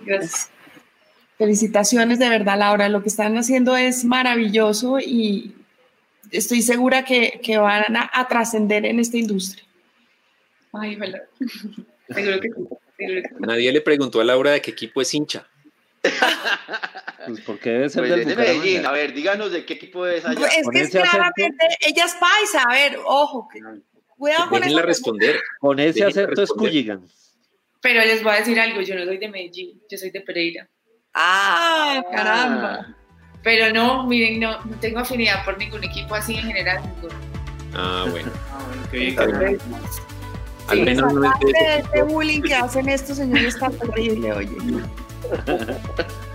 Gracias. 0.00 0.50
Felicitaciones 1.36 2.18
de 2.18 2.28
verdad, 2.28 2.58
Laura. 2.58 2.88
Lo 2.88 3.02
que 3.02 3.08
están 3.08 3.36
haciendo 3.36 3.76
es 3.76 4.04
maravilloso 4.04 4.98
y 4.98 5.54
estoy 6.30 6.62
segura 6.62 7.04
que, 7.04 7.40
que 7.42 7.58
van 7.58 7.96
a, 7.96 8.10
a 8.12 8.28
trascender 8.28 8.84
en 8.86 8.98
esta 8.98 9.18
industria. 9.18 9.64
Ay, 10.72 10.96
ojalá. 10.96 11.22
Seguro 12.08 12.40
que 12.40 12.48
sí. 12.48 12.54
seguro 12.96 13.22
que 13.22 13.28
sí. 13.28 13.34
Nadie 13.40 13.70
le 13.70 13.82
preguntó 13.82 14.20
a 14.20 14.24
Laura 14.24 14.52
de 14.52 14.62
qué 14.62 14.70
equipo 14.70 15.02
es 15.02 15.12
hincha. 15.12 15.46
Pues 17.26 17.40
porque 17.42 17.70
debe 17.70 17.88
ser 17.90 18.02
Pues 18.02 18.10
del 18.10 18.20
es 18.20 18.26
de 18.28 18.36
Medellín. 18.36 18.86
A 18.86 18.92
ver, 18.92 19.12
díganos 19.12 19.50
de 19.52 19.64
qué 19.64 19.74
equipo 19.74 20.06
es 20.06 20.24
allá. 20.24 20.46
Es 20.48 20.64
Con 20.64 20.72
que 20.72 20.80
es 20.80 20.88
ese 20.88 20.98
acento. 21.00 21.16
claramente, 21.16 21.66
ella 21.80 22.04
es 22.04 22.14
paisa, 22.14 22.62
a 22.62 22.72
ver, 22.72 22.98
ojo, 23.04 23.48
que- 23.52 23.60
cuidado 24.16 24.48
con 24.48 24.64
eso. 24.64 24.82
responder. 24.82 25.40
Con 25.60 25.78
ese 25.78 25.92
Déjenla 26.04 26.08
acento 26.10 26.32
es 26.32 26.38
responder. 26.48 26.70
Culligan. 26.70 27.06
Pero 27.80 28.00
les 28.00 28.22
voy 28.22 28.32
a 28.32 28.36
decir 28.36 28.58
algo, 28.58 28.80
yo 28.80 28.94
no 28.96 29.04
soy 29.04 29.18
de 29.18 29.28
Medellín, 29.28 29.80
yo 29.90 29.98
soy 29.98 30.10
de 30.10 30.20
Pereira. 30.20 30.68
Ah, 31.14 32.02
caramba. 32.12 32.94
Pero 33.42 33.72
no, 33.72 34.04
miren, 34.06 34.40
no, 34.40 34.64
no 34.64 34.76
tengo 34.80 34.98
afinidad 35.00 35.44
por 35.44 35.56
ningún 35.58 35.84
equipo 35.84 36.14
así 36.14 36.34
en 36.34 36.46
general. 36.46 36.80
ninguno. 36.82 37.14
Ah, 37.74 38.04
bueno. 38.10 38.32
Ah, 38.50 38.64
bueno, 38.66 38.82
qué 38.90 38.96
bien. 38.98 39.10
Entonces, 39.10 39.62
Al 40.68 40.84
menos 40.84 41.12
no 41.12 41.24
es 41.24 41.32
este 41.78 42.02
bullying 42.02 42.42
que 42.42 42.54
hacen 42.54 42.88
estos 42.88 43.16
señores 43.16 43.54
está 43.54 43.70
terrible, 43.70 44.32
oye. 44.32 44.56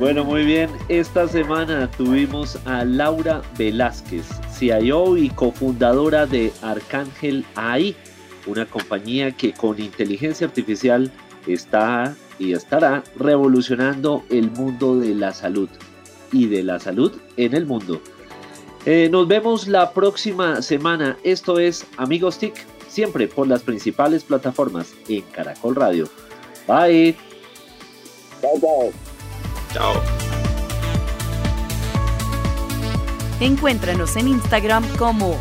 Bueno, 0.00 0.24
muy 0.24 0.44
bien. 0.44 0.70
Esta 0.88 1.28
semana 1.28 1.88
tuvimos 1.88 2.58
a 2.66 2.84
Laura 2.84 3.42
Velázquez, 3.56 4.26
CIO 4.52 5.16
y 5.16 5.30
cofundadora 5.30 6.26
de 6.26 6.52
Arcángel 6.62 7.44
AI, 7.54 7.94
una 8.46 8.66
compañía 8.66 9.30
que 9.30 9.52
con 9.52 9.80
inteligencia 9.80 10.48
artificial 10.48 11.12
está 11.46 12.16
y 12.40 12.54
estará 12.54 13.04
revolucionando 13.16 14.24
el 14.30 14.50
mundo 14.50 14.98
de 14.98 15.14
la 15.14 15.32
salud 15.32 15.68
y 16.32 16.46
de 16.46 16.64
la 16.64 16.80
salud 16.80 17.12
en 17.36 17.54
el 17.54 17.64
mundo. 17.64 18.00
Eh, 18.86 19.08
nos 19.12 19.28
vemos 19.28 19.68
la 19.68 19.92
próxima 19.92 20.60
semana. 20.60 21.16
Esto 21.22 21.60
es 21.60 21.86
Amigos 21.96 22.38
TIC, 22.38 22.54
siempre 22.94 23.26
por 23.28 23.48
las 23.48 23.62
principales 23.62 24.22
plataformas 24.24 24.94
en 25.08 25.22
Caracol 25.22 25.74
Radio. 25.74 26.08
Bye. 26.68 27.16
Chao. 29.72 29.94
Encuéntranos 33.40 34.16
en 34.16 34.28
Instagram 34.28 34.84
como 34.96 35.36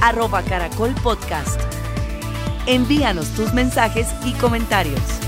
arroba 0.00 0.42
caracol 0.42 0.94
podcast. 1.02 1.60
Envíanos 2.66 3.28
tus 3.30 3.52
mensajes 3.52 4.08
y 4.24 4.32
comentarios. 4.34 5.25